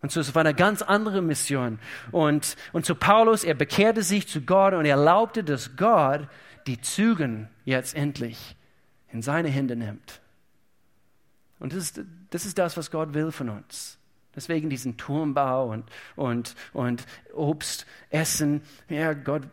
Und 0.00 0.12
so 0.12 0.20
es 0.20 0.34
war 0.34 0.40
eine 0.40 0.54
ganz 0.54 0.80
andere 0.80 1.20
Mission. 1.20 1.78
Und, 2.12 2.56
und 2.72 2.86
so 2.86 2.94
Paulus, 2.94 3.44
er 3.44 3.54
bekehrte 3.54 4.02
sich 4.02 4.26
zu 4.26 4.40
Gott 4.40 4.72
und 4.72 4.86
erlaubte, 4.86 5.44
dass 5.44 5.76
Gott 5.76 6.28
die 6.66 6.80
Zügen 6.80 7.48
jetzt 7.64 7.94
endlich 7.94 8.56
in 9.12 9.20
seine 9.20 9.48
Hände 9.48 9.76
nimmt. 9.76 10.20
Und 11.58 11.72
das 11.72 11.78
ist, 11.78 12.00
das 12.30 12.46
ist 12.46 12.58
das, 12.58 12.76
was 12.76 12.90
Gott 12.90 13.14
will 13.14 13.32
von 13.32 13.48
uns. 13.48 13.98
Deswegen 14.34 14.68
diesen 14.68 14.98
Turmbau 14.98 15.70
und, 15.70 15.90
und, 16.14 16.54
und 16.74 17.06
Obst 17.32 17.86
essen. 18.10 18.60
Ja, 18.88 19.14
Gott, 19.14 19.48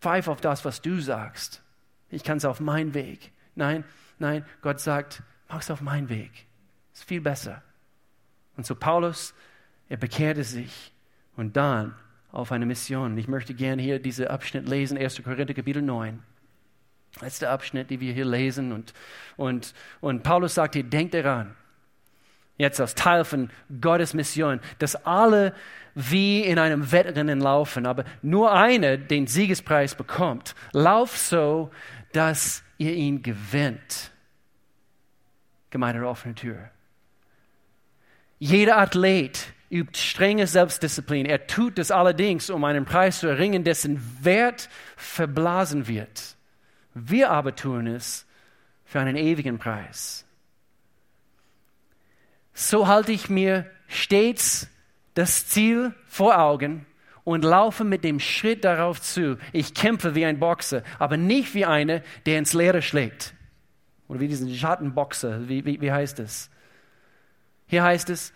pfeif 0.00 0.26
auf 0.26 0.40
das, 0.40 0.64
was 0.64 0.82
du 0.82 1.00
sagst. 1.00 1.62
Ich 2.10 2.24
kann 2.24 2.38
es 2.38 2.44
auf 2.44 2.58
meinen 2.58 2.94
Weg. 2.94 3.32
Nein, 3.54 3.84
nein, 4.18 4.44
Gott 4.60 4.80
sagt, 4.80 5.22
mach 5.48 5.60
es 5.60 5.70
auf 5.70 5.80
meinen 5.80 6.08
Weg. 6.08 6.46
Ist 6.92 7.04
viel 7.04 7.20
besser. 7.20 7.62
Und 8.56 8.66
so 8.66 8.74
Paulus, 8.74 9.34
er 9.88 9.98
bekehrte 9.98 10.42
sich 10.42 10.92
und 11.36 11.56
dann 11.56 11.94
auf 12.32 12.50
eine 12.50 12.66
Mission. 12.66 13.16
Ich 13.18 13.28
möchte 13.28 13.54
gerne 13.54 13.80
hier 13.82 14.00
diesen 14.00 14.26
Abschnitt 14.26 14.68
lesen, 14.68 14.98
1. 14.98 15.22
Korinther 15.22 15.54
Kapitel 15.54 15.82
9 15.82 16.20
letzter 17.20 17.50
Abschnitt, 17.50 17.90
den 17.90 18.00
wir 18.00 18.12
hier 18.12 18.24
lesen. 18.24 18.72
Und, 18.72 18.92
und, 19.36 19.74
und 20.00 20.22
Paulus 20.22 20.54
sagt 20.54 20.74
hier, 20.74 20.84
denkt 20.84 21.14
daran, 21.14 21.54
jetzt 22.56 22.80
als 22.80 22.94
Teil 22.94 23.24
von 23.24 23.50
Gottes 23.80 24.14
Mission, 24.14 24.60
dass 24.78 24.96
alle 25.06 25.54
wie 25.94 26.42
in 26.42 26.58
einem 26.58 26.92
Wettrennen 26.92 27.40
laufen, 27.40 27.86
aber 27.86 28.04
nur 28.22 28.52
einer 28.52 28.96
den 28.96 29.26
Siegespreis 29.26 29.94
bekommt. 29.94 30.54
Lauf 30.72 31.16
so, 31.16 31.70
dass 32.12 32.62
ihr 32.78 32.94
ihn 32.94 33.22
gewinnt. 33.22 34.12
Gemeinde 35.70 36.06
offene 36.06 36.34
Tür. 36.34 36.70
Jeder 38.38 38.78
Athlet 38.78 39.52
übt 39.70 39.98
strenge 39.98 40.46
Selbstdisziplin. 40.46 41.26
Er 41.26 41.46
tut 41.46 41.78
das 41.78 41.90
allerdings, 41.90 42.48
um 42.48 42.64
einen 42.64 42.84
Preis 42.84 43.20
zu 43.20 43.26
erringen, 43.26 43.64
dessen 43.64 44.00
Wert 44.22 44.68
verblasen 44.96 45.88
wird. 45.88 46.36
Wir 47.06 47.30
aber 47.30 47.54
tun 47.54 47.86
es 47.86 48.26
für 48.84 49.00
einen 49.00 49.16
ewigen 49.16 49.58
Preis. 49.58 50.24
So 52.54 52.88
halte 52.88 53.12
ich 53.12 53.28
mir 53.30 53.70
stets 53.86 54.68
das 55.14 55.46
Ziel 55.46 55.94
vor 56.06 56.38
Augen 56.38 56.86
und 57.24 57.44
laufe 57.44 57.84
mit 57.84 58.04
dem 58.04 58.18
Schritt 58.20 58.64
darauf 58.64 59.00
zu. 59.00 59.38
Ich 59.52 59.74
kämpfe 59.74 60.14
wie 60.14 60.24
ein 60.24 60.40
Boxer, 60.40 60.82
aber 60.98 61.16
nicht 61.16 61.54
wie 61.54 61.66
einer, 61.66 62.02
der 62.26 62.38
ins 62.38 62.54
Leere 62.54 62.82
schlägt. 62.82 63.34
Oder 64.08 64.20
wie 64.20 64.28
diesen 64.28 64.52
Schattenboxer, 64.52 65.48
wie, 65.48 65.64
wie, 65.64 65.80
wie 65.80 65.92
heißt 65.92 66.18
es? 66.18 66.50
Hier 67.66 67.82
heißt 67.82 68.10
es, 68.10 68.32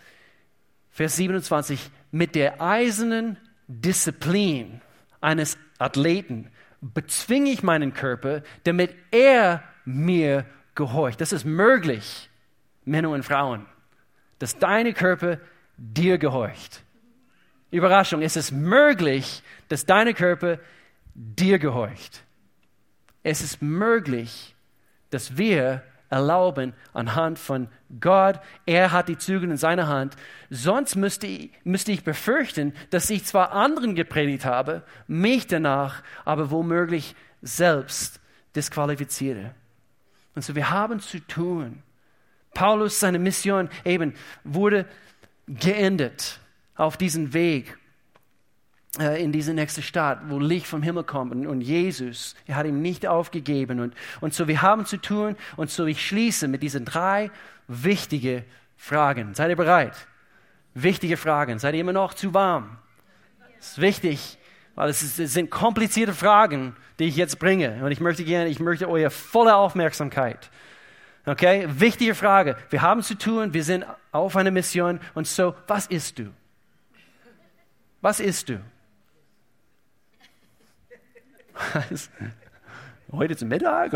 Vers 0.90 1.16
27, 1.16 1.90
mit 2.10 2.34
der 2.34 2.60
eisernen 2.60 3.38
Disziplin 3.66 4.82
eines 5.22 5.56
Athleten 5.78 6.50
bezwinge 6.83 7.51
ich 7.51 7.62
meinen 7.62 7.95
Körper, 7.95 8.43
damit 8.64 8.95
er 9.12 9.62
mir 9.85 10.45
gehorcht. 10.74 11.20
Das 11.20 11.33
ist 11.33 11.45
möglich, 11.45 12.28
Männer 12.85 13.11
und 13.11 13.24
Frauen, 13.24 13.66
dass 14.39 14.59
deine 14.59 14.93
Körper 14.93 15.39
dir 15.76 16.18
gehorcht. 16.18 16.83
Überraschung, 17.70 18.20
es 18.20 18.37
ist 18.37 18.51
möglich, 18.51 19.43
dass 19.68 19.87
deine 19.87 20.12
Körper 20.12 20.59
dir 21.14 21.59
gehorcht. 21.59 22.24
Es 23.22 23.41
ist 23.41 23.62
möglich, 23.62 24.55
dass 25.11 25.39
wir 25.39 25.83
erlauben 26.12 26.74
anhand 26.92 27.38
von 27.38 27.68
Gott. 27.98 28.38
Er 28.66 28.92
hat 28.92 29.08
die 29.08 29.16
Zügel 29.16 29.50
in 29.50 29.56
seiner 29.56 29.88
Hand. 29.88 30.14
Sonst 30.50 30.94
müsste 30.94 31.26
ich, 31.26 31.50
müsste 31.64 31.90
ich 31.90 32.04
befürchten, 32.04 32.74
dass 32.90 33.08
ich 33.08 33.24
zwar 33.24 33.52
anderen 33.52 33.94
gepredigt 33.94 34.44
habe, 34.44 34.82
mich 35.06 35.46
danach 35.46 36.02
aber 36.26 36.50
womöglich 36.50 37.16
selbst 37.40 38.20
disqualifiziere. 38.54 39.54
Und 40.34 40.44
so 40.44 40.54
wir 40.54 40.70
haben 40.70 41.00
zu 41.00 41.18
tun. 41.20 41.82
Paulus, 42.52 43.00
seine 43.00 43.18
Mission 43.18 43.70
eben 43.84 44.12
wurde 44.44 44.84
geendet 45.48 46.40
auf 46.76 46.98
diesen 46.98 47.32
Weg 47.32 47.78
in 48.99 49.32
diese 49.32 49.55
nächste 49.55 49.80
Stadt, 49.80 50.20
wo 50.28 50.38
Licht 50.38 50.66
vom 50.66 50.82
Himmel 50.82 51.05
kommt. 51.05 51.32
Und, 51.32 51.47
und, 51.47 51.62
Jesus, 51.62 52.34
er 52.47 52.57
hat 52.57 52.66
ihn 52.66 52.82
nicht 52.82 53.07
aufgegeben. 53.07 53.80
Und, 53.80 53.95
und 54.20 54.34
so, 54.34 54.49
wir 54.49 54.61
haben 54.61 54.84
zu 54.84 54.99
tun. 54.99 55.36
Und 55.57 55.70
so, 55.70 55.86
ich 55.86 56.07
schließe 56.07 56.47
mit 56.47 56.62
diesen 56.62 56.84
drei 56.84 57.30
wichtigen 57.68 58.45
Fragen. 58.76 59.34
Seid 59.34 59.49
ihr 59.49 59.57
bereit? 59.57 59.95
Wichtige 60.74 61.16
Fragen. 61.16 61.59
Seid 61.59 61.74
ihr 61.74 61.80
immer 61.80 61.95
noch 61.95 62.12
zu 62.12 62.34
warm? 62.34 62.76
Das 63.57 63.72
ist 63.72 63.80
wichtig, 63.80 64.38
weil 64.74 64.90
es, 64.90 65.03
ist, 65.03 65.18
es 65.18 65.32
sind 65.32 65.51
komplizierte 65.51 66.12
Fragen, 66.12 66.76
die 66.99 67.05
ich 67.05 67.16
jetzt 67.16 67.38
bringe. 67.38 67.82
Und 67.82 67.93
ich 67.93 68.01
möchte 68.01 68.24
gerne, 68.24 68.51
ich 68.51 68.61
möchte 68.61 68.90
eure 68.90 69.09
volle 69.09 69.55
Aufmerksamkeit. 69.57 70.51
Okay? 71.24 71.66
Wichtige 71.68 72.14
Frage. 72.14 72.57
Wir 72.68 72.82
haben 72.82 73.03
zu 73.03 73.16
tun, 73.16 73.55
wir 73.55 73.64
sind 73.64 73.86
auf 74.11 74.36
einer 74.36 74.51
Mission. 74.51 75.01
Und 75.14 75.26
so, 75.26 75.55
was 75.66 75.86
isst 75.86 76.18
du? 76.18 76.30
Was 78.03 78.20
isst 78.20 78.51
du? 78.51 78.61
Was? 81.74 82.10
Heute 83.10 83.36
zum 83.36 83.48
Mittag? 83.48 83.92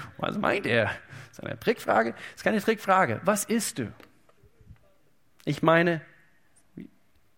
Was 0.18 0.38
meint 0.38 0.66
er? 0.66 0.86
Das 1.28 1.38
ist 1.38 1.44
eine 1.44 1.58
Trickfrage. 1.58 2.12
Das 2.12 2.36
ist 2.36 2.44
keine 2.44 2.60
Trickfrage. 2.60 3.20
Was 3.24 3.44
isst 3.44 3.78
du? 3.78 3.92
Ich 5.44 5.62
meine, 5.62 6.02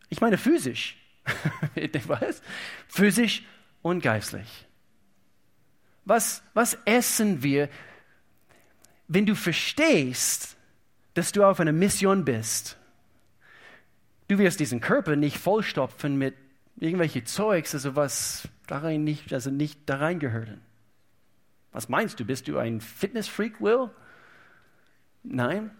ich 0.08 0.20
meine 0.20 0.38
physisch. 0.38 0.98
Was? 2.06 2.42
Physisch 2.88 3.44
und 3.82 4.02
geistlich. 4.02 4.66
Was, 6.04 6.42
was 6.52 6.76
essen 6.84 7.42
wir, 7.44 7.68
wenn 9.06 9.24
du 9.24 9.36
verstehst, 9.36 10.56
dass 11.14 11.30
du 11.30 11.44
auf 11.44 11.60
einer 11.60 11.72
Mission 11.72 12.24
bist? 12.24 12.76
Du 14.26 14.38
wirst 14.38 14.58
diesen 14.58 14.80
Körper 14.80 15.14
nicht 15.14 15.38
vollstopfen 15.38 16.16
mit 16.16 16.34
irgendwelche 16.76 17.22
Zeugs, 17.22 17.74
also 17.74 17.94
was 17.94 18.48
da 18.66 18.78
rein 18.78 19.04
nicht, 19.04 19.32
also 19.32 19.50
nicht 19.50 19.80
da 19.86 19.96
reingehört. 19.96 20.48
Was 21.72 21.88
meinst 21.88 22.20
du? 22.20 22.24
Bist 22.24 22.48
du 22.48 22.58
ein 22.58 22.80
Fitnessfreak, 22.80 23.60
Will? 23.60 23.90
Nein. 25.22 25.70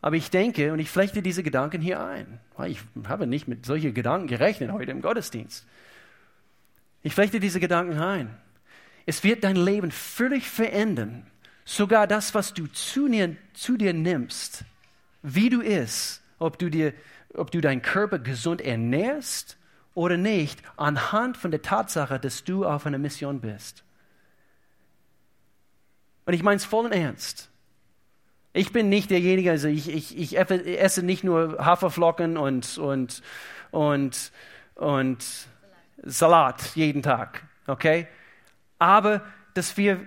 Aber 0.00 0.16
ich 0.16 0.30
denke 0.30 0.72
und 0.72 0.78
ich 0.78 0.90
flechte 0.90 1.22
diese 1.22 1.42
Gedanken 1.42 1.80
hier 1.80 2.04
ein. 2.04 2.40
Ich 2.66 2.80
habe 3.06 3.26
nicht 3.26 3.46
mit 3.46 3.64
solchen 3.66 3.94
Gedanken 3.94 4.26
gerechnet 4.26 4.72
heute 4.72 4.90
im 4.90 5.00
Gottesdienst. 5.02 5.66
Ich 7.02 7.14
flechte 7.14 7.40
diese 7.40 7.60
Gedanken 7.60 7.98
ein. 7.98 8.36
Es 9.06 9.22
wird 9.22 9.44
dein 9.44 9.56
Leben 9.56 9.90
völlig 9.90 10.48
verändern. 10.48 11.26
Sogar 11.64 12.06
das, 12.06 12.34
was 12.34 12.54
du 12.54 12.66
zu 12.66 13.08
dir, 13.08 13.36
zu 13.54 13.76
dir 13.76 13.92
nimmst, 13.92 14.64
wie 15.22 15.50
du 15.50 15.60
isst, 15.60 16.22
ob 16.38 16.58
du, 16.58 16.68
dir, 16.68 16.92
ob 17.34 17.50
du 17.50 17.60
deinen 17.60 17.82
Körper 17.82 18.18
gesund 18.18 18.60
ernährst 18.60 19.56
oder 19.94 20.16
nicht, 20.16 20.62
anhand 20.76 21.36
von 21.36 21.50
der 21.50 21.62
Tatsache, 21.62 22.18
dass 22.18 22.44
du 22.44 22.64
auf 22.64 22.86
einer 22.86 22.98
Mission 22.98 23.40
bist. 23.40 23.84
Und 26.24 26.34
ich 26.34 26.42
meine 26.42 26.56
es 26.56 26.64
voll 26.64 26.92
ernst. 26.92 27.50
Ich 28.54 28.72
bin 28.72 28.88
nicht 28.88 29.10
derjenige, 29.10 29.50
also 29.50 29.68
ich, 29.68 29.88
ich, 29.88 30.16
ich 30.16 30.38
esse 30.38 31.02
nicht 31.02 31.24
nur 31.24 31.64
Haferflocken 31.64 32.36
und, 32.36 32.76
und, 32.78 33.22
und, 33.70 34.32
und 34.74 35.24
Salat 36.02 36.62
jeden 36.74 37.02
Tag, 37.02 37.44
okay? 37.66 38.08
Aber 38.78 39.22
dass 39.54 39.76
wir, 39.76 40.06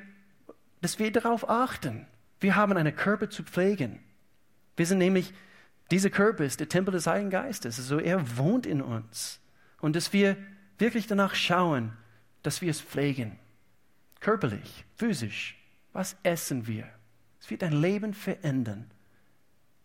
dass 0.82 1.00
wir 1.00 1.12
darauf 1.12 1.50
achten. 1.50 2.08
Wir 2.40 2.56
haben 2.56 2.78
einen 2.78 2.96
Körper 2.96 3.30
zu 3.30 3.44
pflegen. 3.44 4.04
Wir 4.76 4.86
sind 4.86 4.98
nämlich, 5.00 5.34
dieser 5.90 6.10
Körper 6.10 6.44
ist 6.44 6.60
der 6.60 6.70
Tempel 6.70 6.92
des 6.92 7.08
Heiligen 7.08 7.30
Geistes. 7.30 7.80
Also 7.80 8.00
er 8.00 8.38
wohnt 8.38 8.66
in 8.66 8.82
uns. 8.82 9.40
Und 9.86 9.96
dass 9.96 10.14
wir 10.14 10.36
wirklich 10.80 11.06
danach 11.06 11.36
schauen, 11.36 11.94
dass 12.42 12.60
wir 12.60 12.72
es 12.72 12.82
pflegen. 12.82 13.38
Körperlich, 14.20 14.84
physisch. 14.96 15.64
Was 15.94 16.16
essen 16.24 16.66
wir? 16.66 16.90
Es 17.40 17.52
wird 17.52 17.62
dein 17.62 17.80
Leben 17.80 18.16
verändern, 18.16 18.90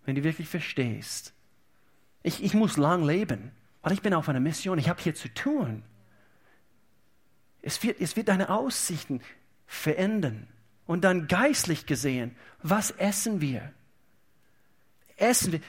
wenn 0.06 0.14
du 0.14 0.24
wirklich 0.24 0.48
verstehst. 0.48 1.34
Ich, 2.22 2.42
ich 2.42 2.54
muss 2.54 2.78
lang 2.78 3.04
leben, 3.04 3.52
weil 3.82 3.92
ich 3.92 4.00
bin 4.00 4.14
auf 4.14 4.26
einer 4.30 4.40
Mission. 4.40 4.78
Ich 4.78 4.88
habe 4.88 5.02
hier 5.02 5.14
zu 5.14 5.28
tun. 5.34 5.82
Es 7.60 7.82
wird, 7.82 8.00
es 8.00 8.16
wird 8.16 8.28
deine 8.28 8.48
Aussichten 8.48 9.20
verändern. 9.66 10.48
Und 10.86 11.02
dann 11.02 11.28
geistlich 11.28 11.84
gesehen, 11.84 12.34
was 12.62 12.90
essen 12.92 13.42
wir? 13.42 13.70
Essen 15.18 15.52
wir, 15.52 15.60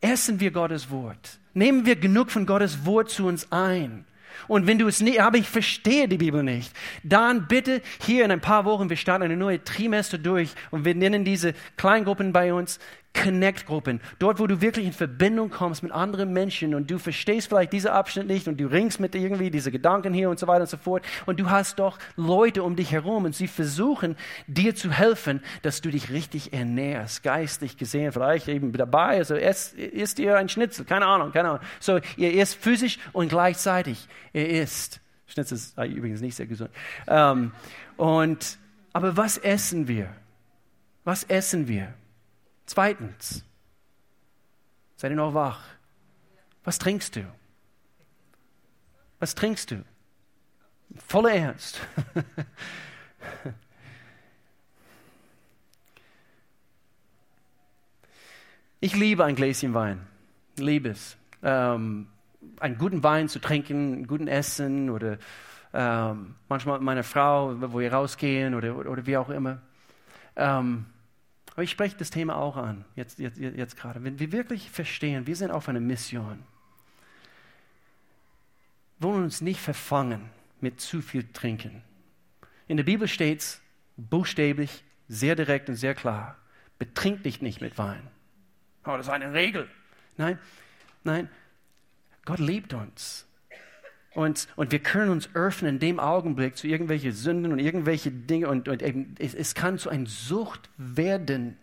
essen 0.00 0.38
wir 0.38 0.52
Gottes 0.52 0.88
Wort? 0.88 1.40
Nehmen 1.54 1.86
wir 1.86 1.96
genug 1.96 2.30
von 2.30 2.46
Gottes 2.46 2.84
Wort 2.84 3.10
zu 3.10 3.26
uns 3.26 3.50
ein? 3.50 4.04
Und 4.48 4.66
wenn 4.66 4.78
du 4.78 4.88
es 4.88 5.00
nicht, 5.00 5.22
aber 5.22 5.38
ich 5.38 5.48
verstehe 5.48 6.08
die 6.08 6.18
Bibel 6.18 6.42
nicht, 6.42 6.72
dann 7.02 7.46
bitte 7.46 7.80
hier 8.00 8.24
in 8.24 8.30
ein 8.30 8.40
paar 8.40 8.64
Wochen, 8.64 8.90
wir 8.90 8.96
starten 8.96 9.22
eine 9.22 9.36
neue 9.36 9.62
Trimester 9.62 10.18
durch 10.18 10.50
und 10.70 10.84
wir 10.84 10.94
nennen 10.94 11.24
diese 11.24 11.54
Kleingruppen 11.76 12.32
bei 12.32 12.52
uns 12.52 12.78
Connect-Gruppen. 13.14 14.00
Dort, 14.18 14.38
wo 14.38 14.46
du 14.46 14.60
wirklich 14.60 14.86
in 14.86 14.92
Verbindung 14.92 15.48
kommst 15.48 15.82
mit 15.82 15.92
anderen 15.92 16.32
Menschen 16.32 16.74
und 16.74 16.90
du 16.90 16.98
verstehst 16.98 17.48
vielleicht 17.48 17.72
diesen 17.72 17.90
Abschnitt 17.90 18.26
nicht 18.26 18.48
und 18.48 18.60
du 18.60 18.66
ringst 18.66 19.00
mit 19.00 19.14
irgendwie 19.14 19.50
diese 19.50 19.70
Gedanken 19.70 20.12
hier 20.12 20.28
und 20.28 20.38
so 20.38 20.46
weiter 20.46 20.62
und 20.62 20.68
so 20.68 20.76
fort 20.76 21.04
und 21.24 21.40
du 21.40 21.48
hast 21.48 21.78
doch 21.78 21.98
Leute 22.16 22.62
um 22.62 22.76
dich 22.76 22.92
herum 22.92 23.24
und 23.24 23.34
sie 23.34 23.48
versuchen 23.48 24.16
dir 24.46 24.74
zu 24.74 24.90
helfen, 24.90 25.40
dass 25.62 25.80
du 25.80 25.90
dich 25.90 26.10
richtig 26.10 26.52
ernährst, 26.52 27.22
geistig 27.22 27.76
gesehen, 27.76 28.12
vielleicht 28.12 28.48
eben 28.48 28.72
dabei, 28.72 29.18
also 29.18 29.36
isst, 29.36 29.74
isst 29.74 30.18
ihr 30.18 30.36
ein 30.36 30.48
Schnitzel, 30.48 30.84
keine 30.84 31.06
Ahnung, 31.06 31.32
keine 31.32 31.50
Ahnung. 31.50 31.62
So, 31.80 32.00
ihr 32.16 32.34
isst 32.34 32.56
physisch 32.56 32.98
und 33.12 33.28
gleichzeitig 33.28 34.08
ihr 34.32 34.48
isst. 34.48 35.00
Schnitzel 35.26 35.54
ist 35.54 35.78
übrigens 35.78 36.20
nicht 36.20 36.34
sehr 36.34 36.46
gesund. 36.46 36.70
Ähm, 37.06 37.52
und, 37.96 38.58
aber 38.92 39.16
was 39.16 39.38
essen 39.38 39.88
wir? 39.88 40.08
Was 41.04 41.24
essen 41.24 41.68
wir? 41.68 41.94
Zweitens, 42.66 43.44
seid 44.96 45.10
ihr 45.10 45.16
noch 45.16 45.34
wach? 45.34 45.62
Was 46.64 46.78
trinkst 46.78 47.16
du? 47.16 47.26
Was 49.18 49.34
trinkst 49.34 49.70
du? 49.70 49.84
Voller 50.96 51.32
Ernst. 51.32 51.80
Ich 58.84 58.94
liebe 58.94 59.24
ein 59.24 59.34
Gläschen 59.34 59.72
Wein. 59.72 59.98
Liebe 60.58 60.90
es. 60.90 61.16
Ähm, 61.42 62.06
einen 62.60 62.76
guten 62.76 63.02
Wein 63.02 63.30
zu 63.30 63.38
trinken, 63.38 64.06
guten 64.06 64.28
Essen 64.28 64.90
oder 64.90 65.16
ähm, 65.72 66.34
manchmal 66.50 66.76
mit 66.80 66.84
meiner 66.84 67.02
Frau, 67.02 67.54
wo 67.62 67.78
wir 67.78 67.90
rausgehen 67.90 68.54
oder, 68.54 68.76
oder 68.76 69.06
wie 69.06 69.16
auch 69.16 69.30
immer. 69.30 69.62
Ähm, 70.36 70.84
aber 71.54 71.62
ich 71.62 71.70
spreche 71.70 71.96
das 71.96 72.10
Thema 72.10 72.36
auch 72.36 72.56
an, 72.56 72.84
jetzt, 72.96 73.18
jetzt, 73.20 73.38
jetzt 73.38 73.76
gerade. 73.76 74.02
Wenn 74.02 74.18
wir 74.18 74.32
wirklich 74.32 74.70
verstehen, 74.70 75.26
wir 75.26 75.36
sind 75.36 75.52
auf 75.52 75.68
einer 75.68 75.80
Mission, 75.80 76.42
wollen 78.98 79.22
uns 79.22 79.40
nicht 79.40 79.60
verfangen 79.60 80.30
mit 80.60 80.80
zu 80.80 81.00
viel 81.00 81.24
Trinken. 81.32 81.82
In 82.66 82.76
der 82.76 82.84
Bibel 82.84 83.06
steht 83.06 83.40
es 83.40 83.62
buchstäblich, 83.96 84.84
sehr 85.08 85.36
direkt 85.36 85.68
und 85.68 85.76
sehr 85.76 85.94
klar: 85.94 86.36
Betrink 86.78 87.22
dich 87.22 87.40
nicht 87.40 87.60
mit 87.60 87.78
Wein. 87.78 88.08
Oh, 88.84 88.96
das 88.96 89.06
ist 89.06 89.12
eine 89.12 89.32
Regel. 89.32 89.68
Nein, 90.16 90.38
nein, 91.04 91.28
Gott 92.24 92.40
liebt 92.40 92.74
uns. 92.74 93.26
Und, 94.14 94.46
und 94.54 94.70
wir 94.70 94.78
können 94.78 95.10
uns 95.10 95.28
öffnen 95.34 95.74
in 95.74 95.78
dem 95.80 96.00
Augenblick 96.00 96.56
zu 96.56 96.68
irgendwelchen 96.68 97.12
Sünden 97.12 97.52
und 97.52 97.58
irgendwelche 97.58 98.12
Dinge. 98.12 98.48
Und, 98.48 98.68
und 98.68 98.82
eben, 98.82 99.16
es, 99.18 99.34
es 99.34 99.54
kann 99.54 99.76
zu 99.76 99.90
einer 99.90 100.06
Sucht 100.06 100.70
werden. 100.76 101.58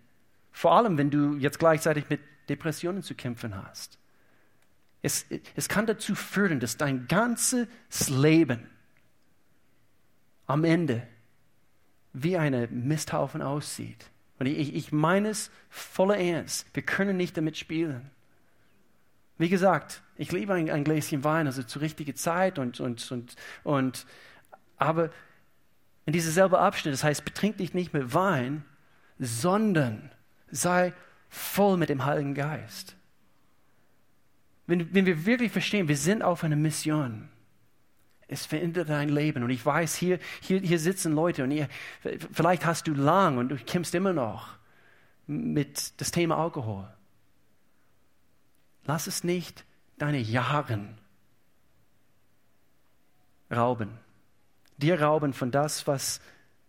Vor 0.51 0.73
allem, 0.73 0.97
wenn 0.97 1.09
du 1.09 1.37
jetzt 1.37 1.59
gleichzeitig 1.59 2.09
mit 2.09 2.19
Depressionen 2.49 3.03
zu 3.03 3.15
kämpfen 3.15 3.55
hast. 3.55 3.97
Es, 5.01 5.25
es 5.55 5.69
kann 5.69 5.85
dazu 5.85 6.13
führen, 6.13 6.59
dass 6.59 6.77
dein 6.77 7.07
ganzes 7.07 7.67
Leben 8.09 8.69
am 10.45 10.65
Ende 10.65 11.07
wie 12.13 12.37
ein 12.37 12.67
Misthaufen 12.87 13.41
aussieht. 13.41 14.09
Und 14.37 14.47
ich, 14.47 14.75
ich 14.75 14.91
meine 14.91 15.29
es 15.29 15.51
voller 15.69 16.17
Ernst. 16.17 16.67
Wir 16.73 16.83
können 16.83 17.15
nicht 17.15 17.37
damit 17.37 17.57
spielen. 17.57 18.11
Wie 19.37 19.49
gesagt, 19.49 20.01
ich 20.15 20.31
liebe 20.31 20.53
ein, 20.53 20.69
ein 20.69 20.83
Gläschen 20.83 21.23
Wein, 21.23 21.47
also 21.47 21.63
zur 21.63 21.81
richtigen 21.81 22.15
Zeit 22.15 22.59
und, 22.59 22.79
und, 22.79 23.11
und, 23.11 23.35
und, 23.63 24.05
aber 24.77 25.09
in 26.05 26.13
diesem 26.13 26.31
selben 26.31 26.55
Abschnitt, 26.55 26.93
das 26.93 27.03
heißt, 27.03 27.25
betrink 27.25 27.57
dich 27.57 27.73
nicht 27.73 27.93
mit 27.93 28.13
Wein, 28.13 28.63
sondern 29.19 30.11
sei 30.49 30.93
voll 31.29 31.77
mit 31.77 31.89
dem 31.89 32.05
Heiligen 32.05 32.33
Geist. 32.33 32.95
Wenn, 34.67 34.93
wenn 34.93 35.05
wir 35.05 35.25
wirklich 35.25 35.51
verstehen, 35.51 35.87
wir 35.87 35.97
sind 35.97 36.23
auf 36.23 36.43
einer 36.43 36.55
Mission, 36.55 37.29
es 38.31 38.45
verändert 38.45 38.89
dein 38.89 39.09
Leben. 39.09 39.43
Und 39.43 39.49
ich 39.49 39.65
weiß, 39.65 39.95
hier, 39.95 40.17
hier, 40.39 40.59
hier 40.59 40.79
sitzen 40.79 41.13
Leute 41.13 41.43
und 41.43 41.51
ihr, 41.51 41.67
vielleicht 42.31 42.65
hast 42.65 42.87
du 42.87 42.93
lang 42.93 43.37
und 43.37 43.49
du 43.49 43.57
kämpfst 43.57 43.93
immer 43.93 44.13
noch 44.13 44.57
mit 45.27 45.99
das 45.99 46.11
Thema 46.11 46.37
Alkohol. 46.37 46.87
Lass 48.91 49.07
es 49.07 49.23
nicht 49.23 49.63
deine 49.97 50.19
Jahren 50.19 50.97
rauben. 53.49 53.97
Dir 54.75 55.01
rauben 55.01 55.31
von 55.31 55.49
das, 55.49 55.87
was, 55.87 56.19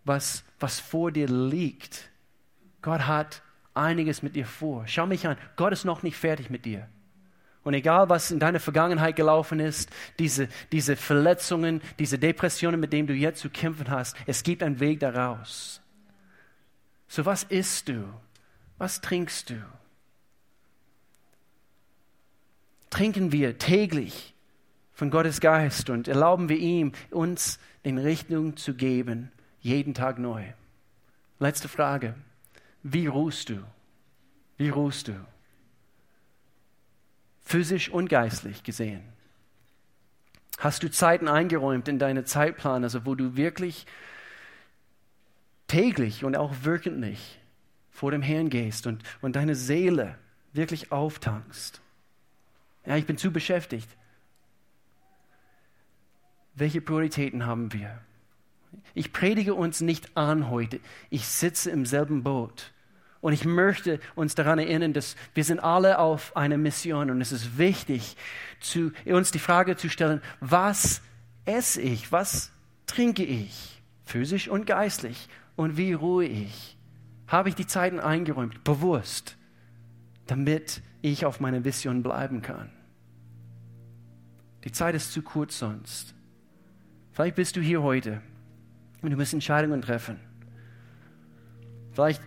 was, 0.04 0.44
was 0.60 0.78
vor 0.78 1.10
dir 1.10 1.26
liegt. 1.26 2.10
Gott 2.80 3.08
hat 3.08 3.42
einiges 3.74 4.22
mit 4.22 4.36
dir 4.36 4.46
vor. 4.46 4.86
Schau 4.86 5.04
mich 5.04 5.26
an. 5.26 5.36
Gott 5.56 5.72
ist 5.72 5.84
noch 5.84 6.04
nicht 6.04 6.16
fertig 6.16 6.48
mit 6.48 6.64
dir. 6.64 6.88
Und 7.64 7.74
egal, 7.74 8.08
was 8.08 8.30
in 8.30 8.38
deiner 8.38 8.60
Vergangenheit 8.60 9.16
gelaufen 9.16 9.58
ist, 9.58 9.90
diese, 10.20 10.48
diese 10.70 10.94
Verletzungen, 10.94 11.82
diese 11.98 12.20
Depressionen, 12.20 12.78
mit 12.78 12.92
denen 12.92 13.08
du 13.08 13.14
jetzt 13.14 13.40
zu 13.40 13.50
kämpfen 13.50 13.90
hast, 13.90 14.16
es 14.28 14.44
gibt 14.44 14.62
einen 14.62 14.78
Weg 14.78 15.00
daraus. 15.00 15.80
So 17.08 17.26
was 17.26 17.42
isst 17.42 17.88
du? 17.88 18.04
Was 18.78 19.00
trinkst 19.00 19.50
du? 19.50 19.60
Trinken 22.92 23.32
wir 23.32 23.58
täglich 23.58 24.34
von 24.92 25.10
Gottes 25.10 25.40
Geist 25.40 25.88
und 25.88 26.08
erlauben 26.08 26.50
wir 26.50 26.58
ihm, 26.58 26.92
uns 27.10 27.58
in 27.82 27.96
Richtung 27.96 28.56
zu 28.56 28.74
geben, 28.74 29.32
jeden 29.60 29.94
Tag 29.94 30.18
neu. 30.18 30.44
Letzte 31.38 31.68
Frage. 31.68 32.14
Wie 32.82 33.06
ruhst 33.06 33.48
du? 33.48 33.64
Wie 34.58 34.68
ruhst 34.68 35.08
du? 35.08 35.14
Physisch 37.40 37.88
und 37.88 38.08
geistlich 38.08 38.62
gesehen. 38.62 39.02
Hast 40.58 40.82
du 40.82 40.90
Zeiten 40.90 41.28
eingeräumt 41.28 41.88
in 41.88 41.98
deine 41.98 42.24
Zeitplan, 42.24 42.84
also 42.84 43.06
wo 43.06 43.14
du 43.14 43.36
wirklich 43.36 43.86
täglich 45.66 46.24
und 46.24 46.36
auch 46.36 46.52
wöchentlich 46.62 47.40
vor 47.90 48.10
dem 48.10 48.22
Herrn 48.22 48.50
gehst 48.50 48.86
und, 48.86 49.02
und 49.22 49.34
deine 49.34 49.54
Seele 49.54 50.18
wirklich 50.52 50.92
auftankst? 50.92 51.80
Ja, 52.84 52.96
ich 52.96 53.06
bin 53.06 53.16
zu 53.16 53.30
beschäftigt. 53.30 53.88
Welche 56.54 56.80
Prioritäten 56.80 57.46
haben 57.46 57.72
wir? 57.72 58.00
Ich 58.94 59.12
predige 59.12 59.54
uns 59.54 59.80
nicht 59.80 60.16
an 60.16 60.50
heute. 60.50 60.80
Ich 61.10 61.26
sitze 61.26 61.70
im 61.70 61.86
selben 61.86 62.22
Boot. 62.22 62.72
Und 63.20 63.32
ich 63.32 63.44
möchte 63.44 64.00
uns 64.16 64.34
daran 64.34 64.58
erinnern, 64.58 64.92
dass 64.92 65.14
wir 65.32 65.44
sind 65.44 65.60
alle 65.60 65.98
auf 65.98 66.36
einer 66.36 66.58
Mission 66.58 67.08
und 67.08 67.20
es 67.20 67.30
ist 67.30 67.56
wichtig, 67.56 68.16
zu, 68.58 68.90
uns 69.06 69.30
die 69.30 69.38
Frage 69.38 69.76
zu 69.76 69.88
stellen, 69.88 70.20
was 70.40 71.02
esse 71.44 71.80
ich, 71.80 72.10
was 72.10 72.50
trinke 72.86 73.22
ich, 73.22 73.80
physisch 74.04 74.48
und 74.48 74.66
geistlich 74.66 75.28
und 75.54 75.76
wie 75.76 75.92
ruhe 75.92 76.24
ich? 76.24 76.76
Habe 77.28 77.48
ich 77.48 77.54
die 77.54 77.66
Zeiten 77.66 78.00
eingeräumt, 78.00 78.64
bewusst, 78.64 79.36
damit 80.26 80.82
ich 81.02 81.26
auf 81.26 81.40
meiner 81.40 81.64
Vision 81.64 82.02
bleiben 82.02 82.42
kann? 82.42 82.70
Die 84.64 84.72
Zeit 84.72 84.94
ist 84.94 85.12
zu 85.12 85.22
kurz 85.22 85.58
sonst. 85.58 86.14
Vielleicht 87.12 87.36
bist 87.36 87.56
du 87.56 87.60
hier 87.60 87.82
heute 87.82 88.22
und 89.02 89.10
du 89.10 89.16
musst 89.16 89.34
Entscheidungen 89.34 89.82
treffen. 89.82 90.18
Vielleicht 91.92 92.22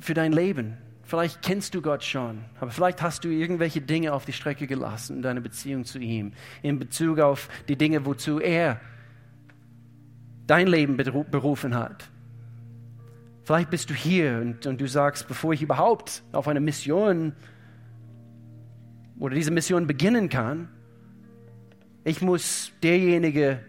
für 0.00 0.14
dein 0.14 0.32
Leben. 0.32 0.76
Vielleicht 1.02 1.42
kennst 1.42 1.74
du 1.74 1.82
Gott 1.82 2.02
schon, 2.02 2.44
aber 2.60 2.70
vielleicht 2.70 3.02
hast 3.02 3.24
du 3.24 3.28
irgendwelche 3.28 3.80
Dinge 3.80 4.12
auf 4.12 4.24
die 4.24 4.32
Strecke 4.32 4.66
gelassen 4.66 5.16
in 5.16 5.22
deiner 5.22 5.40
Beziehung 5.40 5.84
zu 5.84 5.98
ihm, 5.98 6.32
in 6.62 6.78
Bezug 6.78 7.20
auf 7.20 7.48
die 7.68 7.76
Dinge, 7.76 8.06
wozu 8.06 8.40
er 8.40 8.80
dein 10.46 10.66
Leben 10.66 10.96
berufen 10.96 11.74
hat. 11.74 12.10
Vielleicht 13.44 13.70
bist 13.70 13.90
du 13.90 13.94
hier 13.94 14.40
und, 14.40 14.66
und 14.66 14.80
du 14.80 14.88
sagst, 14.88 15.28
bevor 15.28 15.52
ich 15.52 15.60
überhaupt 15.60 16.22
auf 16.32 16.48
eine 16.48 16.60
Mission 16.60 17.34
oder 19.18 19.34
diese 19.34 19.50
Mission 19.50 19.86
beginnen 19.86 20.30
kann, 20.30 20.68
ich 22.04 22.22
muss 22.22 22.72
derjenige 22.82 23.60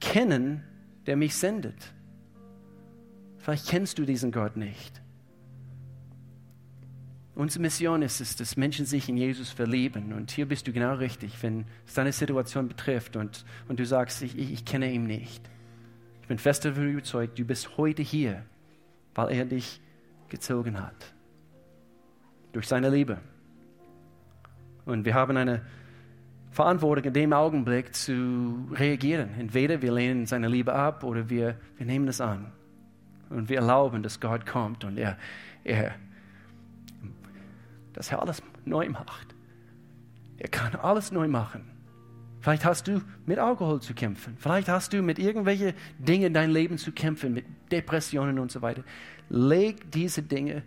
kennen, 0.00 0.62
der 1.06 1.16
mich 1.16 1.34
sendet. 1.34 1.92
Vielleicht 3.38 3.68
kennst 3.68 3.98
du 3.98 4.04
diesen 4.04 4.32
Gott 4.32 4.56
nicht. 4.56 5.00
Unsere 7.34 7.62
Mission 7.62 8.02
ist 8.02 8.20
es, 8.20 8.36
dass 8.36 8.58
Menschen 8.58 8.84
sich 8.84 9.08
in 9.08 9.16
Jesus 9.16 9.50
verlieben. 9.50 10.12
Und 10.12 10.30
hier 10.30 10.46
bist 10.46 10.68
du 10.68 10.72
genau 10.72 10.94
richtig, 10.94 11.42
wenn 11.42 11.64
es 11.86 11.94
deine 11.94 12.12
Situation 12.12 12.68
betrifft 12.68 13.16
und, 13.16 13.46
und 13.68 13.80
du 13.80 13.86
sagst, 13.86 14.22
ich, 14.22 14.38
ich 14.38 14.64
kenne 14.66 14.92
ihn 14.92 15.06
nicht. 15.06 15.42
Ich 16.20 16.28
bin 16.28 16.38
fest 16.38 16.66
davon 16.66 16.90
überzeugt, 16.90 17.38
du 17.38 17.44
bist 17.44 17.78
heute 17.78 18.02
hier, 18.02 18.44
weil 19.14 19.30
er 19.30 19.44
dich 19.44 19.80
gezogen 20.28 20.80
hat. 20.80 21.14
Durch 22.52 22.68
seine 22.68 22.90
Liebe. 22.90 23.18
Und 24.84 25.04
wir 25.04 25.14
haben 25.14 25.36
eine 25.36 25.62
Verantwortung 26.50 27.04
in 27.04 27.14
dem 27.14 27.32
Augenblick 27.32 27.94
zu 27.94 28.68
reagieren. 28.72 29.30
Entweder 29.38 29.80
wir 29.80 29.92
lehnen 29.92 30.26
seine 30.26 30.48
Liebe 30.48 30.72
ab 30.72 31.02
oder 31.04 31.30
wir, 31.30 31.56
wir 31.76 31.86
nehmen 31.86 32.08
es 32.08 32.20
an. 32.20 32.52
Und 33.30 33.48
wir 33.48 33.56
erlauben, 33.58 34.02
dass 34.02 34.20
Gott 34.20 34.44
kommt 34.44 34.84
und 34.84 34.98
er, 34.98 35.16
er 35.64 35.94
dass 37.94 38.10
er 38.10 38.20
alles 38.20 38.42
neu 38.64 38.88
macht. 38.88 39.34
Er 40.38 40.48
kann 40.48 40.74
alles 40.76 41.12
neu 41.12 41.28
machen. 41.28 41.71
Vielleicht 42.42 42.64
hast 42.64 42.88
du 42.88 43.00
mit 43.24 43.38
Alkohol 43.38 43.80
zu 43.80 43.94
kämpfen. 43.94 44.36
Vielleicht 44.38 44.68
hast 44.68 44.92
du 44.92 45.00
mit 45.00 45.18
irgendwelchen 45.18 45.72
Dingen 45.98 46.24
in 46.24 46.34
deinem 46.34 46.52
Leben 46.52 46.76
zu 46.76 46.92
kämpfen, 46.92 47.32
mit 47.32 47.46
Depressionen 47.70 48.38
und 48.38 48.50
so 48.50 48.60
weiter. 48.60 48.82
Leg 49.30 49.90
diese 49.90 50.22
Dinge 50.22 50.62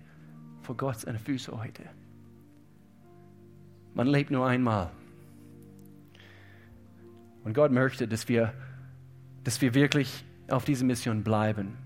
vor 0.61 0.75
Gott 0.75 1.01
seine 1.01 1.19
Füße 1.19 1.51
heute. 1.51 1.83
Man 3.93 4.07
lebt 4.07 4.31
nur 4.31 4.47
einmal. 4.47 4.89
Und 7.43 7.53
Gott 7.53 7.71
möchte, 7.71 8.07
dass 8.07 8.27
wir, 8.27 8.53
dass 9.43 9.61
wir 9.61 9.75
wirklich 9.75 10.25
auf 10.47 10.65
dieser 10.65 10.85
Mission 10.85 11.23
bleiben. 11.23 11.77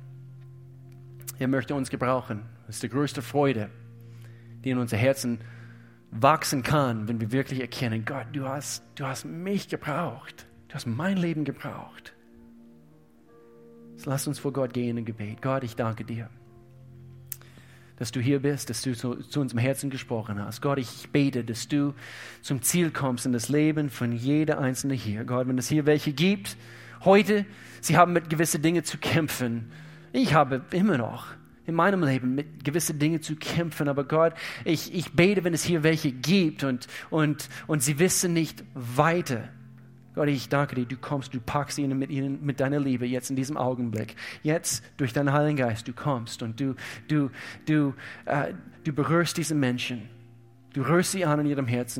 Er 1.40 1.48
möchte 1.48 1.76
uns 1.76 1.90
gebrauchen. 1.90 2.44
Das 2.68 2.78
ist 2.78 2.84
die 2.84 2.90
größte 2.90 3.22
Freude 3.22 3.70
die 4.64 4.72
in 4.72 4.78
unser 4.78 4.98
Herzen 4.98 5.40
wachsen 6.12 6.64
kann, 6.64 7.08
wenn 7.08 7.22
wir 7.22 7.32
wirklich 7.32 7.62
erkennen, 7.62 8.06
Gott, 8.06 8.28
du 8.34 8.48
hast, 8.48 8.84
du 8.96 9.06
hast 9.06 9.26
mich 9.26 9.68
gebraucht. 9.70 10.48
Du 10.68 10.76
hast 10.76 10.86
mein 10.86 11.18
Leben 11.18 11.46
gebraucht. 11.46 12.14
Lass 14.06 14.28
uns 14.28 14.40
vor 14.40 14.54
Gott 14.54 14.74
gehen 14.74 14.98
im 14.98 15.06
Gebet. 15.06 15.42
Gott, 15.42 15.64
ich 15.64 15.76
danke 15.76 16.06
dir, 16.06 16.30
dass 17.98 18.12
du 18.12 18.22
hier 18.22 18.40
bist, 18.40 18.70
dass 18.70 18.82
du 18.82 18.96
zu, 18.96 19.16
zu 19.16 19.42
unserem 19.42 19.60
Herzen 19.60 19.90
gesprochen 19.90 20.44
hast. 20.44 20.62
Gott, 20.62 20.78
ich 20.78 21.10
bete, 21.12 21.44
dass 21.44 21.68
du 21.68 21.94
zum 22.42 22.62
Ziel 22.62 22.92
kommst 22.92 23.26
in 23.26 23.34
das 23.34 23.50
Leben 23.50 23.90
von 23.90 24.14
jeder 24.14 24.60
Einzelne 24.60 24.94
hier. 24.94 25.26
Gott, 25.26 25.48
wenn 25.48 25.58
es 25.58 25.68
hier 25.68 25.86
welche 25.86 26.14
gibt, 26.14 26.56
heute, 27.04 27.46
sie 27.82 27.98
haben 27.98 28.14
mit 28.14 28.30
gewissen 28.30 28.62
Dingen 28.62 28.84
zu 28.84 28.98
kämpfen. 28.98 29.72
Ich 30.14 30.34
habe 30.34 30.62
immer 30.72 30.98
noch 30.98 31.28
in 31.70 31.76
meinem 31.76 32.04
Leben 32.04 32.36
mit 32.36 32.66
gewissen 32.66 33.00
Dingen 33.00 33.22
zu 33.22 33.36
kämpfen. 33.36 33.88
Aber 33.88 34.04
Gott, 34.04 34.34
ich, 34.66 34.94
ich 34.94 35.14
bete, 35.14 35.44
wenn 35.44 35.54
es 35.54 35.64
hier 35.64 35.84
welche 35.84 36.12
gibt 36.12 36.64
und, 36.64 36.88
und, 37.10 37.48
und 37.68 37.82
sie 37.82 38.00
wissen 38.00 38.34
nicht 38.34 38.64
weiter. 38.74 39.48
Gott, 40.16 40.28
ich 40.28 40.50
danke 40.50 40.76
dir, 40.76 40.86
du 40.86 40.98
kommst, 40.98 41.34
du 41.34 41.40
packst 41.40 41.78
ihnen 41.78 41.98
mit, 41.98 42.10
ihnen 42.10 42.44
mit 42.44 42.60
deiner 42.60 42.80
Liebe 42.80 43.06
jetzt 43.06 43.30
in 43.30 43.36
diesem 43.36 43.56
Augenblick. 43.56 44.16
Jetzt 44.44 44.84
durch 44.98 45.14
deinen 45.14 45.32
Heiligen 45.32 45.56
Geist, 45.56 45.88
du 45.88 45.94
kommst 45.94 46.44
und 46.44 46.60
du, 46.60 46.76
du, 47.08 47.30
du, 47.66 47.94
äh, 48.26 48.54
du 48.84 48.92
berührst 48.92 49.38
diese 49.38 49.56
Menschen. 49.56 50.10
Du 50.74 50.82
rührst 50.82 51.14
sie 51.14 51.26
an 51.26 51.40
in 51.40 51.46
ihrem 51.48 51.68
Herzen. 51.68 51.98